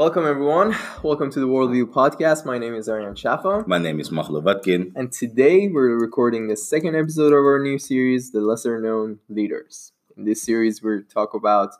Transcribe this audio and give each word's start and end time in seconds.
Welcome, 0.00 0.26
everyone. 0.26 0.74
Welcome 1.04 1.30
to 1.30 1.38
the 1.38 1.46
Worldview 1.46 1.92
Podcast. 1.92 2.44
My 2.44 2.58
name 2.58 2.74
is 2.74 2.88
Arian 2.88 3.14
Shafa. 3.14 3.64
My 3.68 3.78
name 3.78 4.00
is 4.00 4.10
Mahlovatkin. 4.10 4.90
And 4.96 5.12
today 5.12 5.68
we're 5.68 5.96
recording 6.00 6.48
the 6.48 6.56
second 6.56 6.96
episode 6.96 7.32
of 7.32 7.44
our 7.44 7.60
new 7.62 7.78
series, 7.78 8.32
The 8.32 8.40
Lesser 8.40 8.80
Known 8.80 9.20
Leaders. 9.28 9.92
In 10.16 10.24
this 10.24 10.42
series, 10.42 10.82
we're 10.82 11.02
talk 11.02 11.34
about 11.34 11.70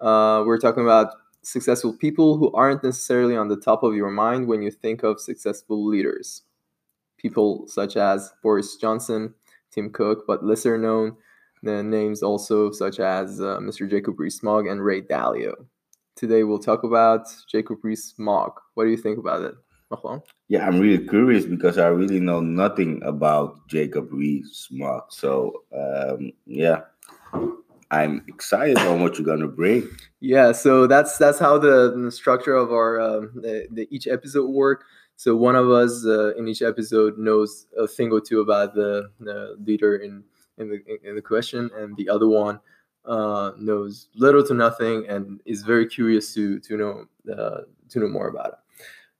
uh, 0.00 0.44
we're 0.46 0.58
talking 0.58 0.84
about 0.84 1.14
successful 1.42 1.92
people 1.92 2.36
who 2.36 2.52
aren't 2.52 2.84
necessarily 2.84 3.36
on 3.36 3.48
the 3.48 3.56
top 3.56 3.82
of 3.82 3.96
your 3.96 4.10
mind 4.10 4.46
when 4.46 4.62
you 4.62 4.70
think 4.70 5.02
of 5.02 5.20
successful 5.20 5.84
leaders. 5.84 6.42
People 7.16 7.66
such 7.66 7.96
as 7.96 8.32
Boris 8.44 8.76
Johnson, 8.76 9.34
Tim 9.76 9.90
Cook, 9.90 10.24
but 10.26 10.44
lesser 10.44 10.78
known 10.78 11.16
the 11.62 11.82
names 11.82 12.22
also 12.22 12.70
such 12.70 12.98
as 12.98 13.40
uh, 13.40 13.58
Mr. 13.58 13.88
Jacob 13.88 14.18
Rees-Mogg 14.18 14.66
and 14.66 14.82
Ray 14.82 15.02
Dalio. 15.02 15.52
Today 16.16 16.44
we'll 16.44 16.58
talk 16.58 16.82
about 16.82 17.26
Jacob 17.50 17.78
Rees-Mogg. 17.82 18.52
What 18.74 18.84
do 18.84 18.90
you 18.90 18.96
think 18.96 19.18
about 19.18 19.42
it? 19.42 19.54
Machlon? 19.92 20.22
Yeah, 20.48 20.66
I'm 20.66 20.80
really 20.80 21.06
curious 21.06 21.44
because 21.44 21.78
I 21.78 21.88
really 21.88 22.20
know 22.20 22.40
nothing 22.40 23.02
about 23.04 23.68
Jacob 23.68 24.08
Rees-Mogg. 24.10 25.04
So 25.10 25.62
um, 25.76 26.32
yeah, 26.46 26.80
I'm 27.90 28.24
excited 28.26 28.78
on 28.78 29.02
what 29.02 29.18
you're 29.18 29.26
gonna 29.26 29.46
bring. 29.46 29.88
Yeah, 30.20 30.52
so 30.52 30.86
that's 30.86 31.18
that's 31.18 31.38
how 31.38 31.58
the, 31.58 31.94
the 31.96 32.10
structure 32.10 32.54
of 32.54 32.72
our 32.72 33.00
um, 33.00 33.30
the, 33.34 33.68
the 33.70 33.86
each 33.90 34.08
episode 34.08 34.48
work. 34.48 34.84
So 35.16 35.34
one 35.34 35.56
of 35.56 35.70
us 35.70 36.04
uh, 36.04 36.34
in 36.36 36.46
each 36.46 36.62
episode 36.62 37.18
knows 37.18 37.66
a 37.76 37.88
thing 37.88 38.12
or 38.12 38.20
two 38.20 38.40
about 38.40 38.74
the, 38.74 39.10
the 39.18 39.56
leader 39.58 39.96
in 39.96 40.24
in 40.58 40.68
the 40.68 40.82
in 41.02 41.14
the 41.14 41.22
question, 41.22 41.70
and 41.76 41.96
the 41.96 42.08
other 42.08 42.28
one 42.28 42.60
uh, 43.04 43.52
knows 43.58 44.08
little 44.14 44.44
to 44.44 44.54
nothing 44.54 45.06
and 45.08 45.40
is 45.46 45.62
very 45.62 45.86
curious 45.86 46.34
to 46.34 46.58
to 46.60 46.76
know 46.76 47.04
uh, 47.32 47.62
to 47.90 48.00
know 48.00 48.08
more 48.08 48.28
about 48.28 48.48
it. 48.48 48.58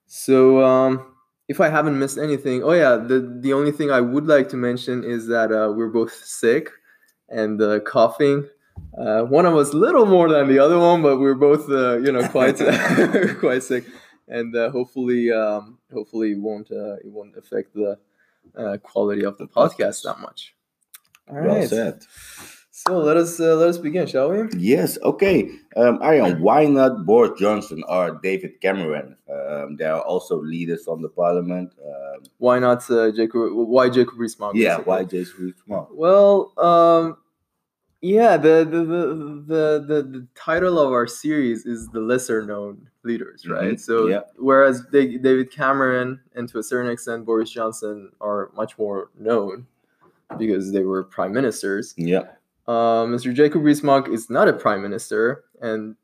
So 0.07 0.63
um, 0.65 1.15
if 1.49 1.61
I 1.61 1.69
haven't 1.69 1.99
missed 1.99 2.19
anything, 2.19 2.63
oh 2.63 2.73
yeah, 2.73 2.97
the 2.97 3.39
the 3.41 3.53
only 3.53 3.73
thing 3.73 3.91
I 3.91 4.01
would 4.01 4.27
like 4.27 4.49
to 4.51 4.57
mention 4.57 5.05
is 5.05 5.27
that 5.29 5.53
uh, 5.53 5.73
we're 5.73 5.89
both 5.91 6.13
sick 6.13 6.71
and 7.29 7.61
uh, 7.61 7.81
coughing. 7.81 8.49
Uh, 8.97 9.23
one 9.23 9.47
of 9.47 9.57
us 9.57 9.73
a 9.73 9.77
little 9.77 10.05
more 10.05 10.29
than 10.29 10.49
the 10.49 10.59
other 10.59 10.79
one, 10.79 11.03
but 11.03 11.19
we're 11.19 11.35
both 11.35 11.69
uh, 11.71 11.99
you 11.99 12.13
know 12.13 12.27
quite 12.29 12.59
quite 13.41 13.63
sick, 13.63 13.85
and 14.29 14.55
uh, 14.57 14.71
hopefully 14.71 15.33
um, 15.33 15.79
hopefully 15.93 16.33
it 16.33 16.39
won't 16.39 16.71
uh, 16.71 16.95
it 16.97 17.11
won't 17.11 17.37
affect 17.37 17.75
the 17.75 17.99
uh, 18.57 18.77
quality 18.83 19.25
of 19.25 19.39
the 19.39 19.47
podcast 19.47 20.03
that 20.03 20.21
much. 20.21 20.55
All 21.29 21.37
right. 21.37 21.47
Well 21.47 21.67
said. 21.67 22.03
So 22.71 22.99
let 22.99 23.17
us 23.17 23.41
uh, 23.41 23.57
let 23.57 23.71
us 23.71 23.79
begin, 23.79 24.07
shall 24.07 24.31
we? 24.31 24.49
Yes. 24.57 24.99
Okay. 25.03 25.51
Um, 25.77 25.99
Arian, 26.03 26.43
why 26.43 26.67
not 26.67 27.07
Boris 27.07 27.41
Johnson 27.41 27.83
or 27.89 28.21
David 28.23 28.61
Cameron? 28.61 29.17
Um, 29.33 29.77
they 29.77 29.87
are 29.87 30.03
also 30.03 30.37
leaders 30.37 30.87
on 30.87 31.01
the 31.01 31.09
parliament. 31.09 31.73
Um, 31.83 32.23
Why 32.37 32.59
not 32.59 32.89
uh, 32.91 33.11
Jacob? 33.13 33.55
Why 33.55 33.89
Jacob 33.89 34.19
Rees-Mogg? 34.19 34.57
yeah. 34.57 34.77
basically? 34.77 34.91
Why 34.91 35.05
Jacob 35.05 35.39
Rees-Mogg? 35.39 35.89
Well, 35.91 36.53
um, 36.59 37.17
yeah, 38.03 38.37
the 38.37 38.69
the, 38.71 38.85
the 38.85 39.07
the 39.47 39.85
the 39.89 40.03
the 40.03 40.27
title 40.35 40.79
of 40.79 40.93
our 40.93 41.07
series 41.07 41.65
is 41.65 41.89
the 41.89 42.01
lesser 42.01 42.45
known 42.45 42.89
leaders, 43.07 43.49
right? 43.49 43.75
Mhm, 43.77 43.81
So 43.81 44.09
yeah. 44.09 44.21
whereas 44.37 44.83
Da- 44.93 45.19
David 45.19 45.51
Cameron 45.51 46.21
and 46.35 46.49
to 46.51 46.59
a 46.59 46.63
certain 46.63 46.91
extent 46.91 47.25
Boris 47.25 47.51
Johnson 47.51 48.11
are 48.21 48.51
much 48.55 48.77
more 48.79 49.11
known 49.19 49.67
because 50.39 50.73
they 50.73 50.85
were 50.85 51.05
prime 51.05 51.33
ministers. 51.33 51.95
Yeah. 51.97 52.25
Uh, 52.67 53.07
Mr. 53.07 53.33
Jacob 53.33 53.63
Rees-Mogg 53.63 54.09
is 54.09 54.29
not 54.29 54.49
a 54.49 54.53
prime 54.53 54.83
minister, 54.83 55.45
and 55.63 55.95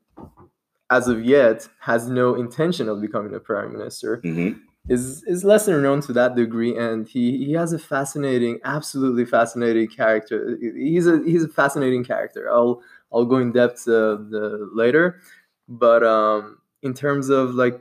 as 0.89 1.07
of 1.07 1.23
yet 1.25 1.67
has 1.79 2.07
no 2.07 2.35
intention 2.35 2.87
of 2.89 3.01
becoming 3.01 3.33
a 3.35 3.39
prime 3.39 3.71
minister 3.71 4.19
hmm 4.23 4.51
is 4.89 5.23
is 5.23 5.45
lesser 5.45 5.79
known 5.79 6.01
to 6.01 6.11
that 6.11 6.35
degree 6.35 6.75
and 6.77 7.07
he 7.07 7.45
he 7.45 7.53
has 7.53 7.71
a 7.71 7.79
fascinating 7.79 8.59
absolutely 8.65 9.23
fascinating 9.23 9.87
character 9.87 10.57
he's 10.59 11.07
a 11.07 11.21
he's 11.23 11.45
a 11.45 11.47
fascinating 11.47 12.03
character 12.03 12.51
i'll 12.51 12.81
i'll 13.13 13.23
go 13.23 13.37
in 13.37 13.49
depth 13.53 13.87
uh, 13.87 14.19
the, 14.29 14.69
later 14.73 15.21
but 15.69 16.03
um 16.03 16.57
in 16.83 16.93
terms 16.93 17.29
of 17.29 17.55
like 17.55 17.79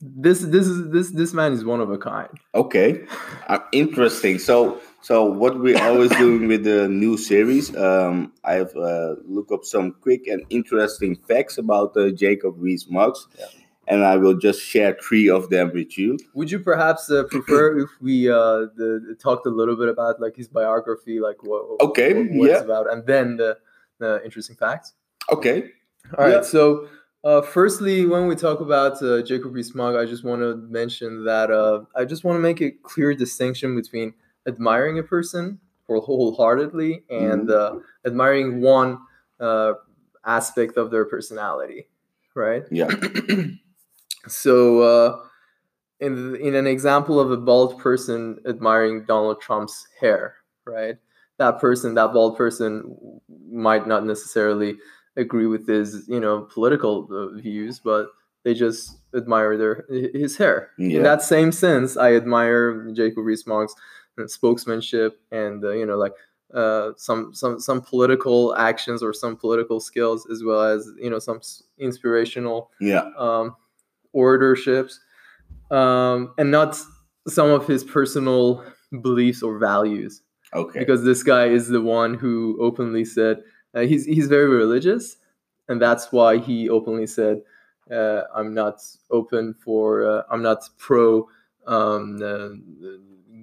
this 0.00 0.40
this 0.40 0.66
is 0.66 0.90
this 0.90 1.10
this 1.12 1.32
man 1.32 1.52
is 1.52 1.64
one 1.64 1.80
of 1.80 1.90
a 1.90 1.96
kind 1.98 2.28
Okay. 2.54 3.04
Uh, 3.48 3.58
interesting. 3.72 4.38
So, 4.38 4.80
so 5.02 5.24
what 5.24 5.58
we're 5.58 5.82
always 5.82 6.10
doing 6.16 6.48
with 6.52 6.64
the 6.64 6.88
new 6.88 7.16
series, 7.16 7.74
um, 7.76 8.32
I've 8.44 8.74
uh, 8.76 9.14
looked 9.24 9.52
up 9.52 9.64
some 9.64 9.92
quick 10.00 10.26
and 10.26 10.42
interesting 10.50 11.16
facts 11.28 11.56
about 11.58 11.96
uh, 11.96 12.10
Jacob 12.10 12.54
Rees-Mogg, 12.58 13.14
Yeah. 13.38 13.46
and 13.88 14.04
I 14.04 14.16
will 14.16 14.36
just 14.36 14.60
share 14.60 14.96
three 15.06 15.28
of 15.30 15.48
them 15.50 15.70
with 15.72 15.96
you. 15.96 16.18
would 16.34 16.50
you 16.50 16.60
perhaps 16.60 17.10
uh, 17.10 17.24
prefer 17.30 17.78
if 17.84 17.90
we 18.00 18.28
uh 18.28 18.68
the, 18.78 19.16
talked 19.18 19.46
a 19.46 19.50
little 19.60 19.76
bit 19.76 19.88
about 19.88 20.20
like 20.20 20.34
his 20.36 20.48
biography 20.48 21.20
like 21.20 21.38
what 21.42 21.62
Okay, 21.88 22.12
what, 22.14 22.26
what 22.38 22.50
it's 22.50 22.58
yeah. 22.60 22.64
about 22.64 22.90
and 22.92 23.06
then 23.06 23.36
the 23.38 23.56
the 23.98 24.10
interesting 24.24 24.56
facts 24.56 24.92
Okay. 25.36 25.58
All 26.16 26.24
right. 26.24 26.34
Yeah. 26.34 26.42
So, 26.42 26.88
uh, 27.26 27.42
firstly, 27.42 28.06
when 28.06 28.28
we 28.28 28.36
talk 28.36 28.60
about 28.60 29.02
uh, 29.02 29.20
Jacob 29.20 29.52
Rees-Mogg, 29.52 29.96
I 29.96 30.04
just 30.04 30.22
want 30.22 30.42
to 30.42 30.54
mention 30.56 31.24
that 31.24 31.50
uh, 31.50 31.80
I 31.96 32.04
just 32.04 32.22
want 32.22 32.36
to 32.36 32.40
make 32.40 32.60
a 32.60 32.70
clear 32.70 33.14
distinction 33.14 33.74
between 33.74 34.14
admiring 34.46 35.00
a 35.00 35.02
person 35.02 35.58
whole- 35.88 36.02
wholeheartedly 36.02 37.02
and 37.10 37.50
uh, 37.50 37.78
admiring 38.06 38.60
one 38.60 38.98
uh, 39.40 39.72
aspect 40.24 40.76
of 40.76 40.92
their 40.92 41.04
personality, 41.04 41.88
right? 42.34 42.62
Yeah. 42.70 42.90
So, 44.28 44.80
uh, 44.82 45.20
in 46.00 46.36
in 46.36 46.54
an 46.54 46.66
example 46.66 47.20
of 47.20 47.30
a 47.30 47.36
bald 47.36 47.78
person 47.78 48.38
admiring 48.46 49.04
Donald 49.04 49.40
Trump's 49.40 49.86
hair, 50.00 50.36
right? 50.64 50.96
That 51.38 51.60
person, 51.60 51.94
that 51.94 52.12
bald 52.12 52.36
person, 52.36 52.96
might 53.50 53.86
not 53.86 54.04
necessarily 54.04 54.76
agree 55.16 55.46
with 55.46 55.66
his, 55.66 56.04
you 56.08 56.20
know, 56.20 56.42
political 56.52 57.08
uh, 57.10 57.40
views, 57.40 57.80
but 57.80 58.10
they 58.44 58.54
just 58.54 58.98
admire 59.14 59.56
their 59.56 59.84
his 60.14 60.36
hair. 60.36 60.70
Yeah. 60.78 60.98
In 60.98 61.02
that 61.02 61.22
same 61.22 61.50
sense, 61.52 61.96
I 61.96 62.14
admire 62.14 62.90
Jacob 62.92 63.24
Rees-Mogg's 63.24 63.74
spokesmanship 64.18 65.12
and 65.30 65.64
uh, 65.64 65.70
you 65.72 65.84
know, 65.86 65.96
like 65.98 66.12
uh, 66.54 66.92
some 66.96 67.34
some 67.34 67.58
some 67.58 67.80
political 67.82 68.54
actions 68.56 69.02
or 69.02 69.12
some 69.12 69.36
political 69.36 69.80
skills, 69.80 70.26
as 70.30 70.44
well 70.44 70.62
as 70.62 70.88
you 70.98 71.10
know 71.10 71.18
some 71.18 71.38
s- 71.38 71.62
inspirational 71.78 72.70
Yeah. 72.80 73.10
um, 73.18 73.56
oratorships, 74.14 74.98
um, 75.70 76.32
and 76.38 76.50
not 76.50 76.78
some 77.28 77.50
of 77.50 77.66
his 77.66 77.84
personal 77.84 78.64
beliefs 79.02 79.42
or 79.42 79.58
values. 79.58 80.22
Okay. 80.54 80.78
Because 80.78 81.04
this 81.04 81.22
guy 81.22 81.46
is 81.46 81.68
the 81.68 81.82
one 81.82 82.14
who 82.14 82.56
openly 82.60 83.04
said 83.04 83.42
uh, 83.76 83.82
he's 83.82 84.06
he's 84.06 84.28
very 84.28 84.48
religious, 84.48 85.18
and 85.68 85.80
that's 85.82 86.12
why 86.12 86.38
he 86.38 86.68
openly 86.70 87.06
said, 87.06 87.42
uh, 87.90 88.22
"I'm 88.34 88.54
not 88.54 88.80
open 89.10 89.54
for 89.54 90.06
uh, 90.10 90.22
I'm 90.30 90.42
not 90.42 90.68
pro 90.78 91.28
um, 91.66 92.20
uh, 92.22 92.48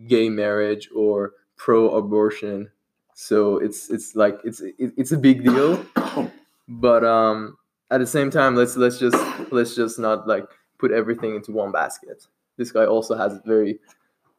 gay 0.07 0.29
marriage 0.29 0.89
or 0.95 1.33
pro 1.57 1.89
abortion." 1.95 2.71
So 3.15 3.57
it's 3.59 3.89
it's 3.91 4.15
like 4.15 4.39
it's 4.43 4.61
it, 4.61 4.93
it's 4.97 5.11
a 5.11 5.17
big 5.17 5.43
deal 5.45 5.85
but 6.67 7.03
um 7.03 7.57
at 7.91 7.99
the 7.99 8.07
same 8.07 8.31
time 8.31 8.55
let's 8.55 8.75
let's 8.77 8.97
just 8.97 9.17
let's 9.51 9.75
just 9.75 9.99
not 9.99 10.27
like 10.27 10.45
put 10.79 10.91
everything 10.91 11.35
into 11.35 11.51
one 11.51 11.71
basket 11.71 12.25
this 12.57 12.71
guy 12.71 12.85
also 12.85 13.15
has 13.15 13.39
very 13.45 13.79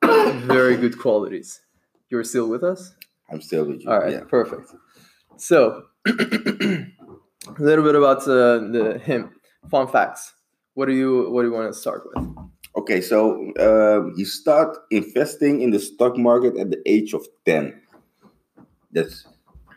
very 0.03 0.76
good 0.76 0.99
qualities 0.99 1.61
you're 2.11 2.25
still 2.25 2.49
with 2.49 2.65
us 2.65 2.94
I'm 3.31 3.41
still 3.41 3.65
with 3.66 3.82
you. 3.82 3.91
all 3.91 4.00
right 4.00 4.12
Yeah. 4.12 4.25
perfect 4.28 4.75
so 5.36 5.84
a 6.06 6.86
little 7.58 7.84
bit 7.84 7.94
about 7.94 8.22
uh, 8.22 8.58
the 8.58 9.00
him 9.04 9.31
fun 9.70 9.86
facts 9.88 10.34
what 10.75 10.86
do 10.86 10.92
you 10.92 11.31
what 11.31 11.42
do 11.42 11.48
you 11.48 11.54
want 11.54 11.72
to 11.72 11.78
start 11.78 12.02
with 12.14 12.34
Okay, 12.76 13.00
so 13.00 13.52
um, 13.60 14.14
he 14.16 14.25
start 14.25 14.76
investing 14.90 15.62
in 15.62 15.70
the 15.70 15.78
stock 15.78 16.16
market 16.16 16.56
at 16.58 16.70
the 16.70 16.82
age 16.86 17.14
of 17.14 17.25
ten. 17.46 17.81
That's 18.90 19.26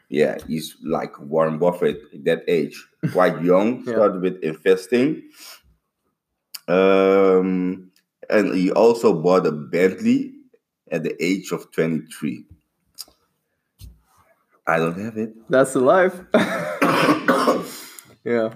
yeah, 0.09 0.37
he's 0.47 0.75
like 0.83 1.19
Warren 1.19 1.59
Buffett 1.59 2.01
at 2.13 2.25
that 2.25 2.43
age, 2.47 2.87
quite 3.11 3.43
young. 3.43 3.83
Yeah. 3.85 3.93
Started 3.93 4.21
with 4.21 4.41
investing, 4.41 5.29
um, 6.67 7.91
and 8.31 8.55
he 8.55 8.71
also 8.71 9.13
bought 9.13 9.45
a 9.45 9.51
Bentley 9.51 10.33
at 10.91 11.03
the 11.03 11.15
age 11.23 11.51
of 11.51 11.71
twenty 11.71 12.01
three. 12.07 12.45
I 14.67 14.77
don't 14.77 14.99
have 14.99 15.17
it. 15.17 15.33
that's 15.49 15.73
the 15.73 15.79
life 15.79 16.15
yeah 18.23 18.49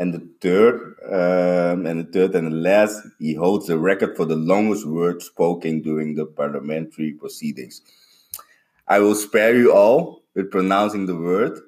And 0.00 0.14
the 0.14 0.26
third, 0.40 0.96
um, 1.12 1.84
and 1.84 2.00
the 2.00 2.10
third 2.10 2.34
and 2.34 2.46
the 2.50 2.56
last, 2.56 3.02
he 3.18 3.34
holds 3.34 3.66
the 3.66 3.78
record 3.78 4.16
for 4.16 4.24
the 4.24 4.36
longest 4.36 4.86
word 4.86 5.20
spoken 5.20 5.82
during 5.82 6.14
the 6.14 6.24
parliamentary 6.24 7.12
proceedings. 7.12 7.82
I 8.88 9.00
will 9.00 9.14
spare 9.14 9.54
you 9.54 9.74
all 9.74 10.22
with 10.34 10.50
pronouncing 10.50 11.04
the 11.04 11.16
word, 11.16 11.58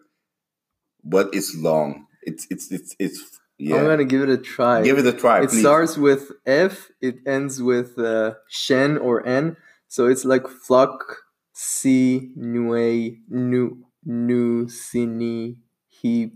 but 1.04 1.28
it's 1.34 1.54
long. 1.54 2.06
It's 2.22 2.46
it's 2.48 2.72
it's 2.72 2.96
it's 2.98 3.40
yeah. 3.58 3.76
I'm 3.76 3.86
gonna 3.86 4.04
give 4.04 4.22
it 4.22 4.30
a 4.30 4.38
try. 4.38 4.82
Give 4.82 4.98
it 4.98 5.06
a 5.06 5.12
try. 5.12 5.42
it 5.42 5.50
please. 5.50 5.60
starts 5.60 5.98
with 5.98 6.32
F. 6.46 6.88
It 7.02 7.16
ends 7.26 7.60
with 7.60 7.98
uh, 7.98 8.34
Shen 8.48 8.96
or 8.96 9.26
N. 9.26 9.56
So 9.88 10.06
it's 10.06 10.24
like 10.24 10.48
flock 10.48 11.21
si 11.52 12.30
nue 12.36 13.18
nu 13.28 13.78
nu 14.04 14.66
sini 14.68 15.56
he 15.88 16.32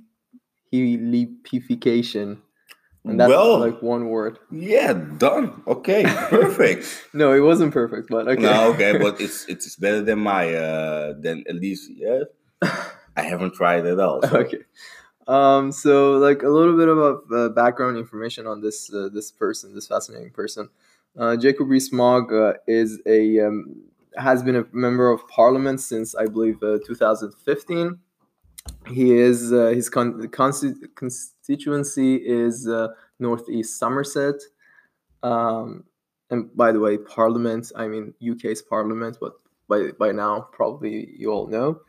helipification. 0.73 2.39
And 3.05 3.21
that's 3.21 3.29
Well- 3.31 3.59
like 3.61 3.81
one 3.83 4.09
word. 4.09 4.39
Yeah, 4.51 4.93
done. 4.95 5.63
Okay, 5.67 6.03
perfect. 6.29 6.85
No, 7.15 7.33
it 7.33 7.41
wasn't 7.41 7.73
perfect, 7.73 8.09
but 8.11 8.27
okay. 8.29 8.43
No, 8.43 8.73
okay, 8.73 8.99
but 9.05 9.21
it's 9.21 9.47
it's 9.49 9.77
better 9.77 10.03
than 10.03 10.19
my 10.19 10.53
uh 10.55 11.15
than 11.21 11.45
at 11.49 11.55
least 11.57 11.91
yeah. 11.95 12.25
I 13.17 13.23
haven't 13.23 13.55
tried 13.55 13.87
it 13.87 14.01
all. 14.01 14.21
so- 14.23 14.39
okay. 14.39 14.63
Um, 15.29 15.73
so 15.73 16.19
like 16.19 16.43
a 16.45 16.49
little 16.49 16.77
bit 16.77 16.89
about 16.89 17.25
uh, 17.35 17.49
background 17.49 17.97
information 17.97 18.47
on 18.47 18.61
this 18.61 18.93
uh, 18.93 19.09
this 19.13 19.33
person, 19.33 19.75
this 19.75 19.87
fascinating 19.89 20.31
person. 20.31 20.69
Uh, 21.19 21.35
Jacob 21.37 21.69
Rees-Mogg 21.69 22.33
uh, 22.33 22.53
is 22.69 23.01
a 23.07 23.41
um, 23.41 23.75
has 24.17 24.43
been 24.43 24.57
a 24.57 24.65
member 24.73 25.11
of 25.11 25.27
parliament 25.29 25.81
since 25.81 26.15
I 26.15 26.27
believe 26.27 26.63
uh, 26.63 26.79
2015. 26.87 27.99
He 28.89 29.13
is 29.13 29.53
uh, 29.53 29.69
his 29.69 29.89
con- 29.89 30.29
constituency 30.29 32.17
is 32.17 32.67
uh, 32.69 32.89
northeast 33.19 33.79
Somerset. 33.79 34.37
Um, 35.23 35.85
and 36.31 36.55
by 36.57 36.73
the 36.73 36.81
way, 36.81 36.99
Parliament. 36.99 37.71
I 37.77 37.87
mean 37.89 38.15
UK's 38.21 38.63
Parliament, 38.63 39.19
but 39.21 39.33
by 39.69 39.91
by 39.99 40.13
now 40.13 40.49
probably 40.53 41.15
you 41.17 41.31
all 41.31 41.47
know. 41.47 41.81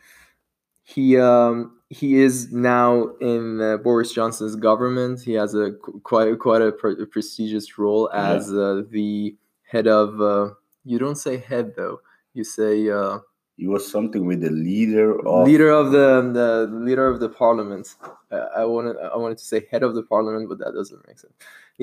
He 0.84 1.18
um, 1.18 1.80
he 1.90 2.22
is 2.22 2.52
now 2.52 3.10
in 3.20 3.62
uh, 3.62 3.78
Boris 3.78 4.12
Johnson's 4.12 4.56
government. 4.56 5.22
He 5.22 5.34
has 5.34 5.54
a 5.54 5.72
qu- 5.72 6.00
quite 6.02 6.40
quite 6.40 6.62
a, 6.62 6.72
pre- 6.72 7.06
prestigious 7.06 7.78
role 7.78 8.10
as 8.14 8.52
uh, 8.52 8.84
the 8.90 9.36
head 9.64 9.88
of. 9.88 10.22
Uh, 10.22 10.54
you 10.86 11.00
don't 11.00 11.18
say 11.18 11.38
head 11.38 11.74
though. 11.76 12.00
You 12.38 12.44
say 12.44 12.74
uh, 13.00 13.18
He 13.62 13.68
was 13.68 13.84
something 13.96 14.24
with 14.30 14.42
the 14.48 14.52
leader 14.70 15.10
of 15.28 15.48
leader 15.52 15.72
of 15.82 15.86
the 15.98 16.08
the 16.40 16.50
leader 16.88 17.08
of 17.14 17.18
the 17.24 17.30
parliament. 17.44 17.86
I, 18.32 18.62
I 18.62 18.66
wanted 18.74 18.96
I 19.16 19.18
wanted 19.24 19.40
to 19.44 19.46
say 19.52 19.58
head 19.72 19.84
of 19.88 19.92
the 19.98 20.04
parliament, 20.14 20.44
but 20.50 20.58
that 20.64 20.74
doesn't 20.80 21.02
make 21.08 21.18
sense. 21.24 21.34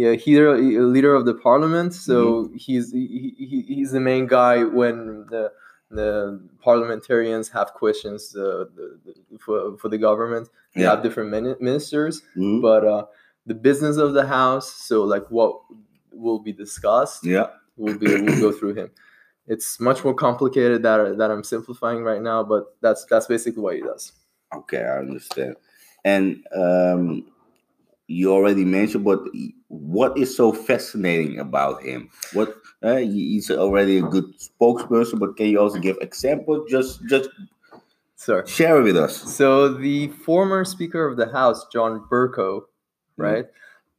Yeah, 0.02 0.12
leader 0.26 0.50
leader 0.94 1.12
of 1.18 1.24
the 1.30 1.34
parliament. 1.48 1.90
So 2.08 2.14
he's 2.64 2.86
he, 2.92 3.34
he, 3.50 3.58
he's 3.76 3.90
the 3.98 4.04
main 4.10 4.24
guy 4.38 4.56
when 4.78 5.26
the 5.32 5.44
the 5.98 6.10
parliamentarians 6.66 7.46
have 7.56 7.68
questions 7.82 8.20
uh, 8.36 8.64
the, 8.76 8.86
the, 9.04 9.12
for 9.44 9.76
for 9.80 9.88
the 9.94 9.98
government. 10.08 10.46
They 10.74 10.82
Yeah. 10.82 10.90
have 10.92 11.02
different 11.06 11.28
mini- 11.34 11.58
ministers, 11.68 12.14
Mhm. 12.36 12.60
but 12.68 12.82
uh, 12.94 13.04
the 13.50 13.58
business 13.68 13.96
of 14.06 14.10
the 14.18 14.26
house. 14.38 14.68
So 14.88 14.96
like 15.14 15.26
what 15.36 15.52
will 16.24 16.40
be 16.48 16.52
discussed 16.64 17.22
Yeah. 17.36 17.48
will 17.82 17.98
be 18.02 18.06
will 18.22 18.38
go 18.46 18.50
through 18.58 18.74
him. 18.82 18.90
It's 19.46 19.78
much 19.78 20.04
more 20.04 20.14
complicated 20.14 20.82
that 20.82 21.18
that 21.18 21.30
I'm 21.30 21.44
simplifying 21.44 22.02
right 22.02 22.22
now, 22.22 22.42
but 22.42 22.76
that's 22.80 23.04
that's 23.06 23.26
basically 23.26 23.62
what 23.62 23.76
he 23.76 23.82
does. 23.82 24.12
Okay, 24.54 24.82
I 24.82 24.98
understand. 24.98 25.56
And 26.04 26.44
um 26.54 27.26
you 28.06 28.32
already 28.32 28.64
mentioned, 28.64 29.04
but 29.04 29.20
what 29.68 30.16
is 30.18 30.36
so 30.36 30.52
fascinating 30.52 31.38
about 31.38 31.82
him? 31.82 32.10
What 32.32 32.54
uh, 32.82 32.96
he's 32.96 33.50
already 33.50 33.98
a 33.98 34.02
good 34.02 34.26
spokesperson, 34.38 35.18
but 35.18 35.36
can 35.36 35.46
you 35.46 35.58
also 35.58 35.78
give 35.78 35.96
examples? 36.00 36.70
Just 36.70 37.04
just 37.06 37.30
Sir. 38.16 38.46
share 38.46 38.78
it 38.78 38.82
with 38.82 38.96
us. 38.96 39.34
So 39.34 39.68
the 39.68 40.08
former 40.08 40.64
Speaker 40.64 41.06
of 41.06 41.16
the 41.16 41.30
House, 41.32 41.66
John 41.72 42.04
Bercow, 42.10 42.62
right? 43.16 43.46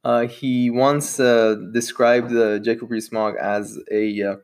Uh, 0.04 0.26
he 0.26 0.70
once 0.70 1.18
uh, 1.18 1.56
described 1.72 2.32
uh, 2.32 2.60
Jacob 2.60 2.90
Rees-Mogg 2.92 3.34
as 3.40 3.76
a 3.90 4.22
uh, 4.22 4.36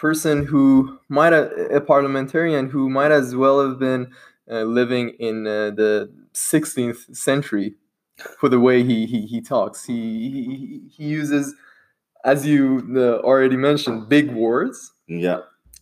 person 0.00 0.46
who 0.46 0.98
might 1.08 1.32
have 1.32 1.50
a 1.72 1.80
parliamentarian 1.80 2.70
who 2.70 2.88
might 2.88 3.10
as 3.10 3.34
well 3.34 3.60
have 3.66 3.78
been 3.78 4.12
uh, 4.50 4.62
living 4.62 5.10
in 5.18 5.46
uh, 5.46 5.70
the 5.70 6.10
16th 6.34 7.14
century 7.16 7.74
for 8.40 8.48
the 8.48 8.60
way 8.60 8.82
he 8.82 9.06
he, 9.06 9.22
he 9.26 9.40
talks. 9.40 9.84
He, 9.84 9.94
he 10.30 10.80
he 10.96 11.04
uses, 11.04 11.54
as 12.24 12.46
you 12.46 12.82
uh, 12.96 13.18
already 13.26 13.56
mentioned, 13.56 14.08
big 14.08 14.32
words 14.32 14.92
Yeah. 15.06 15.40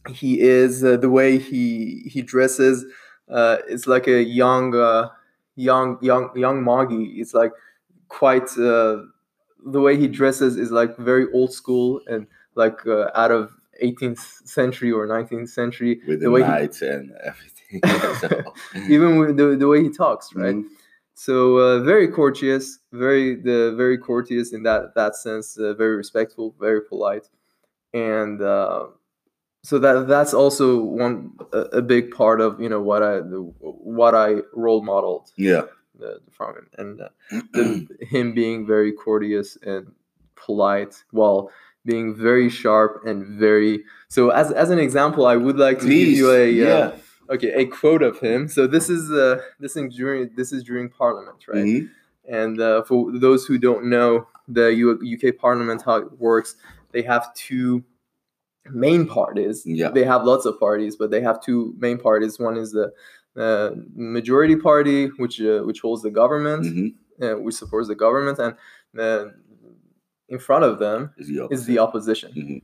he 0.08 0.40
is 0.40 0.84
uh, 0.84 0.96
the 0.98 1.10
way 1.10 1.38
he 1.38 2.04
he 2.12 2.22
dresses 2.22 2.84
uh, 3.30 3.56
it's 3.68 3.86
like 3.88 4.06
a 4.06 4.22
young 4.22 4.74
uh, 4.74 5.08
young 5.56 5.98
young 6.00 6.30
young 6.36 6.62
Moggy. 6.62 7.04
It's 7.20 7.34
like 7.34 7.52
quite 8.08 8.48
uh, 8.58 9.02
the 9.66 9.80
way 9.80 9.96
he 9.96 10.08
dresses 10.08 10.56
is 10.56 10.70
like 10.70 10.96
very 10.98 11.26
old 11.32 11.52
school 11.52 12.00
and 12.08 12.26
like 12.54 12.86
uh, 12.86 13.10
out 13.14 13.32
of 13.32 13.52
18th 13.82 14.46
century 14.46 14.93
or 14.93 15.06
19th 15.06 15.49
century. 15.49 16.00
With 16.06 16.20
The 16.20 16.25
the, 16.26 16.31
way 16.31 16.43
he- 16.43 16.49
knights 16.49 16.82
and 16.82 17.12
everything. 17.25 17.81
So- 18.20 18.55
Even 18.88 19.19
with 19.19 19.37
the, 19.37 19.56
the 19.56 19.67
way 19.69 19.82
he 19.82 19.90
talks, 19.90 20.34
right? 20.34 20.55
Mhm. 20.55 20.64
So 21.14 21.56
uh, 21.58 21.81
very 21.82 22.08
courteous, 22.08 22.78
very 22.93 23.34
the 23.34 23.75
very 23.76 23.96
courteous 23.99 24.52
in 24.52 24.62
that 24.64 24.94
that 24.94 25.17
sense, 25.17 25.56
uh, 25.58 25.73
very 25.75 25.96
respectful, 25.96 26.55
very 26.61 26.82
polite, 26.82 27.26
and 27.94 28.43
uh, 28.43 28.88
so 29.64 29.78
that 29.78 30.08
that's 30.08 30.34
also 30.34 30.78
one 30.78 31.32
a, 31.52 31.58
a 31.81 31.82
big 31.82 32.11
part 32.11 32.40
of 32.43 32.61
you 32.61 32.69
know 32.69 32.82
what 32.82 33.02
I 33.02 33.14
the, 33.20 33.40
what 33.61 34.14
I 34.14 34.43
role 34.52 34.82
modeled 34.82 35.31
Yeah. 35.37 35.62
the, 35.99 36.20
from 36.31 36.56
him, 36.56 36.69
and 36.76 37.00
uh, 37.00 37.08
the, 37.52 37.88
him 38.02 38.34
being 38.34 38.67
very 38.67 38.93
courteous 38.93 39.56
and 39.62 39.87
polite 40.37 41.02
while 41.12 41.50
being 41.87 42.15
very 42.29 42.49
sharp 42.50 42.93
and 43.09 43.19
very 43.47 43.75
so 44.09 44.31
as 44.31 44.49
as 44.62 44.69
an 44.71 44.79
example 44.87 45.23
i 45.35 45.37
would 45.44 45.59
like 45.67 45.79
to 45.81 45.88
give 45.88 46.09
you 46.21 46.27
a 46.33 46.43
uh, 46.43 46.67
yeah. 46.71 46.91
okay 47.35 47.53
a 47.62 47.65
quote 47.79 48.03
of 48.11 48.15
him 48.27 48.41
so 48.56 48.67
this 48.67 48.87
is 48.97 49.11
uh 49.11 49.37
this 49.62 49.73
thing 49.75 49.88
during 49.88 50.23
this 50.38 50.53
is 50.56 50.62
during 50.71 50.87
parliament 51.03 51.38
right 51.49 51.65
Mhm. 51.65 51.88
and 52.43 52.61
uh, 52.69 52.83
for 52.88 52.99
those 53.27 53.47
who 53.47 53.56
don't 53.69 53.85
know 53.94 54.27
the 54.59 54.67
U- 54.85 55.00
uk 55.15 55.25
parliament 55.47 55.81
how 55.88 55.97
it 56.05 56.09
works 56.29 56.50
they 56.93 57.03
have 57.12 57.25
two 57.35 57.83
main 58.87 59.06
parties 59.06 59.62
Yeah. 59.65 59.91
they 59.97 60.05
have 60.12 60.25
lots 60.25 60.44
of 60.50 60.55
parties 60.59 60.97
but 61.00 61.09
they 61.12 61.21
have 61.29 61.41
two 61.41 61.75
main 61.79 61.99
parties 61.99 62.38
one 62.49 62.56
is 62.65 62.71
the 62.73 62.87
uh, 63.44 63.71
majority 63.94 64.57
party 64.57 65.07
which 65.23 65.37
uh, 65.40 65.61
which 65.69 65.81
holds 65.85 66.02
the 66.02 66.11
government 66.23 66.62
Mhm. 66.66 66.88
uh, 67.25 67.37
which 67.45 67.55
supports 67.62 67.88
the 67.88 67.95
government 68.07 68.38
and 68.45 68.55
in 70.28 70.38
front 70.38 70.64
of 70.64 70.78
them 70.78 71.11
Is 71.18 71.28
the 71.28 71.49
is 71.54 71.66
the 71.66 71.78
opposition 71.78 72.30
Mhm. 72.37 72.62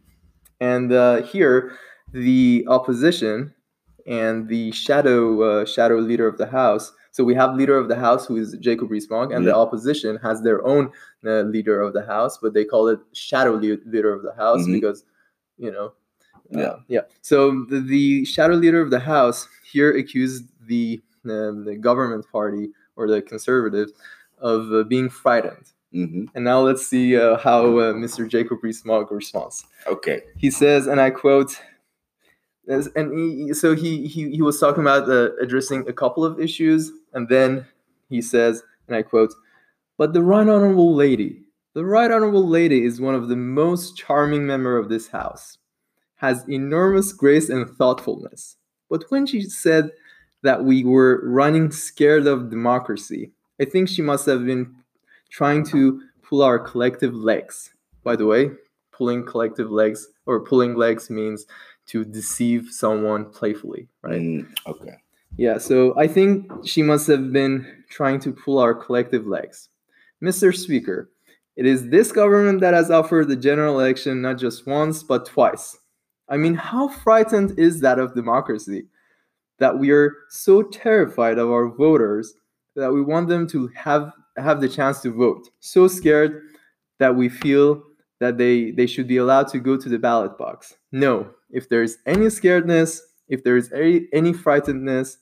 and 0.61 0.93
uh, 0.93 1.23
here 1.23 1.73
the 2.13 2.65
opposition 2.69 3.55
and 4.07 4.49
the 4.49 4.73
shadow 4.73 5.21
uh, 5.43 5.65
shadow 5.65 5.99
leader 5.99 6.27
of 6.27 6.37
the 6.39 6.47
house 6.47 6.93
so 7.13 7.23
we 7.25 7.35
have 7.35 7.55
leader 7.55 7.77
of 7.79 7.87
the 7.89 7.97
house 8.07 8.27
who 8.27 8.37
is 8.37 8.49
jacob 8.67 8.91
rees-mogg 8.91 9.31
and 9.33 9.47
the 9.47 9.55
opposition 9.65 10.17
has 10.27 10.43
their 10.43 10.61
own 10.67 10.91
uh, 11.25 11.43
leader 11.55 11.81
of 11.81 11.93
the 11.93 12.05
house 12.15 12.35
but 12.43 12.53
they 12.55 12.65
call 12.65 12.89
it 12.89 12.99
shadow 13.13 13.53
le- 13.53 13.79
leader 13.95 14.13
of 14.13 14.23
the 14.23 14.35
house 14.45 14.63
Mhm. 14.67 14.73
because 14.77 15.05
you 15.65 15.71
know 15.77 15.89
uh, 16.57 16.61
Yeah. 16.63 16.77
yeah 16.89 17.05
so 17.31 17.39
the, 17.71 17.79
the 17.81 18.25
shadow 18.25 18.55
leader 18.65 18.81
of 18.87 18.91
the 18.91 19.01
house 19.15 19.39
here 19.73 19.91
accused 20.03 20.45
the 20.73 21.01
um, 21.25 21.65
the 21.69 21.77
government 21.89 22.25
party 22.37 22.65
or 22.97 23.05
the 23.09 23.23
conservatives 23.23 23.93
of 24.39 24.61
uh, 24.73 24.83
being 24.93 25.09
frightened 25.09 25.67
Mhm. 25.95 26.29
and 26.35 26.45
now 26.45 26.61
let's 26.61 26.87
see 26.87 27.17
uh, 27.17 27.37
how 27.37 27.79
uh, 27.79 27.93
Mr. 27.93 28.27
Jacob 28.27 28.63
Rees-Mogg 28.63 29.13
responds. 29.13 29.67
Okay. 29.87 30.23
He 30.39 30.51
says, 30.51 30.87
and 30.87 31.01
I 31.01 31.11
quote, 31.11 31.61
and 32.67 33.13
he, 33.13 33.53
so 33.55 33.75
he, 33.75 34.07
he 34.07 34.31
he 34.31 34.41
was 34.43 34.59
talking 34.61 34.83
about 34.83 35.09
uh, 35.09 35.31
addressing 35.41 35.87
a 35.89 35.93
couple 35.93 36.25
of 36.25 36.41
issues, 36.41 36.93
and 37.13 37.29
then 37.29 37.67
he 38.09 38.23
says, 38.23 38.63
and 38.87 38.97
I 38.97 39.03
quote, 39.03 39.35
"But 39.99 40.13
the 40.13 40.23
right 40.23 40.49
honorable 40.49 40.95
lady, 40.95 41.43
the 41.75 41.85
right 41.85 42.11
honorable 42.11 42.47
lady 42.49 42.85
is 42.85 43.01
one 43.01 43.15
of 43.17 43.29
the 43.29 43.37
most 43.37 43.97
charming 43.97 44.47
member 44.47 44.79
of 44.79 44.89
this 44.89 45.09
house, 45.09 45.59
has 46.17 46.49
enormous 46.49 47.13
grace 47.13 47.49
and 47.49 47.69
thoughtfulness. 47.77 48.57
But 48.89 49.05
when 49.11 49.27
she 49.27 49.43
said 49.43 49.91
that 50.43 50.65
we 50.65 50.85
were 50.85 51.21
running 51.25 51.71
scared 51.73 52.27
of 52.29 52.49
democracy, 52.49 53.33
I 53.61 53.65
think 53.65 53.89
she 53.89 54.03
must 54.03 54.25
have 54.27 54.47
been 54.47 54.75
trying 55.33 55.65
to 55.67 56.03
pull 56.23 56.43
our 56.43 56.59
collective 56.59 57.15
legs. 57.15 57.75
By 58.05 58.17
the 58.17 58.27
way, 58.27 58.51
pulling 58.93 59.25
collective 59.25 59.71
legs 59.71 60.07
or 60.27 60.45
pulling 60.45 60.77
legs 60.77 61.11
means 61.11 61.47
to 61.87 62.05
deceive 62.05 62.69
someone 62.71 63.25
playfully, 63.31 63.89
right? 64.03 64.21
Mm, 64.21 64.47
okay. 64.67 64.95
Yeah, 65.37 65.59
so 65.59 65.99
I 65.99 66.07
think 66.07 66.51
she 66.65 66.83
must 66.83 67.07
have 67.09 67.33
been 67.33 67.85
trying 67.89 68.21
to 68.21 68.33
pull 68.33 68.59
our 68.59 68.75
collective 68.75 69.27
legs. 69.27 69.71
Mr. 70.23 70.55
Speaker, 70.55 71.11
it 71.57 71.67
is 71.67 71.89
this 71.89 72.13
government 72.13 72.61
that 72.61 72.75
has 72.75 72.91
offered 72.91 73.29
the 73.29 73.37
general 73.37 73.81
election 73.81 74.23
not 74.23 74.39
just 74.39 74.67
once, 74.67 75.03
but 75.03 75.27
twice. 75.27 75.79
I 76.29 76.37
mean, 76.37 76.55
how 76.55 76.89
frightened 76.89 77.59
is 77.59 77.81
that 77.81 77.99
of 77.99 78.15
democracy? 78.15 78.87
that 79.63 79.79
we 79.79 79.93
are 79.93 80.17
so 80.29 80.61
terrified 80.61 81.39
of 81.39 81.49
our 81.49 81.69
voters 81.69 82.35
that 82.75 82.93
we 82.93 83.01
want 83.01 83.29
them 83.29 83.47
to 83.47 83.69
have 83.69 84.13
have 84.37 84.61
the 84.61 84.69
chance 84.69 85.01
to 85.03 85.11
vote. 85.13 85.49
So 85.61 85.89
scared 85.89 86.43
that 86.99 87.15
we 87.17 87.29
feel 87.29 87.83
that 88.21 88.39
they 88.39 88.71
they 88.71 88.87
should 88.87 89.09
be 89.09 89.17
allowed 89.17 89.49
to 89.49 89.59
go 89.59 89.77
to 89.77 89.89
the 89.89 89.99
ballot 89.99 90.39
box. 90.39 90.75
No, 90.93 91.31
if 91.51 91.69
there's 91.69 91.99
any 92.07 92.27
scaredness, 92.27 93.01
if 93.29 93.43
there's 93.45 93.73
any 93.73 94.07
any 94.13 94.33
frightenedness, 94.33 95.17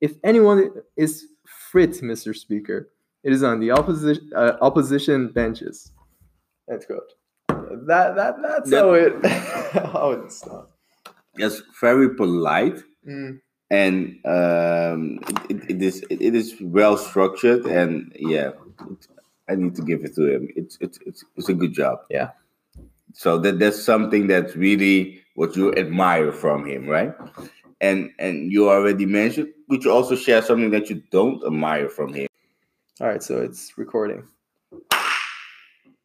if 0.00 0.12
anyone 0.24 0.70
is 0.96 1.26
frit, 1.46 1.92
Mr. 2.02 2.36
Speaker, 2.36 2.90
it 3.24 3.32
is 3.32 3.42
on 3.42 3.60
the 3.60 3.70
opposition 3.70 4.30
uh, 4.36 4.56
opposition 4.60 5.28
benches. 5.28 5.92
That's 6.68 6.86
good. 6.86 7.00
That 7.48 8.14
that 8.16 8.36
that's 8.42 8.70
That- 8.70 8.82
how 8.84 8.92
it 8.94 9.26
how 9.92 10.10
it's 10.12 10.40
done. 10.42 10.66
That's 11.36 11.62
very 11.80 12.14
polite. 12.14 12.82
Mm. 13.08 13.40
And 13.72 13.96
um, 14.36 15.18
it, 15.50 15.58
it, 15.72 15.80
is 15.82 16.04
it 16.10 16.34
is 16.36 16.54
well 16.60 16.96
structured 17.08 17.64
and 17.66 18.12
yeah 18.18 18.50
i 19.48 19.54
need 19.56 19.74
to 19.74 19.82
give 19.90 20.04
it 20.04 20.14
to 20.14 20.22
him 20.32 20.48
it's 20.60 20.76
it's 20.84 20.98
it's, 21.08 21.24
it's 21.36 21.48
a 21.48 21.54
good 21.54 21.72
job 21.72 21.96
Yeah. 22.10 22.30
so 23.14 23.38
that 23.38 23.58
that's 23.58 23.82
something 23.82 24.26
that's 24.28 24.54
really 24.56 25.22
what 25.34 25.56
you 25.56 25.72
admire 25.74 26.32
from 26.32 26.66
him 26.66 26.86
right 26.86 27.12
and 27.80 28.10
and 28.18 28.52
you 28.52 28.68
already 28.70 29.06
mentioned 29.06 29.48
could 29.70 29.82
you 29.84 29.90
also 29.90 30.16
share 30.16 30.42
something 30.42 30.70
that 30.76 30.90
you 30.90 31.02
don't 31.10 31.42
admire 31.46 31.88
from 31.88 32.12
him 32.12 32.28
All 33.00 33.08
right, 33.08 33.22
so 33.22 33.34
it's 33.42 33.72
recording. 33.78 34.22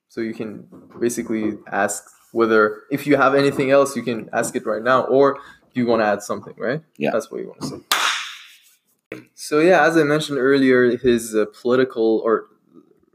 So 0.09 0.21
you 0.21 0.33
can 0.33 0.65
basically 1.00 1.57
ask 1.71 2.03
whether 2.31 2.83
if 2.91 3.05
you 3.05 3.17
have 3.17 3.36
anything 3.36 3.69
else, 3.71 3.95
you 3.95 4.03
can 4.03 4.29
ask 4.33 4.55
it 4.55 4.65
right 4.65 4.81
now, 4.81 5.03
or 5.03 5.38
you 5.77 5.86
want 5.86 6.01
to 6.01 6.05
add 6.05 6.22
something, 6.22 6.53
right? 6.57 6.81
Yeah. 6.98 7.12
that's 7.12 7.29
what 7.31 7.41
you 7.41 7.48
want 7.48 7.62
to 7.62 7.67
say. 7.67 9.22
So 9.36 9.60
yeah, 9.60 9.86
as 9.86 9.96
I 9.98 10.03
mentioned 10.03 10.38
earlier, 10.39 10.98
his 10.98 11.34
uh, 11.36 11.46
political 11.62 12.22
or 12.25 12.48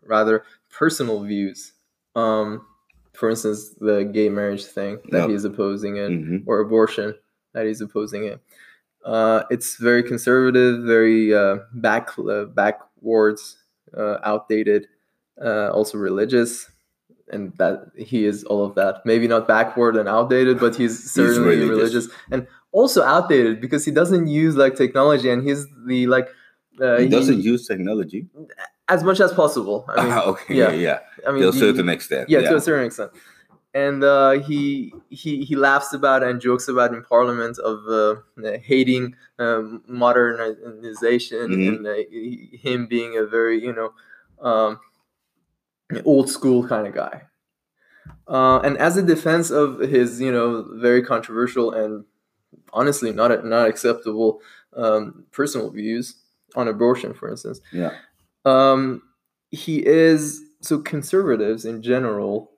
rather 0.07 0.45
personal 0.71 1.23
views. 1.23 1.73
Um, 2.17 2.65
for 3.15 3.29
instance, 3.29 3.71
the 3.79 4.05
gay 4.05 4.29
marriage 4.29 4.65
thing 4.65 4.99
that 5.11 5.23
Yep. 5.23 5.31
he's 5.31 5.45
opposing 5.45 5.97
it, 5.97 6.11
Mhm. 6.11 6.45
or 6.47 6.61
abortion 6.61 7.15
that 7.53 7.67
he's 7.67 7.81
opposing 7.83 8.25
it. 8.25 8.41
Uh, 9.05 9.43
it's 9.51 9.77
very 9.77 10.03
conservative, 10.03 10.83
very 10.85 11.35
uh, 11.35 11.57
back 11.75 12.11
uh, 12.19 12.45
backwards, 12.47 13.59
uh, 13.97 14.19
outdated, 14.25 14.89
uh, 15.45 15.69
also 15.71 15.99
religious, 15.99 16.71
and 17.33 17.53
that 17.59 17.77
he 17.97 18.25
is 18.25 18.45
all 18.45 18.65
of 18.65 18.75
that. 18.77 18.95
Maybe 19.05 19.27
not 19.29 19.49
backward 19.49 19.97
and 19.97 20.09
outdated, 20.09 20.61
but 20.61 20.77
he's 20.77 20.95
certainly 21.13 21.57
religious. 21.57 21.69
religious. 21.69 22.09
and 22.31 22.47
also 22.73 23.03
outdated 23.03 23.61
because 23.61 23.85
he 23.85 23.91
doesn't 23.91 24.27
use 24.29 24.55
like 24.57 24.75
technology, 24.77 25.29
and 25.31 25.43
he's 25.47 25.67
the 25.87 26.07
like 26.07 26.29
uh, 26.81 26.99
he 26.99 27.09
doesn't 27.09 27.41
use 27.43 27.67
technology 27.67 28.27
as 28.89 29.03
much 29.05 29.21
as 29.21 29.33
possible. 29.33 29.85
I 29.89 30.03
mean, 30.05 30.13
Ah, 30.13 30.25
okay 30.33 30.55
yeah. 30.55 30.71
yeah, 30.71 30.81
yeah. 30.89 30.99
I 31.29 31.33
mean, 31.33 31.43
to 31.43 31.49
a 31.49 31.53
he- 31.53 31.59
certain 31.59 31.89
extent 31.89 32.29
yeah, 32.31 32.41
to 32.51 32.57
a 32.57 32.61
certain 32.61 32.87
extent. 32.87 33.11
And 33.75 34.05
uh, 34.05 34.33
he 34.49 34.93
he 35.09 35.45
he 35.49 35.55
laughs 35.57 35.95
about 35.95 36.23
and 36.23 36.41
jokes 36.43 36.69
about 36.69 36.93
in 36.93 37.03
Parliament 37.03 37.57
of 37.59 37.77
uh, 37.89 38.59
hating 38.63 39.15
um, 39.39 39.83
modernization 39.89 41.49
Mhm. 41.51 41.69
and 41.69 41.87
uh, 41.87 41.95
him 42.67 42.87
being 42.87 43.17
a 43.17 43.25
very 43.25 43.63
you 43.63 43.73
know 43.73 43.93
um, 44.49 44.79
old 46.05 46.29
school 46.31 46.67
kind 46.67 46.87
of 46.87 46.95
guy. 46.95 47.23
Uh, 48.29 48.59
and 48.61 48.79
as 48.79 48.97
a 48.97 49.03
defense 49.03 49.51
of 49.51 49.81
his 49.81 50.21
you 50.21 50.31
know 50.33 50.67
very 50.75 51.03
controversial 51.03 51.73
and 51.73 52.05
honestly 52.73 53.13
not 53.13 53.45
not 53.45 53.69
acceptable 53.69 54.41
um, 54.77 55.25
personal 55.33 55.71
views 55.71 56.17
on 56.55 56.69
abortion, 56.69 57.13
for 57.15 57.29
instance, 57.31 57.61
yeah 57.73 57.93
um, 58.45 59.03
he 59.51 59.85
is 59.87 60.41
so 60.61 60.79
conservatives 60.79 61.65
in 61.65 61.83
general 61.83 62.51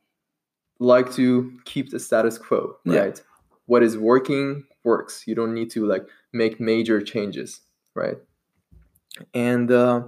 like 0.78 1.12
to 1.14 1.58
keep 1.64 1.90
the 1.90 1.98
status 2.00 2.36
quo, 2.38 2.76
Yeah. 2.84 2.98
right? 3.00 3.22
What 3.66 3.82
is 3.82 3.96
working 3.96 4.64
works. 4.82 5.24
You 5.26 5.34
don't 5.34 5.54
need 5.54 5.70
to 5.70 5.86
like 5.86 6.06
make 6.32 6.60
major 6.60 7.00
changes, 7.00 7.60
right? 7.94 8.18
And 9.32 9.70
uh, 9.70 10.02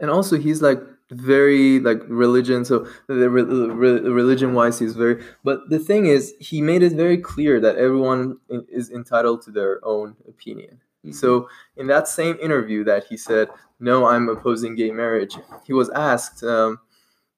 and 0.00 0.10
also 0.10 0.38
he's 0.38 0.62
like 0.62 0.80
very 1.10 1.78
like 1.80 2.00
religion. 2.08 2.64
So 2.64 2.86
the 3.06 3.30
re- 3.30 3.42
re- 3.42 4.00
religion 4.10 4.54
wise, 4.54 4.78
he's 4.78 4.94
very. 4.94 5.22
But 5.44 5.68
the 5.70 5.78
thing 5.78 6.06
is, 6.06 6.34
he 6.40 6.60
made 6.60 6.82
it 6.82 6.92
very 6.92 7.18
clear 7.18 7.60
that 7.60 7.76
everyone 7.76 8.38
i- 8.50 8.60
is 8.68 8.90
entitled 8.90 9.42
to 9.42 9.50
their 9.52 9.84
own 9.84 10.16
opinion. 10.28 10.80
Mhm. 11.04 11.14
So 11.14 11.48
in 11.76 11.86
that 11.88 12.08
same 12.08 12.36
interview 12.42 12.82
that 12.84 13.04
he 13.04 13.16
said, 13.16 13.48
"No, 13.78 14.06
I'm 14.06 14.28
opposing 14.28 14.74
gay 14.74 14.90
marriage," 14.90 15.36
he 15.64 15.72
was 15.72 15.88
asked, 15.90 16.42
um, 16.42 16.80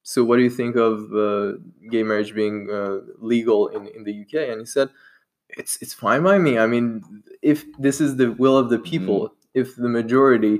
"So 0.02 0.24
what 0.24 0.36
do 0.36 0.42
you 0.42 0.50
think 0.50 0.76
of 0.76 1.12
uh, 1.14 1.58
gay 1.90 2.02
marriage 2.02 2.34
being 2.34 2.70
uh, 2.70 3.00
legal 3.18 3.68
in, 3.68 3.86
in 3.88 4.04
the 4.04 4.12
UK?" 4.12 4.50
And 4.50 4.60
he 4.60 4.66
said, 4.66 4.88
"It's 5.50 5.78
it's 5.82 5.94
fine 5.94 6.22
by 6.22 6.38
me. 6.38 6.58
I 6.58 6.66
mean, 6.66 7.02
if 7.42 7.64
this 7.78 8.00
is 8.00 8.16
the 8.16 8.32
will 8.32 8.56
of 8.58 8.70
the 8.70 8.78
people, 8.78 9.34
if 9.54 9.76
the 9.76 9.88
majority 9.88 10.58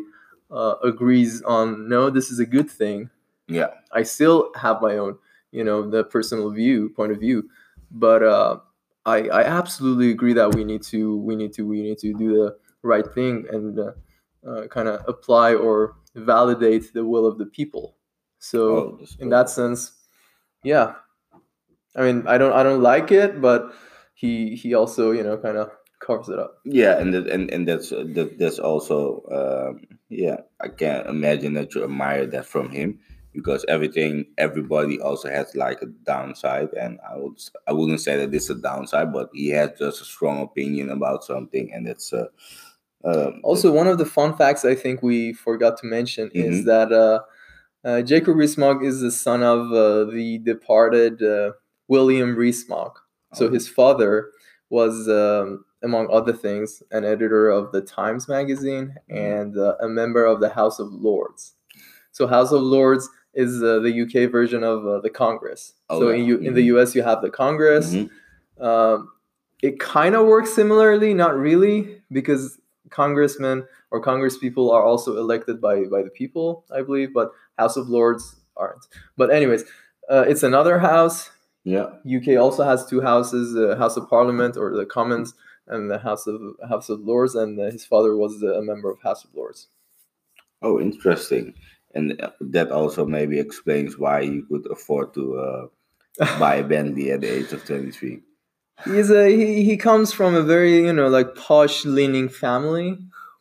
uh, 0.50 0.74
agrees 0.82 1.42
on 1.42 1.88
no, 1.88 2.10
this 2.10 2.30
is 2.30 2.38
a 2.38 2.46
good 2.46 2.70
thing, 2.70 3.10
yeah 3.48 3.68
I 3.92 4.02
still 4.02 4.50
have 4.56 4.80
my 4.82 4.98
own, 4.98 5.18
you 5.52 5.64
know, 5.64 5.88
the 5.88 6.04
personal 6.04 6.50
view, 6.50 6.90
point 6.90 7.12
of 7.12 7.20
view. 7.20 7.48
But 7.90 8.22
uh, 8.22 8.58
I, 9.06 9.28
I 9.28 9.42
absolutely 9.44 10.10
agree 10.10 10.34
that 10.34 10.54
we 10.54 10.64
need 10.64 10.82
to, 10.84 11.16
we 11.18 11.36
need 11.36 11.52
to, 11.54 11.66
we 11.66 11.82
need 11.82 11.98
to 11.98 12.12
do 12.14 12.32
the 12.34 12.56
right 12.82 13.06
thing 13.14 13.46
and 13.50 13.78
uh, 13.78 13.92
uh, 14.46 14.66
kind 14.68 14.88
of 14.88 15.02
apply 15.08 15.54
or 15.54 15.96
validate 16.14 16.92
the 16.92 17.04
will 17.04 17.26
of 17.26 17.38
the 17.38 17.46
people. 17.46 17.96
So 18.38 18.76
Oh, 18.76 19.00
in 19.18 19.30
that 19.30 19.48
sense, 19.50 19.92
yeah. 20.62 20.94
I 21.96 22.02
mean, 22.02 22.26
I 22.26 22.38
don't, 22.38 22.52
I 22.52 22.62
don't 22.62 22.82
like 22.82 23.10
it, 23.10 23.40
but 23.40 23.72
he, 24.14 24.54
he 24.54 24.74
also, 24.74 25.10
you 25.12 25.22
know, 25.22 25.36
kind 25.38 25.56
of 25.56 25.70
covers 26.00 26.28
it 26.28 26.38
up. 26.38 26.58
Yeah, 26.64 26.98
and 26.98 27.12
that, 27.14 27.26
and 27.28 27.50
and 27.50 27.66
that's 27.68 27.90
that, 27.90 28.36
that's 28.38 28.58
also 28.58 29.22
um, 29.32 29.86
yeah. 30.08 30.38
I 30.60 30.68
can't 30.68 31.06
imagine 31.08 31.54
that 31.54 31.74
you 31.74 31.84
admire 31.84 32.26
that 32.26 32.46
from 32.46 32.70
him 32.70 32.98
because 33.32 33.64
everything 33.68 34.26
everybody 34.38 35.00
also 35.00 35.28
has 35.28 35.54
like 35.54 35.80
a 35.82 35.86
downside, 35.86 36.70
and 36.80 36.98
I 37.08 37.16
would 37.16 37.38
I 37.66 37.72
wouldn't 37.72 38.00
say 38.00 38.16
that 38.16 38.34
it's 38.34 38.50
a 38.50 38.54
downside, 38.54 39.12
but 39.12 39.30
he 39.34 39.48
has 39.50 39.70
just 39.78 40.00
a 40.02 40.04
strong 40.04 40.42
opinion 40.42 40.90
about 40.90 41.24
something, 41.24 41.72
and 41.72 41.86
that's 41.86 42.12
uh, 42.12 42.26
um, 43.04 43.40
Also, 43.44 43.72
one 43.72 43.86
of 43.86 43.98
the 43.98 44.06
fun 44.06 44.36
facts 44.36 44.64
I 44.64 44.74
think 44.74 45.02
we 45.02 45.32
forgot 45.32 45.78
to 45.78 45.86
mention 45.86 46.30
is 46.34 46.62
Mhm. 46.62 46.64
that 46.66 46.92
uh, 46.92 47.20
uh, 47.84 48.02
Jacob 48.02 48.36
Rees-Mogg 48.36 48.84
is 48.84 49.00
the 49.00 49.10
son 49.10 49.42
of 49.42 49.70
uh, 49.72 50.04
the 50.10 50.38
departed 50.38 51.22
uh, 51.22 51.52
William 51.88 52.34
Rees-Mogg. 52.34 52.98
So 53.34 53.46
Oh. 53.46 53.50
his 53.50 53.68
father 53.68 54.30
was, 54.70 55.08
um, 55.08 55.64
among 55.82 56.08
other 56.10 56.32
things, 56.32 56.82
an 56.90 57.04
editor 57.04 57.48
of 57.50 57.72
the 57.72 57.80
Times 57.80 58.28
magazine 58.28 58.94
Mhm. 59.10 59.16
and 59.16 59.56
uh, 59.58 59.74
a 59.80 59.88
member 59.88 60.24
of 60.24 60.40
the 60.40 60.48
House 60.48 60.78
of 60.80 60.92
Lords. 60.92 61.54
So 62.12 62.26
House 62.26 62.50
of 62.52 62.62
Lords 62.62 63.08
is 63.34 63.62
uh, 63.62 63.78
the 63.80 64.02
UK 64.02 64.30
version 64.30 64.64
of 64.64 64.86
uh, 64.86 65.00
the 65.00 65.10
Congress. 65.10 65.74
Oh, 65.88 66.00
so 66.00 66.08
yeah. 66.10 66.16
in, 66.16 66.24
U- 66.24 66.38
in 66.38 66.54
the 66.54 66.62
Mhm. 66.68 66.76
US, 66.80 66.94
you 66.94 67.02
have 67.02 67.22
the 67.22 67.30
Congress. 67.30 67.94
Mhm. 67.94 68.10
Um, 68.60 69.10
it 69.62 69.78
kind 69.78 70.14
of 70.16 70.26
works 70.26 70.52
similarly, 70.52 71.14
not 71.14 71.36
really, 71.36 72.02
because 72.10 72.58
congressmen 72.90 73.64
or 73.90 74.00
congresspeople 74.02 74.72
are 74.72 74.82
also 74.82 75.16
elected 75.18 75.60
by 75.60 75.84
by 75.84 76.02
the 76.02 76.10
people, 76.10 76.64
I 76.74 76.82
believe, 76.82 77.12
but 77.14 77.30
House 77.58 77.76
of 77.76 77.88
Lords 77.88 78.36
aren't. 78.56 78.84
But 79.16 79.30
anyways, 79.30 79.64
uh, 80.10 80.24
it's 80.26 80.42
another 80.42 80.78
house. 80.78 81.30
yeah. 81.64 81.90
UK 82.04 82.36
also 82.38 82.62
has 82.64 82.86
two 82.86 83.00
houses: 83.00 83.52
the 83.52 83.76
House 83.76 83.96
of 83.96 84.08
Parliament 84.08 84.56
or 84.56 84.70
the 84.76 84.86
Commons, 84.86 85.34
and 85.68 85.90
the 85.90 85.98
House 85.98 86.26
of 86.26 86.40
House 86.68 86.88
of 86.88 87.00
Lords. 87.00 87.34
And 87.34 87.58
his 87.58 87.84
father 87.84 88.16
was 88.16 88.42
a 88.42 88.62
member 88.62 88.90
of 88.90 89.00
House 89.02 89.24
of 89.24 89.34
Lords. 89.34 89.68
Oh, 90.62 90.80
interesting, 90.80 91.54
and 91.94 92.20
uh, 92.20 92.30
that 92.40 92.70
also 92.72 93.06
maybe 93.06 93.38
explains 93.38 93.96
why 93.98 94.20
you 94.20 94.42
could 94.46 94.66
afford 94.70 95.14
to 95.14 95.38
uh, 95.38 95.66
buy 96.38 96.56
a 96.56 96.64
Bentley 96.64 97.12
at 97.12 97.20
the 97.20 97.28
age 97.28 97.52
of 97.52 97.64
twenty 97.64 97.90
three. 97.92 98.20
He's 98.84 99.10
a 99.10 99.28
he, 99.28 99.64
he 99.64 99.76
comes 99.76 100.12
from 100.12 100.34
a 100.34 100.42
very 100.42 100.76
you 100.78 100.92
know 100.92 101.08
like 101.08 101.34
posh 101.36 101.84
leaning 101.84 102.28
family, 102.28 102.98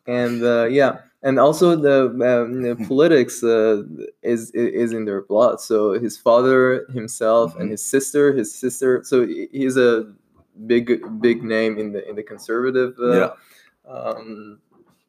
and 0.08 0.44
uh, 0.44 0.66
yeah, 0.66 1.00
and 1.24 1.40
also 1.40 1.76
the, 1.76 2.06
um, 2.10 2.62
the 2.62 2.76
politics 2.88 3.44
uh, 3.44 3.84
is 4.24 4.52
is 4.52 4.94
in 4.94 5.06
their 5.06 5.22
blood. 5.22 5.60
So 5.60 5.94
his 5.94 6.18
father 6.18 6.86
himself 6.94 7.56
and 7.56 7.68
Mhm. 7.70 7.72
his 7.72 7.86
sister, 7.86 8.34
his 8.34 8.54
sister. 8.54 9.02
So 9.04 9.26
he's 9.52 9.78
a 9.78 10.12
big 10.66 11.02
big 11.22 11.44
name 11.44 11.78
in 11.78 11.92
the 11.94 12.08
in 12.10 12.16
the 12.16 12.24
conservative 12.24 12.96
uh, 13.00 13.12
Yeah. 13.18 13.32
um, 13.88 14.60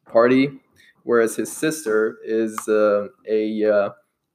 party, 0.06 0.60
whereas 1.04 1.36
his 1.36 1.50
sister 1.50 2.18
is 2.24 2.56
uh, 2.68 3.08
a 3.28 3.64
uh, 3.64 3.90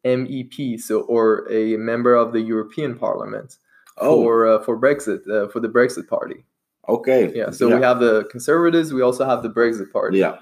MEP, 0.06 0.80
so 0.80 1.02
or 1.02 1.48
a 1.52 1.78
member 1.78 2.16
of 2.16 2.34
the 2.34 2.42
European 2.42 2.98
Parliament 2.98 3.58
Oh, 3.98 4.24
for 4.24 4.48
uh, 4.48 4.64
for 4.64 4.78
Brexit 4.80 5.22
uh, 5.30 5.48
for 5.50 5.60
the 5.60 5.70
Brexit 5.70 6.08
party. 6.08 6.44
Okay. 6.90 7.32
Yeah. 7.34 7.52
So 7.52 7.74
we 7.74 7.82
have 7.82 8.00
the 8.00 8.26
conservatives. 8.32 8.92
We 8.94 9.02
also 9.02 9.24
have 9.26 9.42
the 9.44 9.50
Brexit 9.50 9.92
party. 9.92 10.18
yeah. 10.18 10.40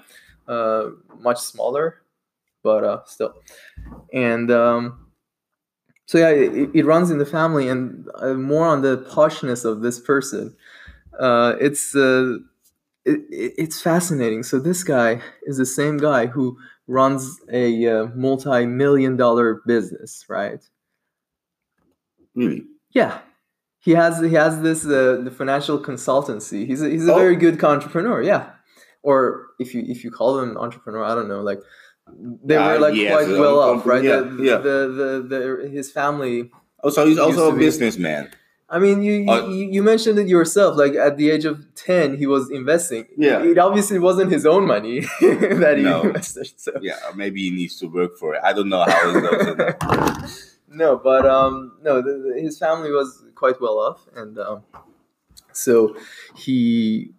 uh, 0.48 0.90
much 1.20 1.38
smaller, 1.38 2.02
but 2.64 2.82
uh, 2.82 3.00
still. 3.06 3.34
And 4.12 4.50
um, 4.50 5.06
so 6.12 6.18
yeah, 6.24 6.28
it, 6.62 6.70
it 6.78 6.84
runs 6.84 7.08
in 7.10 7.18
the 7.24 7.30
family, 7.38 7.66
and 7.72 7.82
uh, 8.24 8.34
more 8.52 8.66
on 8.74 8.82
the 8.82 8.94
poshness 9.16 9.64
of 9.64 9.74
this 9.86 9.98
person. 10.12 10.44
Uh, 11.26 11.50
it's 11.66 11.84
uh, 11.96 12.36
it, 13.10 13.20
it- 13.42 13.54
it's 13.64 13.78
fascinating. 13.90 14.42
So 14.50 14.54
this 14.68 14.80
guy 14.96 15.10
is 15.50 15.56
the 15.62 15.70
same 15.80 15.96
guy 16.08 16.22
who 16.34 16.44
runs 17.00 17.22
a 17.64 17.66
uh, 17.94 18.06
multi-million 18.26 19.16
dollar 19.24 19.48
business, 19.72 20.10
right? 20.28 20.62
Really. 22.34 22.62
Yeah. 22.90 23.14
He 23.86 23.92
has 23.92 24.20
he 24.20 24.34
has 24.34 24.60
this 24.62 24.84
uh, 24.84 25.20
the 25.26 25.30
financial 25.40 25.78
consultancy. 25.90 26.60
He's 26.66 26.82
a, 26.82 26.88
he's 26.94 27.08
a 27.08 27.12
Oh. 27.14 27.18
very 27.24 27.36
good 27.44 27.56
entrepreneur. 27.64 28.18
Yeah, 28.32 28.44
or 29.02 29.48
if 29.58 29.68
you 29.74 29.82
if 29.94 29.98
you 30.04 30.10
call 30.18 30.38
him 30.40 30.56
entrepreneur, 30.56 31.02
I 31.10 31.14
don't 31.16 31.28
know. 31.32 31.42
Like 31.50 31.60
they 32.08 32.56
were 32.58 32.78
like 32.78 32.94
has 32.94 33.26
quite 33.26 33.28
well 33.38 33.58
off, 33.60 33.86
right? 33.86 34.02
company, 34.04 34.36
the, 34.36 34.42
yeah, 34.44 34.50
yeah. 34.52 34.58
The, 34.58 35.26
the 35.28 35.38
the 35.62 35.68
his 35.68 35.90
family. 35.90 36.50
Oh, 36.82 36.90
so 36.90 37.06
he's 37.06 37.18
also 37.18 37.54
a 37.54 37.56
businessman. 37.56 38.30
I 38.68 38.78
mean, 38.78 39.02
you, 39.02 39.28
Uh, 39.28 39.46
you 39.48 39.66
you 39.70 39.82
mentioned 39.82 40.18
it 40.18 40.28
yourself. 40.28 40.76
Like 40.76 40.94
at 40.94 41.16
the 41.16 41.30
age 41.30 41.44
of 41.44 41.60
ten, 41.74 42.16
he 42.16 42.26
was 42.26 42.50
investing. 42.50 43.06
Yeah. 43.16 43.42
it 43.42 43.58
obviously 43.58 43.98
wasn't 43.98 44.32
his 44.32 44.46
own 44.46 44.66
money 44.66 45.00
that 45.20 45.74
he 45.76 45.82
No. 45.84 46.02
invested. 46.02 46.52
So 46.56 46.72
Yeah, 46.80 46.96
maybe 47.14 47.42
he 47.42 47.50
needs 47.50 47.78
to 47.80 47.86
work 47.86 48.16
for 48.18 48.34
it. 48.34 48.40
I 48.42 48.52
don't 48.54 48.68
know 48.70 48.82
how 48.88 49.10
it 49.10 49.20
goes. 49.20 50.56
no, 50.68 50.96
but 50.96 51.26
um, 51.26 51.76
no, 51.82 52.00
the, 52.00 52.12
the- 52.34 52.40
his 52.40 52.58
family 52.58 52.90
was 52.90 53.22
quite 53.34 53.60
well 53.60 53.78
off, 53.78 54.08
and 54.16 54.38
um, 54.38 54.62
so 55.52 55.94
he, 56.34 57.12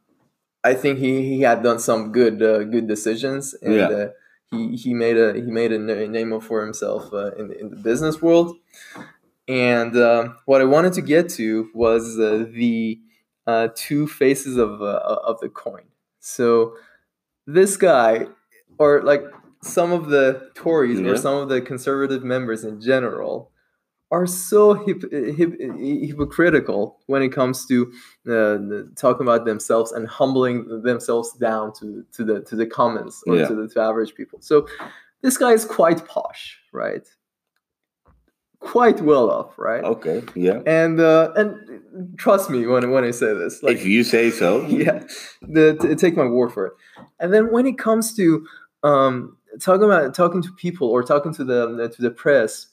I 0.64 0.74
think 0.74 0.98
he, 1.00 1.22
he 1.36 1.42
had 1.42 1.62
done 1.62 1.78
some 1.80 2.12
good 2.12 2.42
uh, 2.42 2.64
good 2.64 2.88
decisions, 2.88 3.54
and 3.62 3.76
Yeah. 3.76 3.88
uh, 3.90 4.08
he 4.54 4.76
he 4.76 4.94
made 4.94 5.18
a 5.18 5.34
he 5.34 5.52
made 5.62 5.72
a 5.72 5.80
name 6.08 6.40
for 6.42 6.64
himself 6.64 7.12
uh, 7.14 7.32
in 7.36 7.52
in 7.54 7.70
the 7.70 7.76
business 7.78 8.22
world. 8.22 8.58
And 9.48 9.96
uh, 9.96 10.34
what 10.46 10.62
I 10.62 10.66
wanted 10.66 10.94
to 10.94 11.02
get 11.02 11.30
to 11.32 11.70
was 11.74 12.18
uh, 12.18 12.46
the 12.54 13.00
uh, 13.46 13.68
two 13.76 14.08
faces 14.08 14.58
of 14.58 14.82
uh, 14.82 15.00
of 15.30 15.40
the 15.42 15.50
coin. 15.50 15.84
So 16.20 16.76
this 17.46 17.76
guy, 17.78 18.28
or 18.78 19.02
like 19.04 19.24
some 19.62 19.92
of 19.92 20.10
the 20.10 20.52
Tories 20.56 21.00
Yeah. 21.00 21.12
or 21.12 21.18
some 21.18 21.38
of 21.38 21.50
the 21.50 21.62
conservative 21.62 22.24
members 22.24 22.64
in 22.64 22.80
general, 22.82 23.52
are 24.14 24.28
so 24.28 24.74
hip, 24.86 25.02
hip, 25.12 25.52
hypocritical 26.08 27.00
when 27.08 27.22
it 27.24 27.32
comes 27.40 27.66
to 27.66 27.92
uh, 28.30 28.58
talking 28.96 29.26
about 29.28 29.44
themselves 29.46 29.92
and 29.92 30.08
humbling 30.08 30.58
themselves 30.84 31.34
down 31.48 31.74
to, 31.80 32.06
to 32.16 32.24
the 32.24 32.42
to 32.50 32.56
the 32.56 32.68
commons 32.68 33.24
or 33.28 33.36
Yeah. 33.38 33.48
to 33.48 33.56
the 33.56 33.68
to 33.74 33.80
average 33.82 34.14
people. 34.20 34.40
So 34.42 34.68
this 35.24 35.38
guy 35.38 35.54
is 35.54 35.66
quite 35.66 36.00
posh, 36.08 36.44
right? 36.72 37.06
Quite 38.60 39.02
well 39.02 39.30
off, 39.30 39.58
right? 39.58 39.84
Okay, 39.84 40.22
yeah. 40.36 40.60
And 40.66 41.00
uh, 41.00 41.32
and 41.36 41.54
trust 42.18 42.50
me 42.50 42.66
when 42.66 42.92
when 42.92 43.04
I 43.04 43.12
say 43.12 43.34
this, 43.34 43.62
like 43.64 43.76
if 43.78 43.86
you 43.86 44.04
say 44.04 44.32
so. 44.32 44.50
yeah, 44.86 45.04
the, 45.42 45.76
t- 45.82 45.96
take 45.96 46.16
my 46.16 46.26
word 46.26 46.52
for 46.54 46.68
it. 46.68 46.74
And 47.20 47.34
then 47.34 47.52
when 47.52 47.66
it 47.66 47.78
comes 47.78 48.16
to 48.16 48.46
um, 48.84 49.38
talking 49.60 49.84
about 49.84 50.16
talking 50.16 50.42
to 50.44 50.52
people 50.54 50.88
or 50.88 51.04
talking 51.04 51.34
to 51.34 51.44
the 51.44 51.90
to 51.96 52.02
the 52.02 52.12
press, 52.12 52.68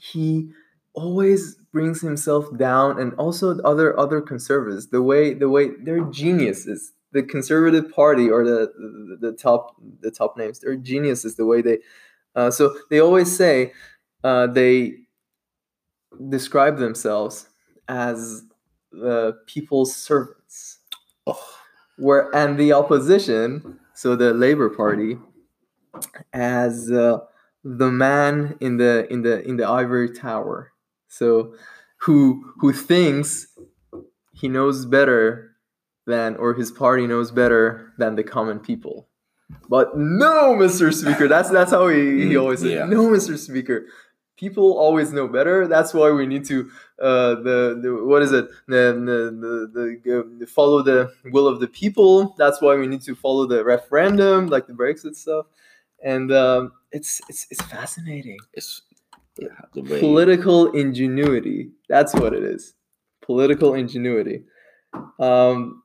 he 0.00 0.50
always 0.94 1.56
brings 1.72 2.00
himself 2.00 2.46
down, 2.56 3.00
and 3.00 3.14
also 3.14 3.58
other 3.60 3.98
other 3.98 4.20
conservatives. 4.20 4.88
The 4.88 5.02
way 5.02 5.34
the 5.34 5.48
way 5.48 5.70
they're 5.82 6.04
geniuses. 6.06 6.92
The 7.12 7.24
conservative 7.24 7.90
party 7.92 8.30
or 8.30 8.44
the, 8.44 8.72
the 9.20 9.30
the 9.30 9.36
top 9.36 9.76
the 10.00 10.12
top 10.12 10.36
names, 10.36 10.60
they're 10.60 10.76
geniuses. 10.76 11.36
The 11.36 11.46
way 11.46 11.62
they 11.62 11.78
uh, 12.36 12.50
so 12.50 12.76
they 12.90 13.00
always 13.00 13.36
say 13.36 13.72
uh, 14.24 14.48
they 14.48 14.94
describe 16.28 16.78
themselves 16.78 17.48
as 17.88 18.42
the 18.92 19.38
people's 19.46 19.94
servants 19.94 20.78
Oh, 21.26 21.40
where 21.98 22.34
and 22.34 22.58
the 22.58 22.72
opposition 22.72 23.78
so 23.94 24.16
the 24.16 24.32
labor 24.32 24.70
party 24.70 25.18
as 26.32 26.90
uh, 26.90 27.18
the 27.64 27.90
man 27.90 28.56
in 28.60 28.76
the 28.78 29.10
in 29.12 29.22
the 29.22 29.46
in 29.46 29.56
the 29.56 29.68
ivory 29.68 30.10
tower. 30.10 30.72
So 31.08 31.54
who 31.98 32.52
who 32.58 32.72
thinks 32.72 33.46
he 34.32 34.48
knows 34.48 34.86
better 34.86 35.56
than 36.06 36.36
or 36.36 36.54
his 36.54 36.70
party 36.70 37.06
knows 37.06 37.30
better 37.30 37.92
than 37.98 38.14
the 38.16 38.24
common 38.24 38.58
people. 38.60 39.08
But 39.68 39.96
no 39.96 40.54
mr 40.54 40.92
speaker 40.94 41.28
that's 41.28 41.50
that's 41.50 41.70
how 41.72 41.88
he, 41.88 41.96
he 42.28 42.34
Mm, 42.34 42.40
always 42.40 42.60
said 42.60 42.70
yeah. 42.70 42.84
no 42.86 43.08
mr 43.08 43.36
speaker 43.36 43.86
people 44.36 44.78
always 44.78 45.12
know 45.12 45.28
better. 45.28 45.68
That's 45.68 45.92
why 45.92 46.10
we 46.12 46.24
need 46.26 46.46
to 46.46 46.70
uh, 46.98 47.34
the, 47.42 47.78
the 47.82 48.04
what 48.06 48.22
is 48.22 48.32
it? 48.32 48.48
The, 48.68 48.94
the, 48.94 50.00
the, 50.02 50.36
the 50.38 50.46
follow 50.46 50.82
the 50.82 51.12
will 51.26 51.46
of 51.46 51.60
the 51.60 51.66
people. 51.68 52.34
That's 52.38 52.62
why 52.62 52.76
we 52.76 52.86
need 52.86 53.02
to 53.02 53.14
follow 53.14 53.46
the 53.46 53.62
referendum 53.64 54.46
like 54.46 54.66
the 54.66 54.72
brexit 54.72 55.14
stuff 55.14 55.46
and 56.04 56.32
um, 56.32 56.72
it's 56.92 57.20
it's 57.28 57.46
it's 57.50 57.62
fascinating. 57.62 58.38
It's 58.54 58.82
yeah, 59.38 59.48
political 60.00 60.72
ingenuity. 60.72 61.70
That's 61.88 62.14
what 62.14 62.34
it 62.34 62.42
is. 62.42 62.74
Political 63.22 63.74
ingenuity. 63.74 64.44
Um, 65.18 65.82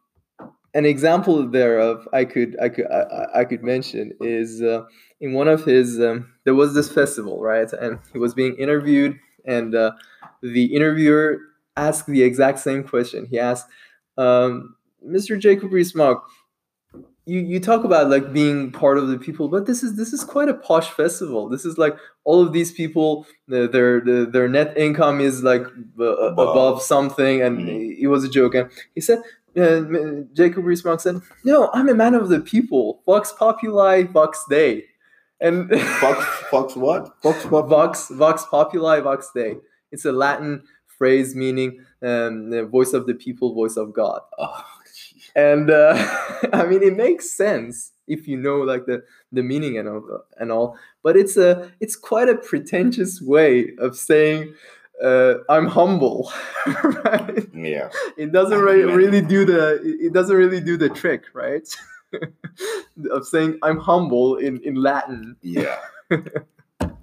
an 0.74 0.86
example 0.86 1.48
thereof 1.50 2.08
I 2.14 2.26
could 2.26 2.58
I 2.62 2.70
could 2.70 2.88
I, 2.92 3.28
I- 3.42 3.46
could 3.46 3.64
mention 3.64 4.14
is 4.22 4.62
uh, 4.62 4.84
in 5.22 5.34
one 5.34 5.48
of 5.48 5.64
his 5.66 6.00
um, 6.00 6.34
there 6.44 6.56
was 6.56 6.74
this 6.74 6.92
festival 6.92 7.42
right? 7.42 7.72
And 7.74 8.00
he 8.14 8.20
was 8.20 8.34
being 8.34 8.56
interviewed 8.58 9.18
and 9.46 9.76
uh, 9.76 9.92
the 10.42 10.66
interviewer 10.76 11.40
asked 11.78 12.08
the 12.08 12.24
exact 12.24 12.60
same 12.60 12.84
question. 12.84 13.26
He 13.30 13.40
asked 13.40 13.68
um, 14.18 14.76
Mr. 15.06 15.38
Jacob 15.38 15.72
Rees-Mogg 15.72 16.18
you, 17.26 17.40
you 17.40 17.60
talk 17.60 17.84
about 17.84 18.10
like 18.10 18.32
being 18.32 18.72
part 18.72 18.98
of 18.98 19.08
the 19.08 19.18
people 19.18 19.48
but 19.48 19.66
this 19.66 19.82
is 19.84 19.96
this 19.98 20.14
is 20.14 20.24
quite 20.24 20.48
a 20.48 20.54
posh 20.54 20.90
festival 20.90 21.50
this 21.50 21.66
is 21.66 21.78
like 21.78 21.98
all 22.24 22.42
of 22.42 22.54
these 22.54 22.72
people 22.72 23.26
their 23.48 23.68
their, 23.68 24.26
their, 24.26 24.48
net 24.48 24.78
income 24.78 25.20
is 25.20 25.44
like 25.44 25.66
uh, 26.00 26.04
above 26.04 26.82
something 26.82 27.42
and 27.42 27.60
Mhm. 27.60 27.98
it 28.00 28.08
was 28.08 28.24
a 28.24 28.30
joke 28.30 28.56
and 28.56 28.70
he 28.94 29.02
said 29.02 29.22
uh, 29.58 29.82
Jacob 30.34 30.66
Rees-Mogg 30.66 31.00
said, 31.00 31.22
"No, 31.46 31.70
I'm 31.74 31.88
a 31.88 31.94
man 31.94 32.14
of 32.14 32.28
the 32.28 32.42
people. 32.42 33.02
Vox 33.06 33.32
populi, 33.32 34.04
vox 34.04 34.44
dei." 34.50 34.84
And 35.40 35.70
Fox, 36.02 36.26
Fox 36.52 36.76
what? 36.76 37.16
Fox 37.24 37.46
what? 37.46 37.68
vox 37.70 38.10
vox 38.10 38.46
populi, 38.46 39.00
vox 39.00 39.32
dei. 39.34 39.56
It's 39.94 40.04
a 40.04 40.12
Latin 40.12 40.64
phrase 40.98 41.36
meaning 41.36 41.80
um, 42.02 42.50
the 42.50 42.66
voice 42.66 42.92
of 42.92 43.08
the 43.08 43.14
people, 43.14 43.54
voice 43.54 43.78
of 43.78 43.94
God. 43.94 44.20
Oh. 44.38 44.62
And 45.36 45.70
uh, 45.70 45.96
I 46.54 46.66
mean, 46.66 46.82
it 46.84 46.96
makes 46.96 47.36
sense 47.36 47.92
if 48.08 48.28
you 48.28 48.38
know 48.38 48.58
like 48.58 48.86
the 48.86 49.04
the 49.32 49.44
meaning 49.44 49.78
and 49.78 49.90
all, 49.90 50.22
and 50.38 50.52
all. 50.52 50.78
But 51.04 51.18
it's 51.18 51.38
a 51.38 51.72
it's 51.80 51.96
quite 51.96 52.30
a 52.30 52.36
pretentious 52.36 53.22
way 53.22 53.72
of 53.80 53.96
saying. 53.98 54.54
Uh, 55.04 55.40
I'm 55.50 55.68
humble, 55.68 56.32
right? 57.04 57.46
yeah. 57.54 57.90
it 58.16 58.32
doesn't 58.32 58.58
re- 58.62 58.84
really 58.84 59.20
do 59.20 59.44
the 59.44 59.82
it 60.00 60.14
doesn't 60.14 60.38
really 60.38 60.62
do 60.62 60.78
the 60.78 60.88
trick 60.88 61.24
right 61.34 61.68
of 63.12 63.28
saying 63.28 63.60
i'm 63.62 63.78
humble 63.78 64.38
in 64.38 64.62
in 64.64 64.76
latin 64.76 65.36
Yeah. 65.42 65.80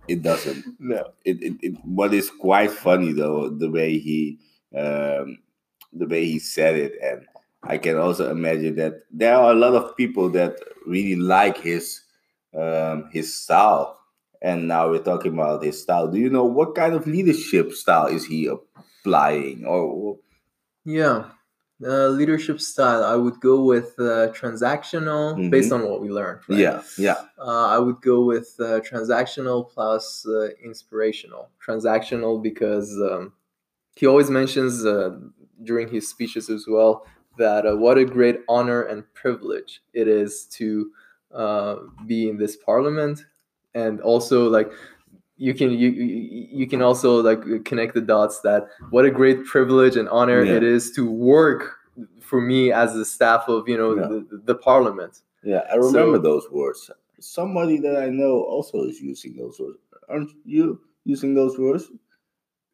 it 0.08 0.22
doesn't. 0.22 0.64
no 0.80 1.12
It, 1.26 1.42
it, 1.42 1.54
it 1.62 1.74
what 1.84 2.14
is 2.14 2.30
quite 2.30 2.70
funny 2.70 3.12
though 3.12 3.50
the 3.50 3.70
way 3.70 3.98
he 3.98 4.38
um, 4.74 5.38
the 5.92 6.06
way 6.06 6.24
he 6.24 6.38
said 6.38 6.76
it 6.76 6.94
and 7.02 7.26
I 7.62 7.78
can 7.78 7.96
also 7.96 8.30
imagine 8.30 8.76
that 8.76 9.04
there 9.10 9.36
are 9.36 9.52
a 9.52 9.54
lot 9.54 9.74
of 9.74 9.96
people 9.96 10.28
that 10.30 10.58
really 10.86 11.16
like 11.16 11.58
his 11.58 12.02
um, 12.54 13.08
his 13.12 13.34
style. 13.34 13.98
And 14.40 14.66
now 14.66 14.90
we're 14.90 15.02
talking 15.02 15.34
about 15.34 15.62
his 15.62 15.80
style. 15.80 16.08
Do 16.08 16.18
you 16.18 16.28
know 16.28 16.44
what 16.44 16.74
kind 16.74 16.94
of 16.94 17.06
leadership 17.06 17.72
style 17.72 18.06
is 18.06 18.26
he 18.26 18.48
applying? 18.48 19.64
Or 19.64 20.18
yeah 20.84 21.24
uh, 21.84 22.08
leadership 22.08 22.60
style 22.60 23.04
i 23.04 23.16
would 23.16 23.40
go 23.40 23.62
with 23.64 23.94
uh, 23.98 24.28
transactional 24.32 25.50
based 25.50 25.72
on 25.72 25.88
what 25.88 26.00
we 26.00 26.10
learned 26.10 26.40
right? 26.48 26.58
yeah 26.58 26.82
yeah. 26.98 27.16
Uh, 27.38 27.66
i 27.66 27.78
would 27.78 28.00
go 28.00 28.24
with 28.24 28.54
uh, 28.60 28.80
transactional 28.80 29.68
plus 29.68 30.26
uh, 30.26 30.48
inspirational. 30.64 31.50
Transactional 31.64 32.42
because 32.42 33.00
um, 33.00 33.32
he 33.94 34.06
always 34.06 34.30
mentions 34.30 34.84
uh, 34.84 35.16
during 35.62 35.88
his 35.88 36.08
speeches 36.08 36.48
as 36.50 36.66
well 36.68 37.06
that 37.38 37.66
uh, 37.66 37.76
what 37.76 37.98
a 37.98 38.04
great 38.04 38.40
honor 38.48 38.82
and 38.82 39.04
privilege 39.14 39.82
it 39.94 40.08
is 40.08 40.44
to 40.46 40.90
uh, 41.34 41.76
be 42.06 42.28
in 42.28 42.36
this 42.36 42.56
parliament 42.56 43.24
and 43.74 44.00
also 44.00 44.48
like 44.48 44.70
you 45.36 45.54
can 45.54 45.70
you 45.70 45.88
you 45.90 46.48
you 46.60 46.66
can 46.66 46.82
also 46.82 47.20
like 47.22 47.64
connect 47.64 47.94
the 47.94 48.00
dots 48.00 48.40
that 48.40 48.66
what 48.90 49.04
a 49.04 49.10
great 49.10 49.44
privilege 49.46 49.96
and 49.96 50.08
honor 50.10 50.42
Yeah. 50.44 50.56
it 50.56 50.62
is 50.62 50.92
to 50.92 51.10
work 51.10 51.78
for 52.20 52.40
me 52.40 52.70
as 52.72 52.94
the 52.94 53.04
staff 53.04 53.48
of 53.48 53.68
you 53.68 53.76
know 53.76 53.94
Yeah. 53.96 54.08
the, 54.08 54.40
the 54.44 54.54
parliament. 54.54 55.20
Yeah, 55.42 55.62
I 55.72 55.76
remember 55.76 56.16
So- 56.16 56.22
those 56.22 56.46
words. 56.50 56.90
Somebody 57.20 57.78
that 57.78 57.96
I 57.96 58.08
know 58.08 58.42
also 58.42 58.82
is 58.82 59.00
using 59.00 59.36
those 59.36 59.58
words. 59.60 59.78
Aren't 60.08 60.32
you 60.44 60.80
using 61.04 61.34
those 61.34 61.56
words 61.58 61.84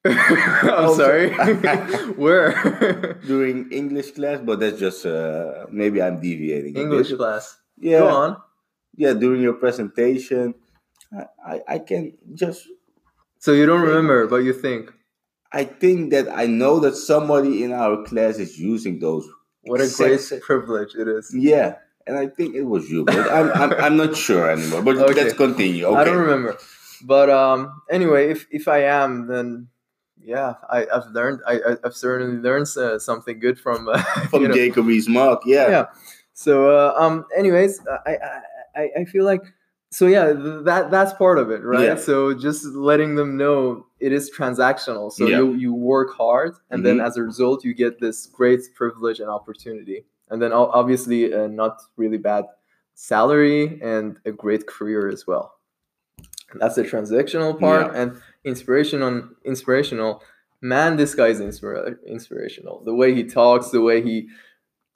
I'm 0.04 0.94
sorry. 0.94 1.30
Where? 2.16 3.18
during 3.26 3.70
English 3.72 4.12
class? 4.12 4.40
But 4.42 4.60
that's 4.60 4.78
just 4.78 5.04
uh, 5.06 5.66
maybe 5.70 6.00
I'm 6.02 6.20
deviating. 6.20 6.76
English 6.76 7.12
class. 7.14 7.56
Yeah, 7.78 8.00
Go 8.00 8.08
on. 8.08 8.36
yeah. 8.96 9.12
During 9.14 9.42
your 9.42 9.54
presentation, 9.54 10.54
I, 11.12 11.26
I, 11.44 11.60
I 11.68 11.78
can 11.80 12.12
just. 12.34 12.66
So 13.38 13.52
you 13.52 13.66
don't 13.66 13.82
remember, 13.82 14.26
but 14.26 14.42
you 14.46 14.52
think. 14.52 14.92
I 15.52 15.64
think 15.64 16.10
that 16.10 16.28
I 16.28 16.46
know 16.46 16.78
that 16.80 16.94
somebody 16.94 17.64
in 17.64 17.72
our 17.72 18.04
class 18.04 18.38
is 18.38 18.58
using 18.58 18.98
those. 18.98 19.26
What 19.62 19.80
a 19.80 19.88
great 19.96 20.20
privilege 20.42 20.94
it 20.94 21.08
is. 21.08 21.32
Yeah, 21.34 21.76
and 22.06 22.16
I 22.18 22.26
think 22.28 22.54
it 22.54 22.64
was 22.64 22.90
you, 22.90 23.04
but 23.04 23.16
I'm 23.30 23.50
I'm, 23.52 23.72
I'm 23.80 23.96
not 23.96 24.16
sure 24.16 24.50
anymore. 24.50 24.82
But 24.82 24.96
Okay. 24.98 25.14
let's 25.14 25.34
continue. 25.34 25.86
Okay. 25.86 25.96
I 26.00 26.04
don't 26.04 26.18
remember. 26.18 26.56
But 27.04 27.30
um 27.30 27.80
anyway, 27.90 28.30
if 28.30 28.46
if 28.50 28.68
I 28.68 28.84
am 28.84 29.26
then 29.26 29.68
yeah, 30.28 30.54
I, 30.76 30.86
I've 30.94 31.06
learned 31.18 31.40
I, 31.46 31.54
I've 31.84 31.96
certainly 31.96 32.38
learned 32.48 32.68
uh, 32.76 32.98
something 32.98 33.36
good 33.40 33.58
from 33.58 33.88
uh, 33.88 34.02
From 34.30 34.42
you 34.42 34.48
know, 34.48 34.54
Jacob 34.54 34.86
Rees-Mogg, 34.86 35.38
yeah. 35.46 35.68
yeah. 35.74 35.84
So 36.34 36.52
uh, 36.78 36.94
um 37.02 37.24
anyways, 37.36 37.72
I, 38.10 38.14
I 38.80 38.82
I 39.00 39.04
feel 39.12 39.24
like 39.32 39.42
so 39.90 40.06
yeah, 40.06 40.26
that 40.68 40.90
that's 40.90 41.12
part 41.14 41.38
of 41.42 41.50
it, 41.50 41.62
right? 41.64 41.86
Yeah. 41.90 41.96
So 41.96 42.34
just 42.34 42.62
letting 42.90 43.14
them 43.16 43.30
know 43.42 43.86
it 44.06 44.12
is 44.12 44.30
transactional. 44.38 45.10
So 45.10 45.22
Yeah. 45.26 45.38
you 45.38 45.54
you 45.64 45.72
work 45.94 46.10
hard 46.22 46.52
and 46.70 46.84
then 46.86 46.96
Mhm. 46.98 47.06
as 47.06 47.16
a 47.16 47.22
result 47.22 47.64
you 47.64 47.72
get 47.84 47.98
this 47.98 48.26
great 48.38 48.60
privilege 48.80 49.18
and 49.22 49.30
opportunity. 49.38 49.98
And 50.30 50.42
then 50.42 50.52
obviously 50.52 51.20
a 51.32 51.48
not 51.48 51.74
really 51.96 52.18
bad 52.18 52.44
salary 52.94 53.80
and 53.82 54.18
a 54.26 54.32
great 54.44 54.66
career 54.66 55.08
as 55.08 55.26
well. 55.26 55.46
And 56.50 56.60
that's 56.60 56.74
the 56.76 56.82
transactional 56.94 57.52
part 57.58 57.86
Yeah. 57.94 58.00
and 58.00 58.10
inspirational 58.44 59.28
inspirational. 59.44 60.22
Man 60.60 60.96
this 60.96 61.14
guy's 61.14 61.40
inspira- 61.40 61.96
inspirational. 62.06 62.82
The 62.84 62.94
way 62.94 63.14
he 63.14 63.24
talks 63.24 63.70
the 63.70 63.80
way 63.80 64.02
he 64.02 64.28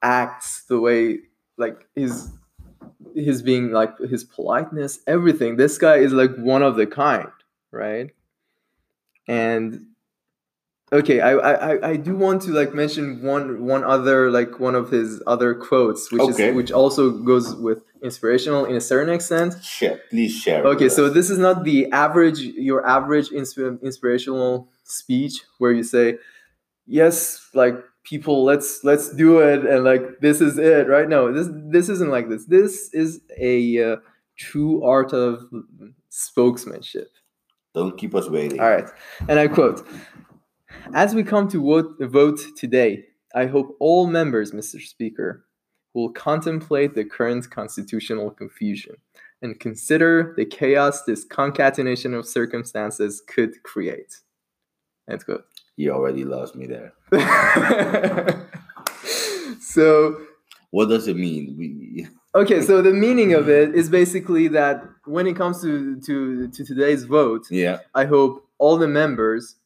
acts 0.02 0.64
the 0.64 0.81
way 0.81 1.20
like 1.57 1.87
his 1.94 2.31
his 3.14 3.42
being 3.42 3.70
like 3.70 3.96
his 3.98 4.24
politeness 4.24 5.00
everything. 5.07 5.57
This 5.57 5.78
guy 5.78 5.96
is 5.96 6.12
like 6.12 6.35
one 6.37 6.62
of 6.62 6.76
the 6.76 6.87
kind 6.87 7.28
right? 7.70 8.11
And 9.28 9.87
okay 10.92 11.20
I, 11.20 11.33
I 11.33 11.52
I- 11.74 11.88
i 11.90 11.96
do 11.96 12.14
want 12.16 12.42
to 12.42 12.50
like 12.50 12.74
mention 12.74 13.22
one 13.22 13.64
one 13.64 13.83
other 13.85 14.31
like 14.31 14.59
one 14.61 14.74
of 14.74 14.90
his 14.90 15.22
other 15.26 15.55
quotes 15.55 16.11
which 16.12 16.20
Okay. 16.20 16.48
is 16.50 16.55
which 16.57 16.70
also 16.72 17.11
goes 17.11 17.55
with 17.55 17.83
inspirational 18.03 18.65
in 18.65 18.77
a 18.77 18.81
certain 18.81 19.12
extent 19.15 19.55
Share, 19.62 20.01
please 20.11 20.33
share. 20.35 20.65
Okay, 20.65 20.88
so 20.88 21.09
this 21.09 21.31
is 21.31 21.38
not 21.38 21.65
the 21.65 21.91
average, 21.93 22.41
your 22.41 22.87
average 22.87 23.31
insp- 23.31 23.81
inspirational 23.83 24.69
speech 24.85 25.43
where 25.59 25.73
you 25.73 25.83
say, 25.83 26.19
"Yes, 26.87 27.49
like 27.55 27.77
people, 28.05 28.45
let's 28.45 28.83
let's 28.85 29.15
do 29.15 29.38
it," 29.41 29.65
and 29.65 29.85
like 29.85 30.21
this 30.21 30.41
is 30.41 30.59
it, 30.59 30.88
right? 30.88 31.09
No, 31.09 31.33
this 31.33 31.49
this 31.71 31.88
isn't 31.88 32.11
like 32.11 32.29
this. 32.29 32.45
This 32.47 32.91
is 32.93 33.21
a 33.38 33.83
uh, 33.93 33.97
true 34.37 34.83
art 34.85 35.12
of 35.12 35.49
spokesmanship. 36.11 37.07
don't 37.75 37.97
keep 37.97 38.15
us 38.15 38.29
waiting. 38.29 38.61
All 38.61 38.69
right, 38.71 38.88
and 39.29 39.38
I 39.38 39.49
quote: 39.49 39.87
"As 40.95 41.15
we 41.15 41.23
come 41.23 41.49
to 41.49 41.62
vote, 41.62 41.97
vote 42.01 42.41
today, 42.57 43.05
I 43.35 43.47
hope 43.47 43.77
all 43.81 44.07
members, 44.07 44.53
Mr. 44.53 44.81
Speaker, 44.81 45.45
will 45.94 46.11
contemplate 46.11 46.94
the 46.94 47.05
current 47.05 47.50
constitutional 47.50 48.31
confusion." 48.31 48.96
and 49.42 49.59
consider 49.59 50.33
the 50.37 50.44
chaos 50.44 51.02
this 51.02 51.24
concatenation 51.24 52.14
of 52.14 52.26
circumstances 52.26 53.22
could 53.26 53.62
create. 53.64 54.20
End 55.11 55.24
quote. 55.24 55.44
You 55.76 55.90
already 55.90 56.24
lost 56.24 56.55
me 56.55 56.66
there. 56.66 56.92
so, 59.61 60.20
What 60.70 60.88
does 60.88 61.09
it 61.09 61.16
mean? 61.16 61.57
We, 61.59 62.07
okay, 62.35 62.62
so 62.62 62.81
the 62.83 62.92
meaning 62.92 63.35
of 63.35 63.48
it 63.48 63.74
is 63.74 63.88
basically 63.88 64.48
that 64.48 64.85
when 65.05 65.26
it 65.26 65.35
comes 65.37 65.61
to, 65.62 66.00
to, 66.00 66.48
to 66.48 66.64
today's 66.64 67.05
vote, 67.05 67.46
yeah, 67.50 67.78
I 67.94 68.05
hope 68.05 68.46
all 68.59 68.76
the 68.76 68.88
members 68.88 69.57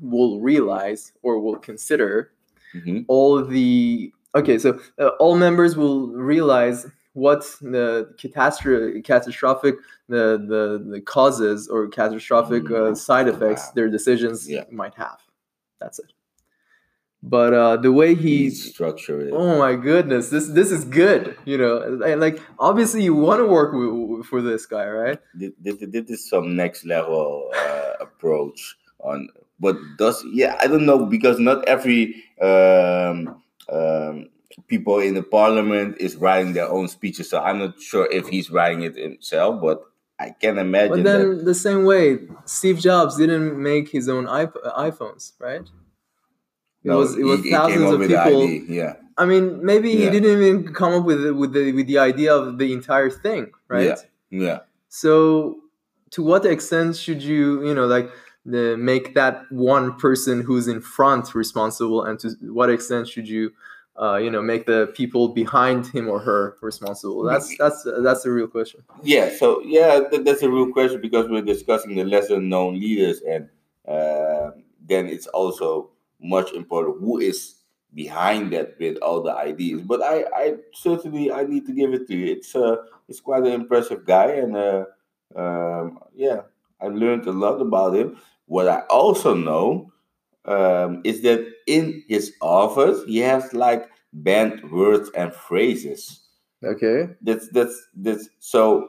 will 0.00 0.40
realize 0.40 1.12
or 1.22 1.38
will 1.40 1.56
consider 1.56 2.32
mhm, 2.74 3.04
all 3.08 3.44
the 3.44 4.12
okay 4.36 4.58
so 4.58 4.78
uh, 4.98 5.08
all 5.22 5.36
members 5.36 5.76
will 5.76 6.08
realize 6.32 6.86
what 7.14 7.40
the 7.62 8.12
catastrophic 8.18 9.04
catastrophic 9.04 9.74
the 10.08 10.24
the, 10.52 10.62
the 10.92 11.00
causes 11.00 11.68
or 11.68 11.88
catastrophic 11.88 12.70
uh, 12.70 12.94
side 12.94 13.26
effects 13.28 13.70
their 13.70 13.88
decisions 13.88 14.48
Yeah. 14.48 14.64
might 14.70 14.94
have 14.94 15.18
that's 15.80 15.98
it 15.98 16.12
but 17.22 17.52
uh 17.54 17.76
the 17.78 17.90
way 18.00 18.14
he 18.14 18.48
Please 18.50 18.70
structure 18.74 19.18
it. 19.26 19.32
oh 19.32 19.58
my 19.58 19.74
goodness 19.74 20.28
this 20.28 20.48
this 20.48 20.70
is 20.70 20.84
good 20.84 21.36
you 21.44 21.56
know 21.58 21.74
and 22.04 22.20
like 22.20 22.38
obviously 22.58 23.02
you 23.02 23.14
want 23.14 23.38
to 23.40 23.46
work 23.46 23.72
w- 23.72 24.22
for 24.22 24.42
this 24.42 24.66
guy 24.66 24.86
right 24.86 25.18
this 25.34 26.10
is 26.10 26.28
some 26.28 26.54
next 26.54 26.84
level 26.84 27.50
uh, 27.56 27.92
approach 28.00 28.76
on. 29.00 29.28
But 29.58 29.76
does 29.96 30.22
yeah? 30.32 30.58
I 30.60 30.66
don't 30.66 30.84
know 30.84 31.06
because 31.06 31.38
not 31.40 31.64
every 31.66 32.22
um, 32.42 33.40
um, 33.68 34.28
people 34.68 34.98
in 35.00 35.14
the 35.14 35.22
parliament 35.22 35.96
is 36.00 36.16
writing 36.16 36.52
their 36.52 36.68
own 36.68 36.88
speeches. 36.88 37.30
So 37.30 37.40
I'm 37.40 37.58
not 37.58 37.80
sure 37.80 38.08
if 38.10 38.28
he's 38.28 38.50
writing 38.50 38.82
it 38.82 38.96
himself, 38.96 39.60
but 39.60 39.82
I 40.18 40.30
can 40.30 40.58
imagine 40.58 41.02
but 41.02 41.04
then 41.04 41.44
the 41.44 41.54
same 41.54 41.84
way 41.84 42.20
steve 42.46 42.78
jobs 42.78 43.18
didn't 43.18 43.62
make 43.62 43.90
his 43.90 44.08
own 44.08 44.24
iP- 44.24 44.56
iphones 44.88 45.32
right 45.38 45.60
it 45.60 45.68
No, 46.84 46.98
was 46.98 47.18
it 47.18 47.24
was 47.24 47.42
he- 47.42 47.50
thousands 47.50 47.90
of 47.90 48.00
people 48.00 48.48
Yeah, 48.48 48.94
I 49.18 49.24
mean, 49.26 49.64
maybe 49.64 49.90
he 49.96 50.08
didn't 50.10 50.30
even 50.30 50.72
come 50.72 50.92
up 50.92 51.04
with 51.04 51.22
the, 51.22 51.34
with 51.34 51.52
the 51.52 51.72
with 51.72 51.86
the 51.86 51.98
idea 51.98 52.34
of 52.34 52.58
the 52.58 52.72
entire 52.72 53.10
thing, 53.10 53.50
right? 53.68 53.98
Yeah. 54.30 54.44
yeah. 54.46 54.58
So, 54.88 55.56
to 56.10 56.22
what 56.22 56.44
extent 56.44 56.96
should 56.96 57.22
you, 57.22 57.66
you 57.66 57.74
know, 57.74 57.86
like 57.86 58.10
the, 58.46 58.76
make 58.76 59.14
that 59.14 59.50
one 59.50 59.96
person 59.96 60.40
who's 60.40 60.68
in 60.68 60.80
front 60.80 61.34
responsible, 61.34 62.04
and 62.04 62.18
to 62.20 62.30
what 62.42 62.70
extent 62.70 63.08
should 63.08 63.28
you, 63.28 63.52
uh, 64.00 64.16
you 64.16 64.30
know, 64.30 64.40
make 64.40 64.66
the 64.66 64.92
people 64.94 65.28
behind 65.28 65.86
him 65.88 66.08
or 66.08 66.20
her 66.20 66.56
responsible? 66.62 67.24
That's 67.24 67.56
that's 67.58 67.86
that's 68.02 68.22
the 68.22 68.30
real 68.30 68.46
question. 68.46 68.84
Yeah, 69.02 69.30
so 69.36 69.60
yeah, 69.62 70.00
th- 70.08 70.24
that's 70.24 70.42
a 70.42 70.50
real 70.50 70.72
question 70.72 71.00
because 71.00 71.28
we're 71.28 71.42
discussing 71.42 71.96
the 71.96 72.04
lesser 72.04 72.40
known 72.40 72.78
leaders, 72.78 73.20
and 73.22 73.48
uh, 73.86 74.52
then 74.88 75.06
it's 75.06 75.26
also 75.26 75.90
much 76.20 76.52
important 76.52 77.00
who 77.00 77.18
is 77.18 77.56
behind 77.94 78.52
that 78.52 78.76
with 78.78 78.98
all 78.98 79.22
the 79.22 79.34
ideas. 79.34 79.82
But 79.82 80.02
I, 80.02 80.24
I 80.34 80.54
certainly 80.74 81.32
I 81.32 81.42
need 81.44 81.66
to 81.66 81.72
give 81.72 81.92
it 81.94 82.06
to 82.06 82.16
you. 82.16 82.32
It's 82.32 82.54
uh, 82.54 82.76
it's 83.08 83.20
quite 83.20 83.42
an 83.42 83.52
impressive 83.52 84.04
guy, 84.04 84.32
and 84.32 84.56
uh, 84.56 84.84
um, 85.34 85.98
yeah, 86.14 86.42
I 86.80 86.86
learned 86.86 87.26
a 87.26 87.32
lot 87.32 87.60
about 87.60 87.96
him. 87.96 88.18
What 88.46 88.68
I 88.68 88.80
also 88.90 89.34
know 89.34 89.92
um, 90.44 91.02
is 91.04 91.22
that 91.22 91.46
in 91.66 92.02
his 92.08 92.32
office 92.40 93.04
he 93.06 93.18
has 93.18 93.52
like 93.52 93.88
banned 94.12 94.70
words 94.70 95.10
and 95.16 95.34
phrases 95.34 96.26
Okay. 96.64 97.08
that's 97.20 97.48
that's 97.50 97.88
that's 97.94 98.28
so 98.38 98.88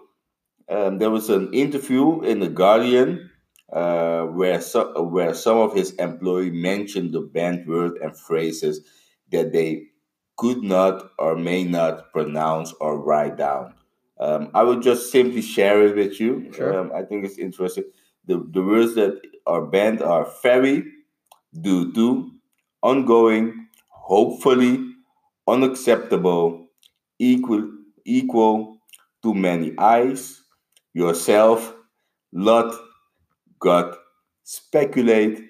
um, 0.69 0.97
there 0.97 1.09
was 1.09 1.29
an 1.29 1.53
interview 1.53 2.21
in 2.21 2.39
the 2.39 2.49
Guardian 2.49 3.29
uh, 3.71 4.23
where 4.23 4.61
so, 4.61 5.01
where 5.03 5.33
some 5.33 5.57
of 5.57 5.73
his 5.73 5.91
employee 5.95 6.51
mentioned 6.51 7.13
the 7.13 7.21
banned 7.21 7.67
word 7.67 7.97
and 8.01 8.17
phrases 8.17 8.81
that 9.31 9.51
they 9.51 9.83
could 10.37 10.63
not 10.63 11.11
or 11.19 11.35
may 11.35 11.63
not 11.63 12.11
pronounce 12.13 12.73
or 12.79 12.99
write 12.99 13.37
down. 13.37 13.73
Um, 14.19 14.49
I 14.53 14.63
will 14.63 14.79
just 14.79 15.11
simply 15.11 15.41
share 15.41 15.85
it 15.85 15.95
with 15.95 16.19
you. 16.19 16.51
Sure. 16.53 16.79
Um, 16.79 16.91
I 16.95 17.03
think 17.03 17.25
it's 17.25 17.37
interesting. 17.37 17.85
The 18.25 18.45
the 18.51 18.63
words 18.63 18.95
that 18.95 19.21
are 19.47 19.65
banned 19.65 20.01
are 20.01 20.27
very, 20.43 20.83
due 21.62 21.93
to, 21.93 22.31
ongoing, 22.83 23.67
hopefully, 23.89 24.93
unacceptable, 25.47 26.67
equal 27.19 27.71
equal 28.05 28.77
too 29.21 29.33
many 29.33 29.73
eyes 29.77 30.41
yourself 30.93 31.73
lot 32.31 32.73
got 33.60 33.97
speculate 34.43 35.43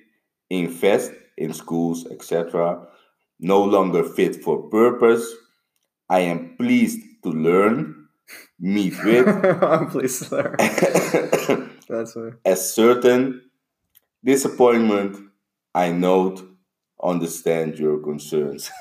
invest 0.49 1.12
in 1.38 1.53
schools 1.53 2.07
etc 2.10 2.88
no 3.39 3.63
longer 3.63 4.03
fit 4.03 4.41
for 4.43 4.63
purpose 4.69 5.25
i 6.10 6.19
am 6.19 6.55
pleased 6.57 7.01
to 7.21 7.29
learn 7.29 8.07
meet 8.60 8.93
with 9.03 9.27
I'm 9.63 9.89
pleased, 9.89 10.25
sir. 10.25 10.55
That's 11.88 12.15
right. 12.15 12.33
as 12.43 12.73
certain 12.73 13.41
disappointment 14.23 15.17
i 15.75 15.91
note 15.91 16.43
understand 17.03 17.77
your 17.77 17.99
concerns. 17.99 18.71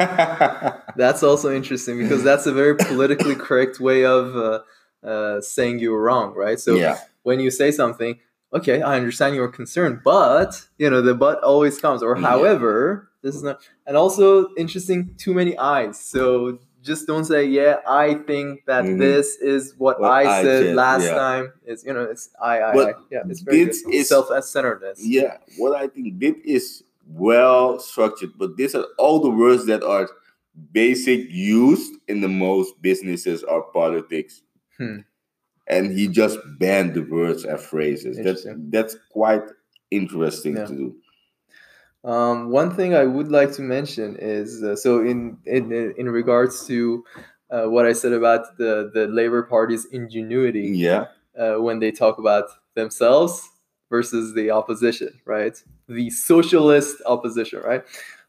That's 0.97 1.23
also 1.23 1.55
interesting 1.55 1.99
because 1.99 2.23
that's 2.25 2.47
a 2.47 2.53
very 2.53 2.75
politically 2.75 3.35
correct 3.35 3.79
way 3.79 4.07
of 4.07 4.35
uh, 4.35 4.61
uh, 5.07 5.41
saying 5.43 5.81
you 5.81 5.91
were 5.91 6.03
wrong, 6.03 6.33
right? 6.35 6.59
So 6.59 6.77
yeah, 6.77 6.99
when 7.25 7.41
you 7.41 7.51
say 7.51 7.71
something, 7.71 8.19
okay, 8.55 8.81
I 8.81 8.97
understand 8.97 9.37
your 9.37 9.49
concern, 9.49 10.01
but 10.03 10.67
you 10.79 10.89
know 10.89 11.03
the 11.03 11.15
but 11.15 11.43
always 11.43 11.79
comes, 11.79 12.03
or 12.03 12.17
Yeah. 12.17 12.23
however, 12.23 13.11
this 13.23 13.35
is 13.35 13.43
not, 13.43 13.61
and 13.87 13.97
also 13.97 14.49
interesting, 14.57 15.15
too 15.19 15.35
many 15.35 15.57
eyes. 15.59 16.01
So 16.01 16.59
just 16.87 17.07
don't 17.07 17.25
say, 17.25 17.45
yeah, 17.45 17.77
I 17.87 18.15
think 18.29 18.65
that 18.67 18.85
Mhm. 18.85 18.99
this 18.99 19.27
is 19.55 19.75
what 19.77 20.01
What 20.01 20.11
I 20.11 20.23
I 20.39 20.43
said 20.43 20.75
last 20.77 21.05
yeah. 21.05 21.15
time. 21.15 21.45
It's 21.71 21.85
you 21.85 21.93
know, 21.93 22.05
it's 22.05 22.31
I, 22.41 22.55
I, 22.61 22.71
I. 22.91 22.93
Yeah, 23.11 23.23
it's 23.31 23.41
very 23.41 23.63
is- 23.63 24.09
self-centeredness. 24.09 24.99
yeah. 25.05 25.39
What 25.59 25.73
I 25.83 25.89
think 25.89 26.07
this 26.21 26.37
is 26.45 26.83
well 27.09 27.79
structured, 27.79 28.33
but 28.39 28.57
these 28.57 28.75
are 28.79 28.87
all 28.99 29.19
the 29.21 29.31
words 29.31 29.67
that 29.67 29.83
are 29.83 30.09
basic 30.73 31.21
used 31.31 31.93
in 32.09 32.21
the 32.21 32.29
most 32.29 32.81
businesses 32.81 33.43
or 33.45 33.63
politics. 33.73 34.43
Hmm. 34.79 34.99
And 35.69 35.85
he 35.99 36.07
just 36.09 36.39
banned 36.61 36.95
the 36.95 37.03
words 37.03 37.45
and 37.45 37.59
phrases. 37.61 38.17
That's 38.25 38.47
that's 38.71 38.95
quite 39.11 39.43
interesting 39.91 40.57
Yeah. 40.57 40.67
to 40.67 40.75
do. 40.75 40.97
Um, 42.07 42.51
one 42.51 42.71
thing 42.75 42.95
I 42.95 43.05
would 43.05 43.29
like 43.29 43.53
to 43.55 43.63
mention 43.63 44.17
is 44.21 44.63
uh, 44.63 44.77
so 44.77 45.01
in 45.01 45.37
in 45.45 45.73
in 45.99 46.09
regards 46.09 46.65
to 46.69 47.05
uh, 47.51 47.65
what 47.65 47.85
I 47.85 47.93
said 47.93 48.13
about 48.13 48.57
the 48.59 48.91
the 48.95 49.07
Labour 49.09 49.43
Party's 49.43 49.85
ingenuity 49.87 50.69
Yeah, 50.87 51.07
uh, 51.37 51.57
when 51.67 51.81
they 51.81 51.91
talk 51.91 52.19
about 52.19 52.45
themselves 52.75 53.49
versus 53.91 54.35
the 54.35 54.51
opposition, 54.53 55.11
right? 55.25 55.61
The 55.89 56.11
socialist 56.11 56.97
opposition, 57.07 57.61
right? 57.63 57.83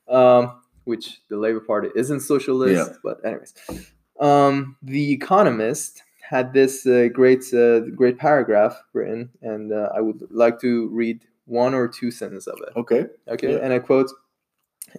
Um, 0.09 0.61
which 0.85 1.21
the 1.29 1.37
Labour 1.37 1.59
Party 1.59 1.89
isn't 1.95 2.21
socialist, 2.21 2.91
Yeah. 2.91 2.97
but 3.03 3.23
anyways, 3.25 3.53
um, 4.19 4.75
the 4.81 5.11
Economist 5.11 6.01
had 6.21 6.53
this 6.53 6.85
uh, 6.87 7.09
great 7.13 7.43
uh, 7.53 7.81
great 7.95 8.17
paragraph 8.17 8.73
written, 8.93 9.29
and 9.41 9.71
uh, 9.71 9.89
I 9.95 10.01
would 10.01 10.21
like 10.31 10.59
to 10.61 10.87
read 10.89 11.21
one 11.47 11.73
or 11.73 11.87
two 11.87 12.11
sentences 12.11 12.47
of 12.47 12.59
it. 12.67 12.73
okay. 12.77 13.05
Okay, 13.27 13.53
Yeah. 13.53 13.59
and 13.63 13.73
I 13.73 13.79
quote 13.79 14.11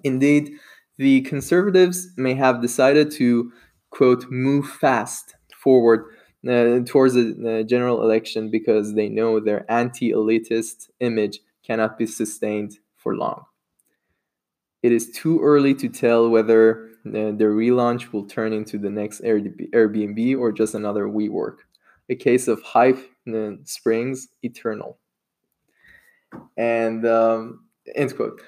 Indeed, 0.04 0.52
the 0.98 1.20
conservatives 1.22 2.08
may 2.16 2.34
have 2.34 2.60
decided 2.60 3.10
to, 3.12 3.52
quote, 3.90 4.26
move 4.30 4.66
fast 4.68 5.36
forward 5.54 6.06
uh, 6.46 6.80
towards 6.84 7.14
the 7.14 7.64
general 7.66 8.02
election 8.02 8.50
because 8.50 8.94
they 8.94 9.08
know 9.08 9.40
their 9.40 9.70
anti 9.70 10.12
elitist 10.12 10.88
image 11.00 11.40
cannot 11.66 11.98
be 11.98 12.06
sustained 12.06 12.78
for 12.96 13.14
long. 13.16 13.44
It 14.82 14.92
is 14.92 15.10
too 15.10 15.40
early 15.42 15.74
to 15.74 15.88
tell 15.88 16.28
whether 16.28 16.86
uh, 17.06 17.32
the 17.32 17.48
relaunch 17.60 18.12
will 18.12 18.26
turn 18.26 18.52
into 18.52 18.78
the 18.78 18.90
next 18.90 19.22
Airbnb 19.22 19.70
Airbnb 19.70 20.38
or 20.38 20.52
just 20.52 20.74
another 20.74 21.06
WeWork. 21.06 21.56
A 22.10 22.14
case 22.14 22.48
of 22.48 22.62
hype 22.62 22.98
uh, 23.32 23.52
springs 23.64 24.28
eternal 24.42 24.98
and 26.56 27.06
um, 27.06 27.64
end 27.94 28.14
quote. 28.16 28.40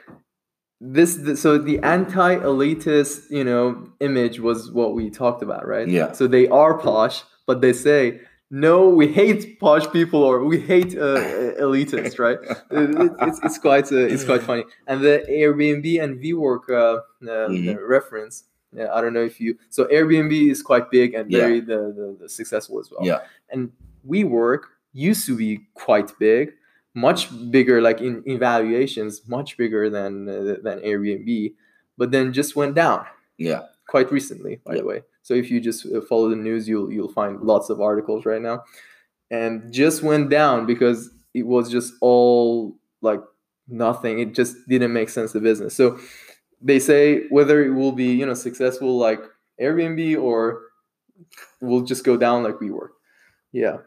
This 0.83 1.17
the, 1.17 1.37
so 1.37 1.59
the 1.59 1.79
anti-elitist 1.81 3.31
you 3.31 3.45
know 3.45 3.89
image 4.01 4.41
was 4.41 4.71
what 4.73 4.95
we 4.95 5.11
talked 5.11 5.43
about, 5.43 5.67
right? 5.67 5.87
Yeah. 5.89 6.13
So 6.13 6.27
they 6.27 6.49
are 6.49 6.79
posh, 6.79 7.23
but 7.47 7.61
they 7.61 7.73
say 7.73 8.21
no, 8.53 8.89
we 8.89 9.07
hate 9.07 9.61
posh 9.61 9.89
people 9.93 10.23
or 10.25 10.45
we 10.45 10.59
hate 10.59 10.97
uh, 10.99 11.21
elitists, 11.61 12.19
right? 12.19 12.39
It- 12.71 13.13
it's, 13.21 13.41
it's 13.45 13.59
quite 13.59 13.93
uh, 13.93 13.97
it's 14.15 14.25
quite 14.25 14.43
funny. 14.43 14.65
And 14.87 15.03
the 15.03 15.25
Airbnb 15.31 16.03
and 16.03 16.19
WeWork 16.21 16.65
uh, 16.71 16.75
uh, 16.75 17.49
Mhm. 17.49 17.77
reference. 17.89 18.45
Yeah, 18.73 18.93
I 18.95 19.01
don't 19.01 19.13
know 19.13 19.23
if 19.25 19.41
you. 19.41 19.59
So 19.69 19.85
Airbnb 19.87 20.51
is 20.51 20.63
quite 20.63 20.91
big 20.91 21.15
and 21.15 21.31
Yeah. 21.31 21.41
very 21.41 21.61
the, 21.61 21.81
the, 21.99 22.17
the 22.23 22.29
successful 22.29 22.79
as 22.81 22.89
well 22.91 23.05
Yeah. 23.07 23.21
and 23.51 23.71
WeWork 24.09 24.63
used 24.93 25.27
to 25.27 25.37
be 25.37 25.61
quite 25.75 26.11
big, 26.19 26.53
much 26.95 27.29
bigger, 27.51 27.81
like 27.81 28.01
in 28.01 28.23
evaluations, 28.27 29.23
much 29.29 29.57
bigger 29.57 29.89
than 29.91 30.29
uh, 30.29 30.57
than 30.63 30.81
Airbnb, 30.81 31.55
but 31.99 32.11
then 32.11 32.33
just 32.33 32.57
went 32.57 32.75
down 32.75 33.07
Yeah. 33.39 33.63
quite 33.89 34.11
recently, 34.13 34.61
by 34.65 34.75
Yeah. 34.75 34.81
the 34.83 34.87
way. 34.87 35.03
So 35.23 35.35
if 35.35 35.51
you 35.51 35.61
just 35.61 35.87
uh, 35.87 36.01
follow 36.03 36.29
the 36.31 36.37
news, 36.37 36.69
you'll 36.69 36.93
you'll 36.93 37.13
find 37.13 37.41
lots 37.43 37.71
of 37.71 37.81
articles 37.81 38.27
right 38.27 38.43
now, 38.43 38.65
and 39.31 39.73
just 39.73 40.03
went 40.03 40.31
down 40.31 40.67
because 40.67 41.11
it 41.35 41.47
was 41.47 41.71
just 41.71 41.95
all 42.01 42.77
like 43.03 43.21
nothing. 43.69 44.19
It 44.19 44.35
just 44.35 44.57
didn't 44.69 44.93
make 44.93 45.09
sense 45.11 45.33
to 45.33 45.41
business. 45.41 45.75
So 45.77 45.99
they 46.61 46.79
say 46.81 47.27
whether 47.31 47.63
it 47.65 47.71
will 47.71 47.93
be 47.93 48.13
you 48.13 48.27
know 48.27 48.35
successful 48.35 48.99
like 48.99 49.21
Airbnb 49.61 50.21
or 50.21 50.63
will 51.61 51.83
just 51.83 52.05
go 52.05 52.17
down 52.17 52.43
like 52.43 52.57
WeWork 52.57 52.91
Yeah. 53.53 53.79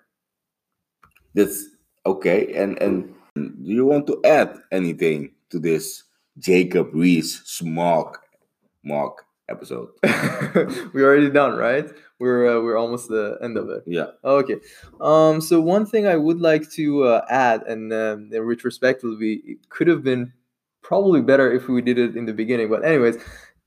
That's 1.34 1.66
okay. 2.06 2.54
And 2.54 2.82
and 2.82 3.14
do 3.36 3.72
you 3.72 3.86
want 3.86 4.08
to 4.08 4.20
add 4.26 4.58
anything 4.72 5.32
to 5.50 5.60
this 5.60 6.04
Jacob 6.38 6.94
Rees 6.94 7.42
smog 7.46 8.18
mock 8.84 9.26
episode? 9.50 9.90
we're 10.94 11.06
already 11.06 11.30
done, 11.30 11.56
right? 11.58 11.88
We're 12.20 12.58
uh, 12.58 12.62
we're 12.62 12.78
almost 12.78 13.10
the 13.10 13.38
end 13.42 13.58
of 13.58 13.70
it. 13.70 13.84
Yeah. 13.86 14.08
Okay. 14.24 14.58
Um. 15.02 15.42
So 15.42 15.60
one 15.60 15.86
thing 15.86 16.08
I 16.08 16.16
would 16.16 16.40
like 16.40 16.70
to 16.72 17.04
uh, 17.06 17.26
add, 17.30 17.64
and 17.64 17.92
um, 17.94 18.30
in 18.32 18.42
retrospectively, 18.44 19.42
it 19.46 19.70
could 19.70 19.88
have 19.88 20.04
been 20.04 20.32
probably 20.82 21.22
better 21.22 21.52
if 21.52 21.68
we 21.68 21.82
did 21.82 21.98
it 21.98 22.16
in 22.16 22.26
the 22.26 22.34
beginning. 22.34 22.70
But 22.70 22.86
anyways, 22.86 23.18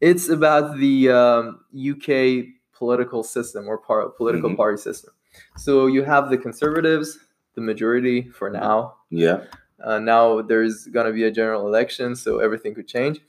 it's 0.01 0.29
about 0.29 0.77
the 0.79 1.11
um, 1.11 1.61
UK 1.75 2.47
political 2.77 3.23
system 3.23 3.67
or 3.69 3.79
par- 3.79 4.09
political 4.11 4.51
Mhm. 4.51 4.57
party 4.57 4.77
system. 4.77 5.13
So 5.57 5.87
you 5.87 6.03
have 6.03 6.29
the 6.29 6.37
Conservatives, 6.37 7.19
the 7.57 7.63
majority 7.63 8.31
for 8.31 8.51
now. 8.51 8.97
Yeah. 9.11 9.45
Uh, 9.83 9.99
now 10.01 10.43
there's 10.43 10.87
going 10.87 11.07
to 11.07 11.13
be 11.13 11.25
a 11.25 11.33
general 11.33 11.67
election, 11.67 12.17
so 12.17 12.39
everything 12.41 12.75
could 12.75 12.89
change. 12.89 13.21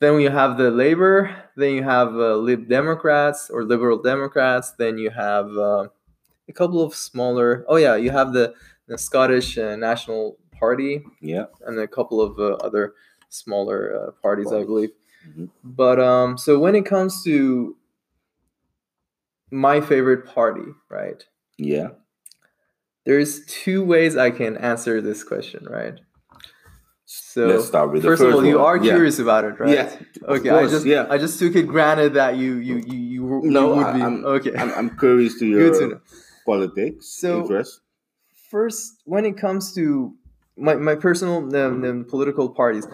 Then 0.00 0.20
you 0.20 0.30
have 0.30 0.58
the 0.58 0.70
Labour. 0.70 1.34
Then 1.56 1.74
you 1.74 1.82
have 1.82 2.08
uh, 2.14 2.36
Lib 2.36 2.68
Democrats 2.68 3.50
or 3.50 3.64
Liberal 3.64 4.02
Democrats. 4.02 4.72
Then 4.72 4.98
you 4.98 5.10
have 5.10 5.48
uh, 5.56 5.88
a 6.48 6.52
couple 6.52 6.82
of 6.82 6.94
smaller. 6.94 7.64
Oh 7.68 7.76
yeah, 7.76 7.96
you 7.96 8.10
have 8.10 8.32
the, 8.32 8.54
the 8.88 8.98
Scottish 8.98 9.58
uh, 9.58 9.76
National 9.76 10.36
Party 10.58 11.04
Yeah. 11.20 11.46
and 11.66 11.78
a 11.78 11.88
couple 11.88 12.20
of 12.20 12.38
uh, 12.38 12.54
other 12.64 12.94
smaller 13.30 14.08
uh, 14.08 14.10
parties, 14.22 14.52
I 14.52 14.64
believe. 14.64 14.90
Mhm. 15.28 15.50
But 15.64 16.00
um, 16.00 16.38
so 16.38 16.58
when 16.58 16.74
it 16.74 16.86
comes 16.86 17.24
to 17.24 17.76
my 19.50 19.80
favorite 19.80 20.26
party, 20.26 20.64
right? 20.90 21.24
Yeah. 21.58 21.88
There's 23.04 23.44
two 23.46 23.84
ways 23.84 24.16
I 24.16 24.30
can 24.30 24.56
answer 24.56 25.00
this 25.00 25.22
question, 25.24 25.66
right? 25.68 25.94
So 27.06 27.46
Let's 27.46 27.66
start 27.66 27.92
with 27.92 28.02
the 28.02 28.08
first 28.08 28.22
first 28.22 28.30
of 28.30 28.34
all, 28.36 28.46
you 28.46 28.60
are 28.60 28.76
Yeah. 28.76 28.92
curious 28.94 29.18
about 29.18 29.44
it, 29.44 29.60
right? 29.60 29.74
Yeah. 29.74 29.96
Okay, 30.26 30.48
course, 30.48 30.68
I 30.70 30.74
just 30.74 30.86
yeah. 30.86 31.06
I 31.10 31.18
just 31.18 31.38
took 31.38 31.54
it 31.54 31.66
granted 31.66 32.14
that 32.14 32.36
you 32.36 32.54
you 32.56 32.76
you 32.76 32.96
you, 32.96 33.42
you 33.44 33.50
No, 33.50 33.74
would 33.74 33.86
I- 33.86 33.92
be 33.92 34.02
I'm- 34.02 34.24
okay. 34.24 34.54
I'm, 34.56 34.72
I'm 34.72 34.90
curious 34.98 35.38
to 35.40 35.44
Good 35.58 35.74
to 35.80 35.86
your 35.88 36.02
politics 36.46 37.06
So- 37.20 37.40
interest. 37.42 37.80
First, 38.50 39.02
when 39.04 39.24
it 39.26 39.36
comes 39.36 39.74
to 39.74 40.14
my 40.56 40.74
my 40.76 40.94
personal 40.94 41.38
um, 41.56 41.84
um, 41.84 42.04
political 42.04 42.48
parties, 42.48 42.86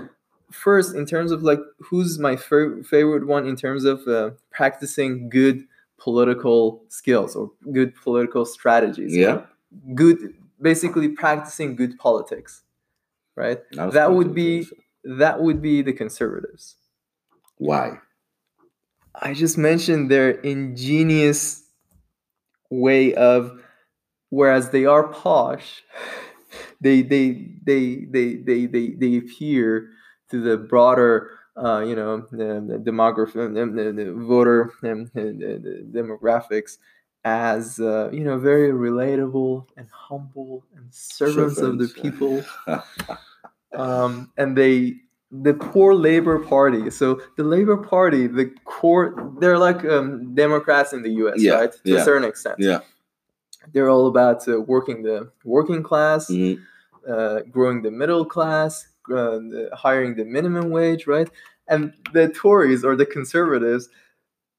first 0.50 0.94
in 0.96 1.04
terms 1.06 1.30
of 1.30 1.42
like 1.42 1.60
who's 1.88 2.18
my 2.18 2.34
fa- 2.36 2.82
favorite 2.82 3.26
one 3.26 3.46
in 3.46 3.56
terms 3.56 3.84
of 3.84 4.06
uh, 4.08 4.30
practicing 4.50 5.28
good 5.28 5.64
political 5.98 6.82
skills 6.88 7.36
or 7.36 7.52
good 7.72 7.94
political 7.94 8.44
strategies. 8.46 9.14
Yeah. 9.14 9.42
Good 9.94 10.34
basically 10.60 11.08
practicing 11.08 11.76
good 11.76 11.98
politics, 11.98 12.62
right? 13.36 13.60
That 13.72 14.12
would 14.12 14.34
be 14.34 14.66
that 15.04 15.40
would 15.42 15.62
be 15.62 15.82
the 15.82 15.92
conservatives. 15.92 16.76
why. 17.58 17.98
I 19.14 19.34
just 19.34 19.58
mentioned 19.58 20.10
their 20.10 20.30
ingenious 20.30 21.64
way 22.70 23.14
of 23.14 23.60
whereas 24.30 24.70
they 24.70 24.86
are 24.86 25.08
posh, 25.08 25.82
they 26.80 27.02
they 27.02 27.48
they 27.64 28.06
they 28.10 28.36
they 28.36 28.66
they, 28.66 28.88
they 28.90 29.16
appear 29.16 29.90
to 30.30 30.40
the 30.40 30.56
broader 30.56 31.30
uh, 31.56 31.80
you 31.80 31.94
know 31.96 32.26
the, 32.30 32.64
the 32.68 32.90
demography 32.90 33.34
the, 33.34 33.66
the, 33.66 33.92
the 33.92 34.12
voter 34.12 34.72
the, 34.82 35.10
the, 35.14 35.82
the 35.92 36.00
demographics 36.00 36.78
as 37.24 37.78
uh, 37.80 38.08
you 38.12 38.24
know 38.24 38.38
very 38.38 38.70
relatable 38.72 39.66
and 39.76 39.86
humble 39.90 40.64
and 40.76 40.86
servants 40.92 41.58
of 41.58 41.78
the 41.78 41.88
people. 41.88 42.44
Um, 43.72 44.32
and 44.36 44.56
they 44.58 44.96
the 45.30 45.54
poor 45.54 45.94
labor 45.94 46.40
party 46.40 46.90
so 46.90 47.20
the 47.36 47.44
labor 47.44 47.76
party 47.76 48.26
the 48.26 48.46
core 48.64 49.32
they're 49.38 49.58
like 49.58 49.84
um, 49.84 50.34
democrats 50.34 50.92
in 50.92 51.02
the 51.02 51.10
us 51.10 51.34
Yeah, 51.40 51.52
right? 51.54 51.72
To 51.72 51.78
yeah, 51.84 52.00
a 52.00 52.04
certain 52.04 52.24
extent. 52.24 52.56
yeah. 52.58 52.80
they're 53.72 53.88
all 53.88 54.08
about 54.08 54.48
uh, 54.48 54.60
working 54.60 55.02
the 55.04 55.30
working 55.44 55.84
class 55.84 56.28
Mhm. 56.30 56.58
uh, 57.08 57.40
growing 57.48 57.80
the 57.82 57.92
middle 57.92 58.24
class 58.24 58.88
uh, 59.14 59.38
hiring 59.72 60.16
the 60.16 60.24
minimum 60.24 60.70
wage 60.70 61.06
right? 61.06 61.30
And 61.68 61.92
the 62.12 62.28
Tories 62.30 62.82
or 62.84 62.96
the 62.96 63.06
conservatives, 63.06 63.88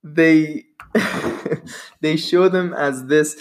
they 0.04 0.66
they 2.02 2.18
show 2.18 2.50
them 2.50 2.74
as 2.74 3.06
this 3.06 3.38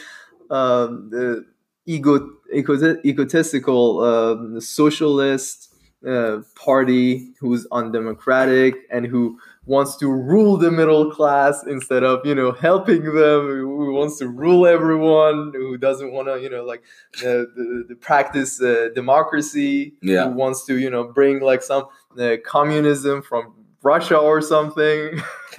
um, 0.51 1.11
the 1.11 1.45
ego, 1.87 2.29
ego 2.53 2.97
egotistical 3.05 4.01
uh, 4.01 4.61
socialist 4.61 5.69
uh, 6.07 6.39
party 6.55 7.33
who's 7.41 7.67
undemocratic 7.73 8.75
and 8.91 9.07
who 9.07 9.39
wants 9.67 9.97
to 9.99 10.09
rule 10.11 10.57
the 10.57 10.71
middle 10.71 11.11
class 11.11 11.63
instead 11.67 12.03
of 12.03 12.25
you 12.25 12.35
know 12.35 12.53
helping 12.53 13.03
them 13.05 13.47
who 13.47 13.93
wants 13.93 14.19
to 14.19 14.27
rule 14.27 14.67
everyone 14.67 15.53
who 15.55 15.77
doesn't 15.77 16.11
want 16.13 16.27
to 16.27 16.41
you 16.41 16.49
know 16.49 16.65
like 16.65 16.83
uh, 17.19 17.45
the, 17.55 17.85
the 17.89 17.95
practice 17.95 18.61
uh, 18.63 18.89
democracy 18.95 19.93
Yeah. 20.01 20.25
who 20.25 20.31
wants 20.31 20.65
to 20.67 20.79
you 20.79 20.89
know 20.91 21.05
bring 21.05 21.41
like 21.41 21.63
some 21.63 21.85
uh, 22.19 22.37
communism 22.45 23.21
from 23.23 23.55
russia 23.83 24.17
or 24.17 24.41
something 24.41 25.21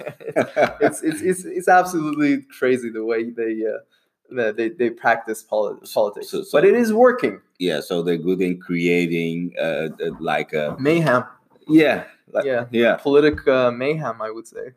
it's, 0.80 1.02
it's 1.02 1.20
it's 1.22 1.44
it's 1.44 1.68
absolutely 1.68 2.42
crazy 2.58 2.88
the 2.90 3.04
way 3.04 3.30
they 3.30 3.62
uh, 3.66 4.52
they, 4.52 4.70
they 4.70 4.88
practice 4.90 5.42
poli- 5.42 5.78
politics 5.92 6.30
so- 6.30 6.42
so- 6.42 6.48
but 6.52 6.64
it 6.64 6.74
is 6.74 6.92
working 6.92 7.40
yeah, 7.58 7.80
so 7.80 8.02
they're 8.02 8.16
good 8.16 8.40
in 8.40 8.58
creating 8.58 9.52
uh, 9.60 9.88
uh, 10.04 10.10
like 10.20 10.52
a 10.52 10.76
mayhem 10.80 11.22
yeah, 11.68 12.04
like, 12.32 12.44
yeah 12.44 12.66
yeah. 12.70 12.96
politic 12.96 13.46
uh, 13.46 13.70
mayhem 13.70 14.20
i 14.22 14.30
would 14.30 14.46
say 14.46 14.72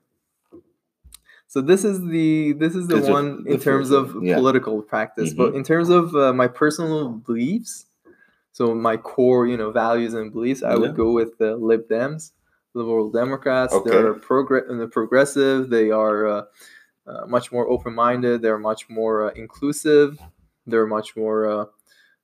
so 1.48 1.62
this 1.62 1.84
is 1.86 2.02
the 2.08 2.54
this 2.54 2.76
is 2.76 2.88
the 2.88 2.98
This 3.00 3.10
one 3.10 3.46
in 3.48 3.60
terms 3.60 3.92
of 3.92 4.16
yeah. 4.22 4.36
political 4.36 4.82
practice 4.82 5.34
but 5.34 5.54
Mhm. 5.54 5.58
in 5.58 5.64
terms 5.64 5.90
of 5.90 6.14
uh, 6.16 6.34
my 6.34 6.48
personal 6.48 7.10
beliefs 7.10 7.86
so 8.52 8.74
my 8.76 8.98
core 8.98 9.48
you 9.48 9.58
know 9.58 9.72
values 9.72 10.14
and 10.14 10.32
beliefs 10.32 10.62
i 10.64 10.72
Yeah. 10.72 10.76
would 10.80 10.96
go 10.96 11.12
with 11.14 11.38
the 11.38 11.56
lib 11.56 11.88
dems 11.88 12.32
liberal 12.76 13.10
democrats. 13.10 13.74
Okay. 13.74 13.90
they're 13.90 14.14
progr- 14.14 14.70
uh, 14.84 14.88
progressive. 14.88 15.70
They 15.70 15.90
are 15.92 16.28
uh, 16.28 16.44
uh, 17.08 17.26
much 17.28 17.52
more 17.52 17.68
open-minded. 17.70 18.42
They're 18.44 18.60
much 18.60 18.90
more 18.90 19.16
uh, 19.30 19.34
inclusive. 19.44 20.20
They're 20.68 20.88
much 20.88 21.16
more 21.16 21.40
uh, 21.48 21.66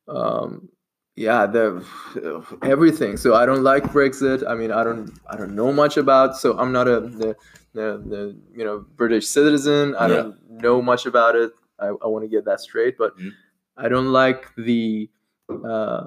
um, 0.07 0.69
yeah 1.15 1.45
they're 1.45 1.81
everything. 2.63 3.17
So 3.17 3.35
i 3.35 3.45
don't 3.45 3.63
like 3.63 3.83
brexit. 3.97 4.39
I 4.47 4.55
mean 4.55 4.71
i 4.71 4.83
don't 4.83 5.11
i 5.29 5.35
don't 5.37 5.55
know 5.55 5.71
much 5.73 5.97
about 5.97 6.37
so 6.37 6.57
i'm 6.57 6.71
not 6.71 6.87
a 6.87 6.99
the, 7.01 7.35
the, 7.73 7.87
the 8.13 8.21
you 8.55 8.63
know 8.65 8.85
british 8.95 9.27
citizen. 9.27 9.95
I 9.95 10.07
don't 10.07 10.35
know 10.49 10.81
much 10.81 11.05
about 11.05 11.35
it. 11.35 11.51
I, 11.79 11.87
I 11.87 12.07
want 12.13 12.23
to 12.25 12.29
get 12.29 12.45
that 12.45 12.59
straight 12.61 12.95
but 12.97 13.17
Mhm. 13.17 13.31
i 13.77 13.87
don't 13.89 14.11
like 14.23 14.41
the 14.55 15.09
uh, 15.73 16.03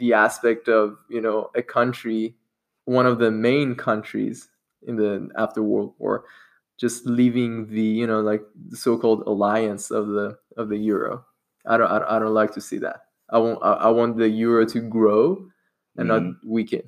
the 0.00 0.12
aspect 0.12 0.68
of 0.68 0.98
you 1.08 1.20
know 1.20 1.50
a 1.54 1.62
country 1.62 2.36
one 2.84 3.06
of 3.06 3.18
the 3.18 3.30
main 3.30 3.74
countries 3.74 4.48
in 4.86 4.96
the 4.96 5.28
after 5.36 5.62
world 5.62 5.94
war 5.98 6.24
just 6.78 7.06
leaving 7.06 7.66
the 7.68 7.82
you 7.82 8.06
know 8.06 8.20
like 8.20 8.42
the 8.68 8.76
so-called 8.76 9.22
alliance 9.26 9.90
of 9.90 10.08
the 10.08 10.36
of 10.56 10.68
the 10.68 10.76
euro. 10.76 11.24
I 11.66 11.76
don't 11.76 11.90
i 11.90 11.98
don't, 11.98 12.08
I 12.08 12.18
don't 12.18 12.34
like 12.34 12.52
to 12.54 12.60
see 12.60 12.78
that. 12.78 13.06
I 13.30 13.38
want 13.38 13.58
I, 13.62 13.88
want 13.90 14.16
the 14.16 14.28
euro 14.28 14.66
to 14.66 14.80
grow 14.80 15.46
and 15.96 16.08
not 16.08 16.22
mm-hmm. 16.22 16.50
weaken. 16.50 16.82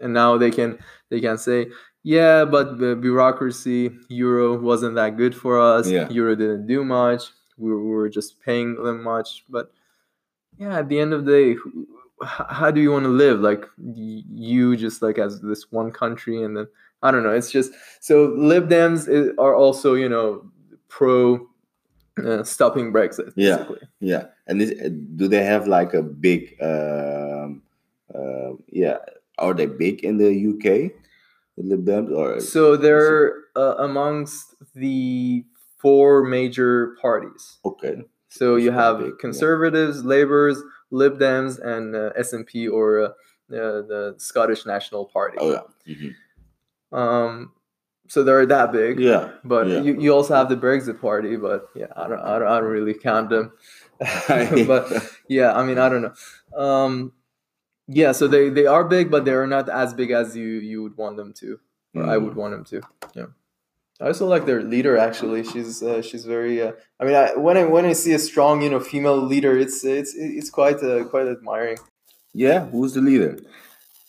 And 0.00 0.12
now 0.12 0.36
they 0.36 0.50
can 0.50 0.78
they 1.10 1.20
can 1.20 1.38
say 1.38 1.68
yeah 2.02 2.44
but 2.44 2.78
the 2.78 2.96
bureaucracy 2.96 3.90
euro 4.08 4.58
wasn't 4.58 4.96
that 4.96 5.16
good 5.16 5.34
for 5.34 5.60
us. 5.60 5.88
Yeah. 5.88 6.08
euro 6.10 6.34
didn't 6.36 6.66
do 6.66 6.84
much. 6.84 7.24
We 7.58 7.72
were, 7.72 8.08
just 8.08 8.40
paying 8.40 8.82
them 8.82 9.02
much. 9.04 9.44
But 9.48 9.72
yeah 10.58 10.78
at 10.78 10.88
the 10.88 10.98
end 10.98 11.12
of 11.12 11.24
the 11.24 11.32
day 11.32 11.56
how 12.24 12.70
do 12.70 12.80
you 12.80 12.90
want 12.92 13.04
to 13.04 13.08
live 13.08 13.40
like 13.40 13.64
you 13.78 14.76
just 14.76 15.02
like 15.02 15.18
as 15.18 15.40
this 15.40 15.70
one 15.72 15.90
country 15.90 16.42
and 16.42 16.56
then 16.56 16.66
i 17.02 17.10
don't 17.10 17.22
know 17.22 17.30
it's 17.32 17.50
just 17.50 17.72
so 18.00 18.34
lib 18.36 18.68
dems 18.68 19.08
are 19.38 19.54
also 19.54 19.94
you 19.94 20.08
know 20.08 20.44
pro 20.88 21.46
uh, 22.24 22.42
stopping 22.42 22.92
brexit 22.92 23.32
Yeah. 23.36 23.56
basically. 23.56 23.80
Yeah, 24.00 24.24
and 24.46 24.60
is, 24.60 24.70
uh, 24.72 24.90
do 25.16 25.28
they 25.28 25.42
have 25.44 25.66
like 25.66 25.94
a 25.94 26.02
big? 26.02 26.56
Um, 26.60 27.62
uh, 28.14 28.52
yeah, 28.68 28.98
are 29.38 29.54
they 29.54 29.64
big 29.66 30.04
in 30.04 30.18
the 30.18 30.28
UK? 30.28 30.92
The 31.56 31.62
Lib 31.62 31.84
Dems 31.86 32.10
or 32.14 32.40
so 32.40 32.76
they're 32.76 33.34
uh, 33.56 33.76
amongst 33.78 34.54
the 34.74 35.44
four 35.78 36.22
major 36.24 36.96
parties 37.00 37.58
okay? 37.64 38.02
So 38.28 38.56
you 38.56 38.72
have 38.72 38.98
big, 38.98 39.06
yeah. 39.08 39.12
conservatives, 39.20 40.04
Labours, 40.04 40.58
Lib 40.92 41.18
Dems, 41.18 41.58
and 41.58 41.96
uh, 41.96 42.12
SNP 42.18 42.70
or 42.70 43.00
uh, 43.00 43.06
uh, 43.08 43.82
the 43.90 44.14
Scottish 44.18 44.64
National 44.66 45.06
Party. 45.06 45.38
Oh 45.40 45.50
yeah, 45.50 45.94
Mhm. 45.94 46.14
Um, 46.96 47.52
so 48.08 48.22
they're 48.22 48.44
that 48.46 48.72
big. 48.72 49.00
yeah, 49.00 49.30
But 49.42 49.66
yeah. 49.68 49.80
you, 49.80 49.98
you 49.98 50.12
also 50.14 50.34
have 50.34 50.48
the 50.50 50.56
Brexit 50.56 51.00
Party, 51.00 51.36
but 51.36 51.68
yeah, 51.74 51.86
I 51.96 52.06
don't 52.08 52.20
I 52.20 52.38
don't, 52.38 52.48
I 52.48 52.60
don't 52.60 52.70
really 52.70 52.94
count 52.94 53.30
them. 53.30 53.52
but 54.28 54.92
yeah, 55.28 55.52
I 55.56 55.64
mean 55.64 55.78
I 55.78 55.88
don't 55.88 56.02
know. 56.02 56.14
Um, 56.56 57.12
yeah, 57.88 58.12
so 58.12 58.28
they 58.28 58.48
they 58.50 58.66
are 58.66 58.84
big, 58.84 59.10
but 59.10 59.24
they 59.24 59.32
are 59.32 59.46
not 59.46 59.68
as 59.68 59.94
big 59.94 60.10
as 60.10 60.36
you 60.36 60.46
you 60.46 60.82
would 60.82 60.96
want 60.96 61.16
them 61.16 61.32
to, 61.40 61.58
or 61.94 62.02
I 62.04 62.16
Mm. 62.16 62.24
would 62.24 62.36
want 62.36 62.52
them 62.52 62.64
to. 62.66 62.80
Yeah. 63.14 63.26
I 64.02 64.06
also 64.08 64.26
like 64.26 64.46
their 64.46 64.62
leader. 64.62 64.96
Actually, 64.98 65.44
she's 65.44 65.80
uh, 65.82 66.02
she's 66.02 66.24
very. 66.24 66.60
Uh, 66.60 66.72
I 66.98 67.04
mean, 67.04 67.14
I, 67.14 67.36
when 67.36 67.56
I 67.56 67.64
when 67.64 67.84
I 67.86 67.92
see 67.92 68.12
a 68.12 68.18
strong, 68.18 68.60
you 68.60 68.68
know, 68.68 68.80
female 68.80 69.16
leader, 69.16 69.56
it's 69.56 69.84
it's 69.84 70.12
it's 70.16 70.50
quite 70.50 70.82
uh, 70.82 71.04
quite 71.04 71.28
admiring. 71.28 71.78
yeah. 72.34 72.66
Who's 72.66 72.94
the 72.94 73.00
leader? 73.00 73.38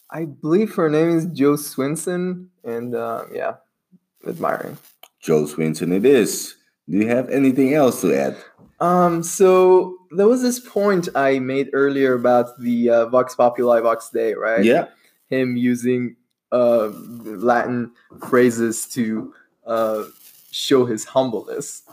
I 0.09 0.25
believe 0.25 0.73
her 0.75 0.89
name 0.89 1.09
is 1.17 1.25
Jo 1.27 1.53
Swinson, 1.53 2.47
and 2.63 2.95
uh, 2.95 3.25
yeah, 3.31 3.55
admiring. 4.27 4.77
Jo 5.19 5.45
Swinson. 5.45 5.93
It 5.95 6.05
is. 6.05 6.55
Do 6.89 6.97
you 6.97 7.07
have 7.07 7.29
anything 7.29 7.75
else 7.75 8.01
to 8.01 8.13
add? 8.15 8.35
Um, 8.79 9.21
so 9.23 9.95
there 10.11 10.27
was 10.27 10.41
this 10.41 10.59
point 10.59 11.07
I 11.15 11.39
made 11.39 11.69
earlier 11.71 12.13
about 12.13 12.59
the 12.59 12.89
uh, 12.89 13.05
Vox 13.09 13.35
Populi 13.35 13.79
Vox 13.79 14.09
Dei, 14.09 14.33
right? 14.33 14.63
Yeah, 14.63 14.87
Him 15.29 15.55
using 15.55 16.15
uh, 16.51 16.87
Latin 17.23 17.91
phrases 18.29 18.85
to 18.89 19.33
uh, 19.65 20.03
show 20.51 20.85
his 20.85 21.05
humbleness, 21.05 21.83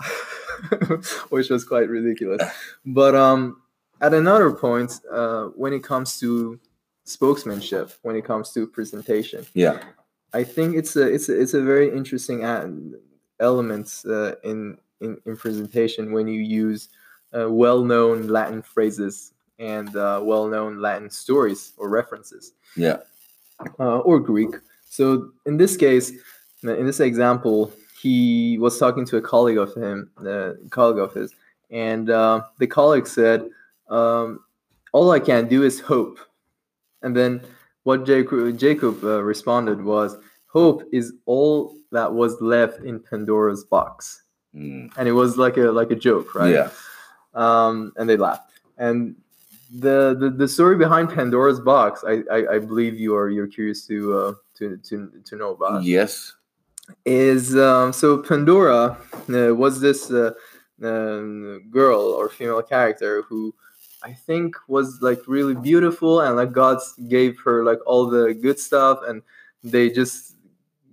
which 1.30 1.50
was 1.50 1.64
quite 1.64 1.88
ridiculous. 1.88 2.42
But 2.85 3.14
um, 3.14 3.62
at 4.00 4.14
another 4.14 4.52
point, 4.52 5.00
uh, 5.11 5.46
when 5.56 5.72
it 5.72 5.83
comes 5.83 6.18
to 6.20 6.59
spokesmanship, 7.06 7.92
when 8.02 8.16
it 8.16 8.24
comes 8.24 8.52
to 8.52 8.66
presentation, 8.66 9.46
yeah, 9.54 9.83
I 10.33 10.44
think 10.44 10.76
it's 10.76 10.96
a 10.96 11.06
it's 11.06 11.28
a, 11.28 11.40
it's 11.40 11.54
a 11.54 11.62
very 11.62 11.90
interesting 11.90 12.44
element 13.40 14.02
uh, 14.06 14.33
in, 14.44 14.76
in 15.00 15.18
in 15.26 15.37
presentation 15.37 16.12
when 16.12 16.28
you 16.28 16.40
use 16.40 16.88
uh, 17.37 17.50
well-known 17.50 18.28
Latin 18.28 18.62
phrases 18.62 19.33
and 19.59 19.94
uh, 19.96 20.20
well-known 20.22 20.80
Latin 20.80 21.11
stories 21.11 21.72
or 21.76 21.88
references 21.88 22.52
yeah. 22.76 22.96
uh, 23.78 23.98
or 23.98 24.18
Greek. 24.18 24.50
So 24.88 25.30
in 25.46 25.56
this 25.56 25.76
case, 25.76 26.12
in 26.62 26.87
this 26.87 27.01
example, 27.01 27.73
he 28.01 28.59
was 28.59 28.79
talking 28.79 29.05
to 29.07 29.16
a 29.16 29.23
colleague 29.23 29.59
of 29.59 29.75
him, 29.75 30.11
a 30.25 30.55
colleague 30.70 30.99
of 30.99 31.14
his, 31.14 31.35
and 31.70 32.11
uh, 32.11 32.42
the 32.59 32.66
colleague 32.66 33.07
said, 33.07 33.49
um, 33.88 34.40
"All 34.92 35.11
I 35.11 35.20
can 35.20 35.49
do 35.49 35.62
is 35.62 35.81
hope." 35.81 36.18
And 37.03 37.16
then 37.16 37.40
what 37.85 38.05
Jacob, 38.05 38.59
Jacob 38.59 39.03
uh, 39.05 39.23
responded 39.23 39.83
was, 39.83 40.16
"Hope 40.46 40.83
is 40.92 41.12
all 41.27 41.75
that 41.92 42.12
was 42.12 42.40
left 42.40 42.81
in 42.81 43.01
Pandora's 43.01 43.64
box," 43.64 44.23
Mm, 44.55 44.90
and 44.96 45.09
it 45.09 45.12
was 45.12 45.37
like 45.37 45.57
a 45.57 45.70
like 45.70 45.90
a 45.90 45.94
joke, 45.96 46.35
right? 46.35 46.53
Yeah, 46.53 46.70
um, 47.35 47.92
and 47.96 48.09
they 48.09 48.16
laughed. 48.16 48.51
And 48.79 49.14
the, 49.73 50.16
the 50.18 50.31
the 50.31 50.49
story 50.49 50.77
behind 50.77 51.11
Pandora's 51.11 51.61
box, 51.61 52.03
I, 52.07 52.23
I, 52.33 52.55
I 52.55 52.59
believe 52.59 52.99
you 52.99 53.14
are 53.14 53.29
you're 53.29 53.46
curious 53.46 53.87
to 53.87 54.18
uh, 54.18 54.35
to, 54.57 54.77
to 54.79 55.12
to 55.25 55.37
know 55.37 55.52
about. 55.52 55.85
yes, 55.85 56.35
Is 57.04 57.56
um, 57.56 57.92
so 57.92 58.18
Pandora 58.18 58.98
uh, 59.28 59.54
was 59.54 59.80
this 59.80 60.10
uh, 60.10 60.32
um, 60.82 61.62
girl 61.70 62.00
or 62.00 62.28
female 62.28 62.62
character 62.62 63.22
who 63.22 63.54
I 64.02 64.12
think 64.12 64.56
was 64.68 64.98
like 65.02 65.20
really 65.26 65.54
beautiful 65.54 66.20
and 66.20 66.36
like 66.36 66.52
God 66.52 66.78
gave 67.08 67.38
her 67.44 67.64
like 67.64 67.78
all 67.86 68.06
the 68.06 68.34
good 68.34 68.58
stuff 68.58 69.00
and 69.06 69.22
they 69.62 69.90
just 69.90 70.36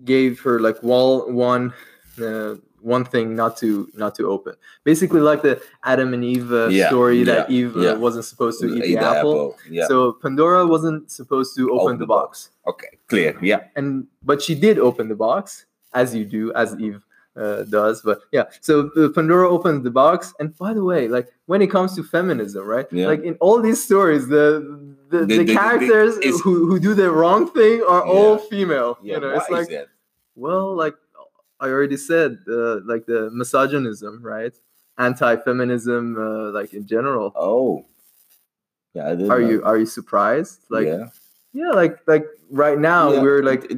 gave 0.04 0.40
her 0.42 0.60
like 0.60 0.82
wall 0.84 1.32
one 1.32 1.74
uh, 2.22 2.56
one 2.82 3.04
thing 3.04 3.36
not 3.36 3.58
to 3.58 3.90
not 3.96 4.14
to 4.16 4.30
open 4.30 4.54
basically 4.84 5.20
like 5.20 5.42
the 5.42 5.62
adam 5.84 6.14
and 6.14 6.24
eve 6.24 6.52
uh, 6.52 6.68
Yeah, 6.68 6.88
story 6.88 7.24
that 7.24 7.50
yeah, 7.50 7.58
eve 7.58 7.76
uh, 7.76 7.80
yeah. 7.80 7.94
wasn't 7.94 8.26
supposed 8.26 8.60
to 8.62 8.68
eat 8.68 8.86
Eat 8.86 8.96
the 8.96 9.06
apple. 9.06 9.58
Yeah. 9.70 9.88
so 9.88 10.14
pandora 10.14 10.66
wasn't 10.66 11.12
supposed 11.12 11.56
to 11.56 11.72
open, 11.72 11.80
Open 11.80 11.98
the 11.98 12.04
the 12.04 12.08
box 12.08 12.50
okay, 12.68 12.88
clear. 13.08 13.38
Yeah, 13.42 13.62
and 13.76 14.08
but 14.24 14.42
she 14.42 14.54
did 14.54 14.78
open 14.78 15.08
the 15.08 15.16
box 15.16 15.66
as 16.02 16.14
you 16.18 16.24
do 16.38 16.44
as 16.54 16.70
eve 16.88 17.02
uh, 17.36 17.64
does. 17.78 18.02
But 18.10 18.18
yeah, 18.38 18.46
so 18.62 18.74
uh, 18.98 19.10
Pandora 19.16 19.48
opens 19.58 19.84
the 19.84 19.92
box, 20.04 20.34
and 20.40 20.48
by 20.58 20.72
the 20.78 20.84
way, 20.92 21.08
like 21.18 21.28
when 21.50 21.62
it 21.62 21.70
comes 21.76 21.96
to 21.96 22.02
feminism, 22.04 22.64
right? 22.76 22.88
Yeah. 22.92 23.08
Like 23.12 23.24
in 23.30 23.36
all 23.46 23.62
these 23.68 23.82
stories, 23.90 24.24
the 24.28 24.46
the, 25.12 25.20
The- 25.20 25.26
the, 25.26 25.44
the- 25.46 25.54
characters 25.54 26.14
who, 26.44 26.54
who 26.68 26.80
do 26.88 26.94
the 26.94 27.10
wrong 27.20 27.44
thing 27.58 27.82
are 27.94 28.04
all 28.04 28.38
female. 28.52 28.92
Yeah, 29.02 29.16
you 29.16 29.22
know, 29.22 29.32
why 29.34 29.42
it's 29.42 29.50
like 29.58 29.70
that? 29.70 29.88
well, 30.36 30.76
like 30.84 30.96
I 31.64 31.68
already 31.74 31.98
said, 31.98 32.32
uh, 32.48 32.82
like 32.92 33.04
the 33.14 33.30
misogynism, 33.32 34.14
right? 34.36 34.54
Anti-feminism, 34.98 36.04
uh, 36.18 36.52
like 36.58 36.74
in 36.74 36.84
general. 36.86 37.32
Oh, 37.36 37.86
yeah. 38.94 39.14
Are 39.14 39.16
know. 39.16 39.50
you 39.50 39.58
are 39.64 39.78
you 39.78 39.86
surprised? 39.86 40.60
Like 40.70 40.90
yeah. 41.54 41.66
yeah, 41.66 41.72
like 41.72 41.98
like 42.08 42.26
right 42.50 42.80
now 42.80 43.12
Yeah, 43.12 43.22
we're 43.22 43.44
like 43.44 43.72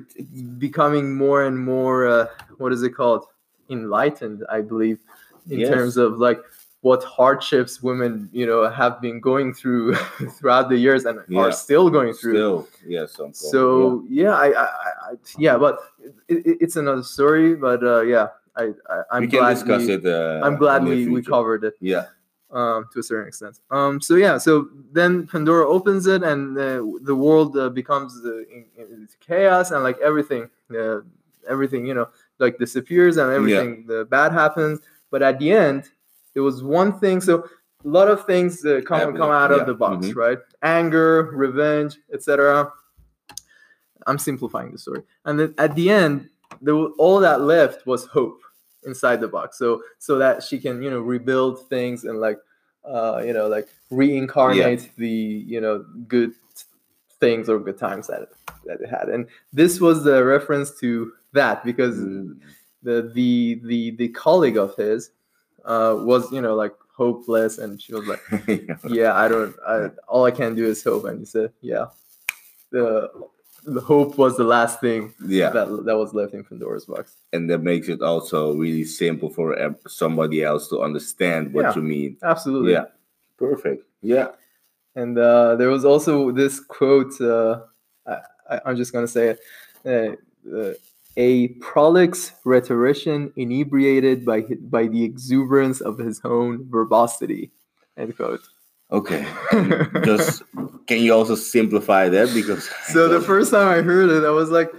becoming 0.58 1.16
more 1.16 1.44
and 1.44 1.58
more 1.58 2.08
uh, 2.08 2.28
what 2.58 2.72
is 2.74 2.84
it 2.84 2.92
called 2.92 3.26
enlightened 3.70 4.44
i 4.50 4.62
believe 4.62 5.00
in 5.50 5.60
Yes. 5.60 5.70
terms 5.70 5.98
of 5.98 6.18
like 6.18 6.40
what 6.82 7.04
hardships 7.04 7.84
women 7.84 8.30
you 8.32 8.46
know 8.46 8.70
have 8.70 9.02
been 9.02 9.20
going 9.20 9.54
through 9.54 9.96
throughout 10.38 10.70
the 10.70 10.78
years 10.78 11.06
and 11.06 11.20
Yeah. 11.28 11.42
are 11.42 11.52
still 11.52 11.90
going 11.90 12.14
through 12.14 12.34
Still, 12.34 12.68
yeah. 12.88 13.06
So 13.34 14.04
yeah 14.10 14.34
I, 14.34 14.48
I, 14.48 14.64
I 14.64 14.90
I- 15.12 15.16
yeah 15.38 15.58
but 15.58 15.80
it, 16.28 16.46
it, 16.46 16.58
it's 16.62 16.76
another 16.78 17.04
story 17.04 17.56
but 17.56 17.84
uh 17.84 18.02
yeah 18.02 18.28
i, 18.56 18.72
I 18.90 19.02
i'm 19.12 19.22
we 19.22 19.28
can 19.28 19.40
glad 19.40 19.54
discuss 19.54 19.88
we, 19.88 19.94
it. 19.94 20.06
Uh, 20.06 20.42
i'm 20.46 20.56
glad 20.58 20.84
we, 20.84 21.08
we 21.08 21.22
covered 21.22 21.64
it 21.64 21.76
Yeah. 21.80 22.06
Um, 22.52 22.86
to 22.92 23.00
a 23.00 23.04
certain 23.04 23.28
extent. 23.28 23.60
Um, 23.70 24.02
so 24.02 24.16
yeah, 24.16 24.38
so 24.38 24.70
then 24.92 25.28
Pandora 25.28 25.68
opens 25.68 26.08
it, 26.08 26.24
and 26.24 26.58
uh, 26.58 26.84
the 27.02 27.16
world 27.16 27.58
uh, 27.58 27.70
becomes 27.70 28.20
uh, 28.26 28.40
in, 28.40 28.66
in 28.78 29.08
chaos, 29.20 29.72
and 29.72 29.84
like 29.84 29.98
everything, 30.00 30.50
uh, 30.78 31.00
everything 31.48 31.86
you 31.86 31.94
know, 31.94 32.10
like 32.40 32.58
disappears, 32.58 33.18
and 33.18 33.32
everything 33.32 33.86
the 33.88 34.06
bad 34.06 34.32
happens. 34.32 34.80
But 35.12 35.22
at 35.22 35.40
the 35.40 35.52
end, 35.52 35.90
there 36.34 36.44
was 36.44 36.64
one 36.64 37.00
thing. 37.00 37.22
So 37.22 37.46
a 37.86 37.88
lot 37.88 38.08
of 38.08 38.26
things 38.26 38.66
uh, 38.66 38.82
come 38.86 39.16
come 39.16 39.32
out 39.32 39.52
of 39.52 39.66
the 39.66 39.74
box, 39.74 40.08
mhm. 40.08 40.16
right? 40.16 40.40
Anger, 40.62 41.32
revenge, 41.34 41.98
etc. 42.14 42.72
I'm 44.08 44.18
simplifying 44.18 44.72
the 44.72 44.78
story, 44.78 45.04
and 45.26 45.40
then 45.40 45.54
at 45.58 45.76
the 45.76 45.90
end, 45.90 46.30
there 46.62 46.76
was, 46.76 46.94
all 46.98 47.20
that 47.20 47.42
left 47.42 47.86
was 47.86 48.06
hope 48.06 48.42
inside 48.90 49.20
the 49.22 49.28
box. 49.38 49.58
So 49.58 49.82
so 50.00 50.18
that 50.24 50.44
she 50.44 50.58
can 50.60 50.82
you 50.84 50.90
know 50.92 51.02
rebuild 51.14 51.56
things 51.70 52.04
and 52.08 52.20
like 52.20 52.40
uh 52.86 53.22
you 53.28 53.34
know 53.38 53.48
like 53.48 53.68
reincarnate 53.92 54.84
the 54.98 55.16
you 55.54 55.62
know 55.62 55.86
good 56.08 56.32
things 57.20 57.50
or 57.50 57.60
good 57.60 57.78
times 57.78 58.08
that 58.08 58.22
it, 58.26 58.32
that 58.66 58.82
it 58.82 58.90
had. 58.90 59.10
And 59.10 59.28
this 59.52 59.80
was 59.80 60.04
the 60.04 60.24
reference 60.24 60.70
to 60.82 61.12
that 61.34 61.64
because 61.64 61.96
Mm. 61.98 62.40
the 62.82 63.12
the 63.14 63.62
the 63.72 63.82
the 64.02 64.10
colleague 64.10 64.58
of 64.58 64.76
his 64.76 65.12
uh 65.66 65.94
was 66.10 66.32
you 66.32 66.42
know 66.42 66.56
like 66.56 66.74
hopeless 66.96 67.60
and 67.60 67.82
she 67.82 67.94
was 67.94 68.06
like 68.08 68.24
yeah 68.90 69.12
i 69.24 69.28
don't 69.28 69.54
I, 69.68 69.90
all 70.08 70.24
i 70.26 70.32
can 70.32 70.56
do 70.56 70.66
is 70.66 70.84
hope. 70.84 71.06
And 71.06 71.20
he 71.20 71.26
said 71.26 71.52
yeah. 71.62 71.86
The 72.72 73.10
hope 73.82 74.18
was 74.18 74.36
the 74.38 74.44
last 74.44 74.80
thing 74.82 75.14
yeah. 75.26 75.50
that 75.50 75.68
that 75.86 75.98
was 75.98 76.14
left 76.14 76.34
in 76.34 76.44
pandora's 76.44 76.86
box 76.86 77.16
and 77.34 77.50
that 77.50 77.60
makes 77.60 77.88
it 77.90 78.02
also 78.02 78.54
really 78.54 78.84
simple 78.86 79.30
for 79.30 79.56
somebody 79.88 80.44
else 80.44 80.68
to 80.70 80.82
understand 80.82 81.54
what 81.54 81.64
Yeah. 81.66 81.76
you 81.76 81.82
mean. 81.82 82.18
absolutely 82.24 82.74
Yeah, 82.74 82.86
perfect. 83.38 83.84
Yeah, 84.02 84.30
And 84.96 85.18
uh, 85.18 85.56
there 85.58 85.70
was 85.70 85.84
also 85.86 86.32
this 86.32 86.60
quote. 86.60 87.20
Uh, 87.20 87.62
I, 88.08 88.62
I'm 88.66 88.76
just 88.78 88.92
gonna 88.94 89.08
say 89.08 89.36
it. 89.36 89.40
Uh, 89.86 90.58
uh, 90.58 90.74
a 91.18 91.50
prolix 91.60 92.32
rhetorician 92.46 93.32
inebriated 93.36 94.24
by 94.26 94.42
by 94.76 94.88
the 94.88 95.04
exuberance 95.04 95.82
of 95.82 95.98
his 95.98 96.22
own 96.24 96.66
verbosity. 96.70 97.52
End 97.98 98.16
quote. 98.16 98.42
Okay. 98.92 99.26
Just 100.04 100.44
can 100.88 101.00
you 101.02 101.14
also 101.14 101.36
simplify 101.36 102.10
that 102.10 102.34
because 102.34 102.70
So 102.88 103.08
the 103.08 103.22
first 103.22 103.52
time 103.52 103.68
I 103.68 103.82
heard 103.82 104.10
it, 104.10 104.24
I 104.26 104.32
was 104.32 104.50
like, 104.50 104.72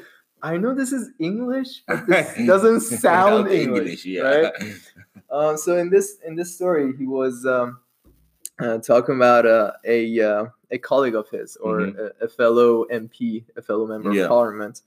I 0.42 0.56
know 0.56 0.74
this 0.74 0.92
is 0.92 1.10
English, 1.18 1.82
but 1.86 2.06
this 2.06 2.34
doesn't 2.46 2.80
sound 2.80 3.44
Without 3.44 3.54
English, 3.54 4.06
right? 4.22 4.52
Um, 5.32 5.56
so 5.56 5.76
in 5.76 5.90
this 5.90 6.16
in 6.26 6.34
this 6.34 6.56
story, 6.56 6.92
he 6.98 7.06
was 7.06 7.46
um, 7.46 7.78
uh, 8.58 8.78
talking 8.78 9.14
about 9.14 9.46
uh, 9.46 9.70
a 9.84 10.18
uh, 10.20 10.46
a 10.72 10.78
colleague 10.78 11.14
of 11.14 11.28
his 11.30 11.54
or 11.56 11.82
Mhm. 11.82 11.98
a, 12.20 12.24
a 12.24 12.28
fellow 12.28 12.84
MP, 12.90 13.44
a 13.56 13.62
fellow 13.62 13.86
member 13.86 14.12
Yeah. 14.12 14.22
of 14.24 14.28
parliament, 14.28 14.82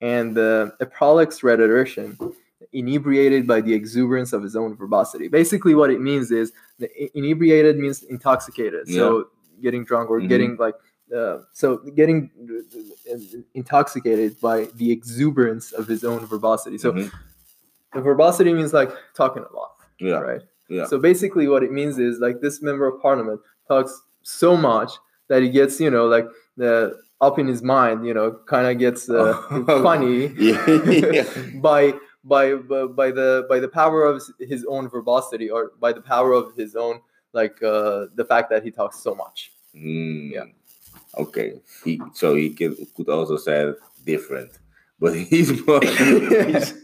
and 0.00 0.38
uh, 0.38 0.70
a 0.80 0.86
prolix 0.86 1.42
rhetorician, 1.42 2.16
inebriated 2.72 3.46
by 3.46 3.60
the 3.60 3.74
exuberance 3.74 4.32
of 4.32 4.42
his 4.42 4.56
own 4.56 4.74
verbosity. 4.76 5.28
Basically, 5.28 5.74
what 5.74 5.90
it 5.90 6.00
means 6.00 6.30
is 6.30 6.52
the 6.78 6.88
inebriated 7.16 7.78
means 7.78 8.02
intoxicated. 8.02 8.88
So 8.88 9.28
getting 9.60 9.84
drunk 9.84 10.10
or 10.10 10.20
Mhm. 10.20 10.28
getting 10.28 10.56
like. 10.56 10.74
Uh, 11.14 11.40
so 11.52 11.76
getting 11.94 12.30
intoxicated 13.54 14.40
by 14.40 14.68
the 14.76 14.90
exuberance 14.90 15.72
of 15.72 15.86
his 15.86 16.04
own 16.04 16.24
verbosity. 16.26 16.78
So 16.78 16.92
Mhm. 16.92 17.10
the 17.94 18.00
verbosity 18.00 18.52
means 18.54 18.72
like 18.72 18.90
talking 19.14 19.42
a 19.42 19.52
lot 19.54 19.72
yeah, 20.00 20.18
right? 20.20 20.40
yeah. 20.68 20.86
So 20.86 20.98
basically, 20.98 21.48
what 21.48 21.62
it 21.62 21.70
means 21.72 21.98
is 21.98 22.18
like 22.18 22.40
this 22.40 22.62
member 22.62 22.86
of 22.86 23.00
parliament 23.00 23.40
talks 23.68 23.92
so 24.22 24.56
much 24.56 24.90
that 25.28 25.42
he 25.42 25.50
gets, 25.50 25.80
you 25.80 25.90
know, 25.90 26.06
like 26.06 26.26
the 26.56 26.98
up 27.20 27.38
in 27.38 27.46
his 27.46 27.62
mind, 27.62 28.04
you 28.06 28.14
know, 28.14 28.32
kind 28.46 28.66
of 28.66 28.78
gets 28.78 29.08
uh, 29.08 29.34
funny 29.66 30.28
by 31.60 31.94
by 32.24 32.54
by 32.54 32.84
by 32.86 33.10
the 33.10 33.46
by 33.48 33.58
the 33.60 33.68
power 33.68 34.04
of 34.04 34.22
his 34.38 34.64
own 34.68 34.88
verbosity 34.88 35.50
or 35.50 35.72
by 35.80 35.92
the 35.92 36.00
power 36.00 36.32
of 36.32 36.54
his 36.56 36.76
own 36.76 37.00
like 37.32 37.62
uh, 37.62 38.06
the 38.14 38.24
fact 38.24 38.50
that 38.50 38.62
he 38.62 38.70
talks 38.70 38.98
so 39.00 39.14
much. 39.14 39.52
Mm, 39.74 40.30
Yeah. 40.32 40.44
Okay. 41.18 41.60
He 41.84 42.00
so 42.14 42.34
he 42.34 42.50
can, 42.50 42.76
could 42.96 43.08
also 43.08 43.36
say 43.36 43.72
different, 44.04 44.50
but 45.00 45.14
he's 45.32 45.50
more. 45.66 45.80
he's- 45.82 46.74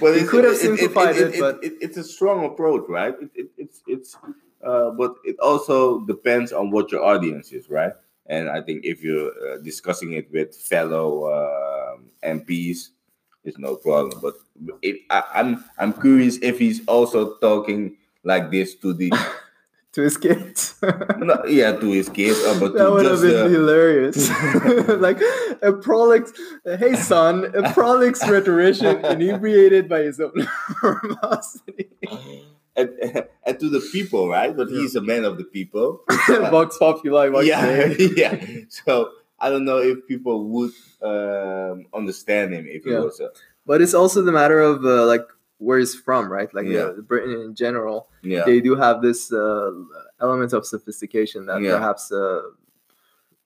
but 0.00 0.12
He 0.14 0.20
it's- 0.20 0.28
could 0.30 0.44
have 0.44 0.54
it- 0.54 0.62
it- 0.62 0.66
simplified 0.78 1.16
it, 1.16 1.34
it, 1.34 1.40
but- 1.40 1.62
it, 1.64 1.72
it's 1.80 1.96
a 1.96 2.04
strong 2.04 2.44
approach, 2.44 2.84
right? 2.88 3.14
It, 3.20 3.30
it, 3.34 3.48
it's 3.58 3.82
it's, 3.86 4.16
uh, 4.64 4.90
but 4.90 5.14
it 5.24 5.36
also 5.40 6.00
depends 6.06 6.52
on 6.52 6.70
what 6.70 6.90
your 6.92 7.02
audience 7.04 7.52
is, 7.52 7.68
right? 7.68 7.92
And 8.26 8.48
I 8.48 8.62
think 8.62 8.84
if 8.84 9.02
you're 9.02 9.32
uh, 9.36 9.58
discussing 9.58 10.12
it 10.12 10.30
with 10.32 10.56
fellow 10.56 11.28
um 11.28 12.08
MPs, 12.22 12.88
it's 13.44 13.58
no 13.58 13.76
problem. 13.76 14.18
But 14.20 14.34
it, 14.82 14.96
I, 15.10 15.22
I'm 15.34 15.64
I'm 15.78 15.92
curious 15.92 16.38
if 16.42 16.58
he's 16.58 16.84
also 16.86 17.36
talking 17.38 17.96
like 18.24 18.50
this 18.50 18.74
to 18.76 18.92
the 18.94 19.12
To 19.94 20.02
his 20.02 20.16
kids. 20.16 20.74
no, 21.18 21.44
yeah 21.46 21.70
to 21.70 21.86
his 21.92 22.08
kids, 22.08 22.36
or 22.42 22.58
but 22.58 22.72
that 22.74 22.84
to 22.86 22.90
would 22.90 23.06
have 23.06 23.20
been 23.22 23.46
uh, 23.46 23.48
hilarious. 23.48 24.28
like 24.88 25.20
a 25.62 25.72
prolix, 25.72 26.32
hey 26.66 26.96
son, 26.96 27.44
a 27.54 27.72
prolix 27.72 28.18
rhetorician 28.28 29.04
inebriated 29.04 29.88
by 29.88 30.00
his 30.00 30.18
own 30.18 30.34
verbosity. 30.82 31.90
and, 32.74 32.90
and 33.46 33.60
to 33.60 33.68
the 33.70 33.78
people, 33.92 34.28
right? 34.28 34.56
But 34.56 34.68
Yeah. 34.68 34.80
he's 34.80 34.96
a 34.96 35.00
man 35.00 35.24
of 35.24 35.38
the 35.38 35.44
people. 35.44 36.02
Vox 36.26 36.76
populi, 36.76 37.28
Vox 37.28 37.46
yeah, 37.46 37.94
yeah. 38.16 38.44
So 38.68 39.10
I 39.38 39.50
don't 39.50 39.64
know 39.64 39.78
if 39.78 40.06
people 40.06 40.48
would 40.48 40.72
um, 41.02 41.86
understand 41.92 42.54
him 42.54 42.66
if 42.68 42.84
he 42.84 42.90
Yeah. 42.90 43.00
was 43.00 43.20
a 43.20 43.30
But 43.66 43.80
it's 43.82 43.94
also 43.94 44.22
the 44.22 44.32
matter 44.32 44.60
of 44.60 44.84
uh, 44.84 45.06
like 45.06 45.26
where 45.58 45.78
he's 45.78 45.94
from, 45.94 46.30
right? 46.30 46.52
Like 46.54 46.66
Yeah. 46.66 46.92
uh, 46.92 47.00
Britain 47.00 47.32
in 47.40 47.54
general, 47.54 48.08
yeah. 48.22 48.44
they 48.44 48.60
do 48.60 48.74
have 48.76 49.00
this 49.02 49.32
uh, 49.32 49.72
element 50.20 50.52
of 50.52 50.66
sophistication 50.66 51.46
that 51.46 51.60
Yeah. 51.62 51.76
perhaps 51.78 52.12
uh, 52.12 52.42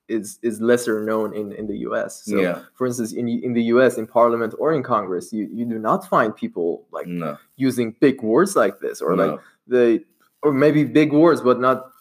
is 0.07 0.39
is 0.41 0.59
lesser 0.59 1.03
known 1.05 1.33
in 1.35 1.51
in 1.53 1.67
the 1.67 1.77
U.S. 1.89 2.23
So, 2.25 2.41
yeah, 2.41 2.63
for 2.73 2.87
instance, 2.87 3.13
in 3.13 3.27
in 3.29 3.53
the 3.53 3.63
U.S. 3.75 3.97
in 3.97 4.07
Parliament 4.07 4.53
or 4.57 4.73
in 4.73 4.81
Congress, 4.83 5.31
you 5.31 5.47
you 5.53 5.65
do 5.65 5.77
not 5.79 6.07
find 6.09 6.35
people 6.35 6.87
like 6.91 7.07
no, 7.07 7.37
using 7.57 7.95
big 7.99 8.21
words 8.23 8.55
like 8.55 8.79
this 8.79 9.01
or 9.01 9.15
like 9.15 9.39
the 9.67 10.03
or 10.41 10.51
maybe 10.51 10.83
big 10.83 11.13
words 11.13 11.41
but 11.41 11.59
not 11.59 11.91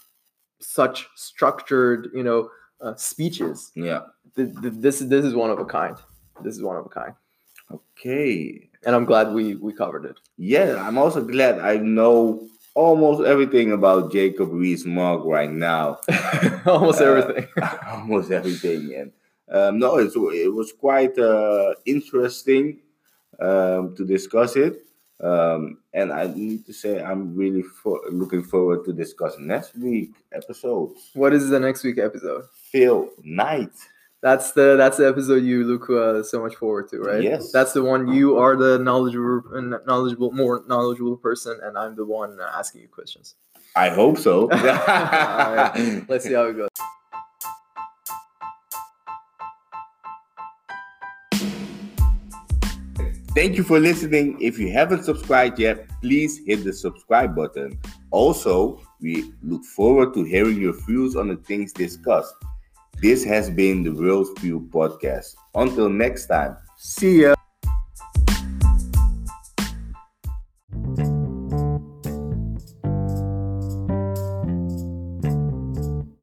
such 0.61 1.07
structured 1.17 2.09
you 2.15 2.23
know 2.23 2.49
uh, 2.81 2.95
speeches. 2.97 3.73
Yeah. 3.75 4.01
th- 4.37 4.53
th- 4.63 4.75
this 4.77 5.01
is 5.01 5.09
this 5.09 5.25
is 5.25 5.35
one 5.35 5.51
of 5.51 5.59
a 5.59 5.65
kind. 5.65 5.97
This 6.43 6.55
is 6.57 6.63
one 6.63 6.77
of 6.77 6.87
a 6.87 6.89
kind. 6.89 7.15
Okay. 7.71 8.69
and 8.87 8.95
i'm 8.97 9.05
glad 9.05 9.33
we 9.33 9.55
we 9.57 9.73
covered 9.73 10.05
it. 10.05 10.17
Yeah, 10.37 10.77
I'm 10.87 10.97
also 10.99 11.21
glad 11.23 11.59
I 11.59 11.77
know 11.77 12.47
almost 12.75 13.27
everything 13.27 13.73
about 13.73 14.13
Jacob 14.13 14.53
Rees-Mogg 14.53 15.25
right 15.27 15.51
now. 15.51 15.99
almost 16.67 17.01
Uh, 17.01 17.05
everything. 17.11 17.47
almost 17.95 18.31
everything 18.31 18.83
and 18.99 19.13
um, 19.57 19.79
no 19.79 19.97
it's, 19.99 20.15
it 20.17 20.53
was 20.61 20.73
quite 20.73 21.19
uh, 21.19 21.75
interesting 21.85 22.79
um, 23.41 23.95
to 23.97 24.05
discuss 24.05 24.57
it. 24.57 24.75
Um, 25.21 25.79
and 25.99 26.13
i 26.13 26.25
need 26.29 26.65
to 26.67 26.73
say 26.73 27.03
i'm 27.03 27.35
really 27.35 27.63
for, 27.83 27.99
looking 28.13 28.45
forward 28.53 28.85
to 28.87 28.93
discuss 28.93 29.35
next 29.39 29.75
week 29.77 30.13
episodes. 30.33 31.11
What 31.15 31.33
is 31.35 31.49
the 31.51 31.59
next 31.59 31.83
week 31.83 31.99
episode 31.99 32.45
phil 32.71 33.09
knight 33.23 33.73
That's 34.21 34.51
the 34.51 34.75
that's 34.77 34.97
the 34.97 35.07
episode 35.07 35.45
you 35.45 35.63
look 35.63 35.89
uh, 35.91 36.25
so 36.25 36.43
much 36.43 36.57
forward 36.57 36.89
to, 36.89 36.99
right? 36.99 37.23
Yes. 37.23 37.53
That's 37.53 37.73
the 37.73 37.85
one 37.85 38.13
you 38.13 38.37
are 38.37 38.57
the 38.57 38.77
knowledgeable, 38.81 39.43
knowledgeable, 39.87 40.33
more 40.33 40.65
knowledgeable 40.67 41.17
person, 41.17 41.61
and 41.63 41.79
I'm 41.79 41.95
the 41.95 42.05
one 42.05 42.37
asking 42.43 42.83
you 42.83 42.89
questions. 42.89 43.37
I 43.77 43.91
hope 43.91 44.19
so. 44.19 44.51
Alright, 44.53 46.09
Let's 46.09 46.25
see 46.25 46.35
how 46.35 46.47
it 46.47 46.57
goes. 46.57 46.69
Thank 53.37 53.57
you 53.57 53.63
for 53.63 53.79
listening. 53.79 54.37
If 54.41 54.59
you 54.59 54.73
haven't 54.73 55.05
subscribed 55.05 55.61
yet, 55.61 55.87
please 56.03 56.41
hit 56.45 56.65
the 56.65 56.73
subscribe 56.73 57.37
button. 57.37 57.79
Also, 58.11 58.83
we 59.01 59.33
look 59.45 59.65
forward 59.65 60.13
to 60.15 60.25
hearing 60.25 60.61
your 60.61 60.75
views 60.87 61.15
on 61.15 61.29
the 61.29 61.37
things 61.37 61.73
discussed. 61.73 62.35
This 63.01 63.23
has 63.25 63.49
been 63.49 63.85
the 63.85 63.95
World 63.95 64.37
View 64.41 64.69
Podcast. 64.75 65.37
Until 65.55 65.89
next 65.89 66.27
time. 66.27 66.57
See 66.77 67.23
ya. 67.23 67.38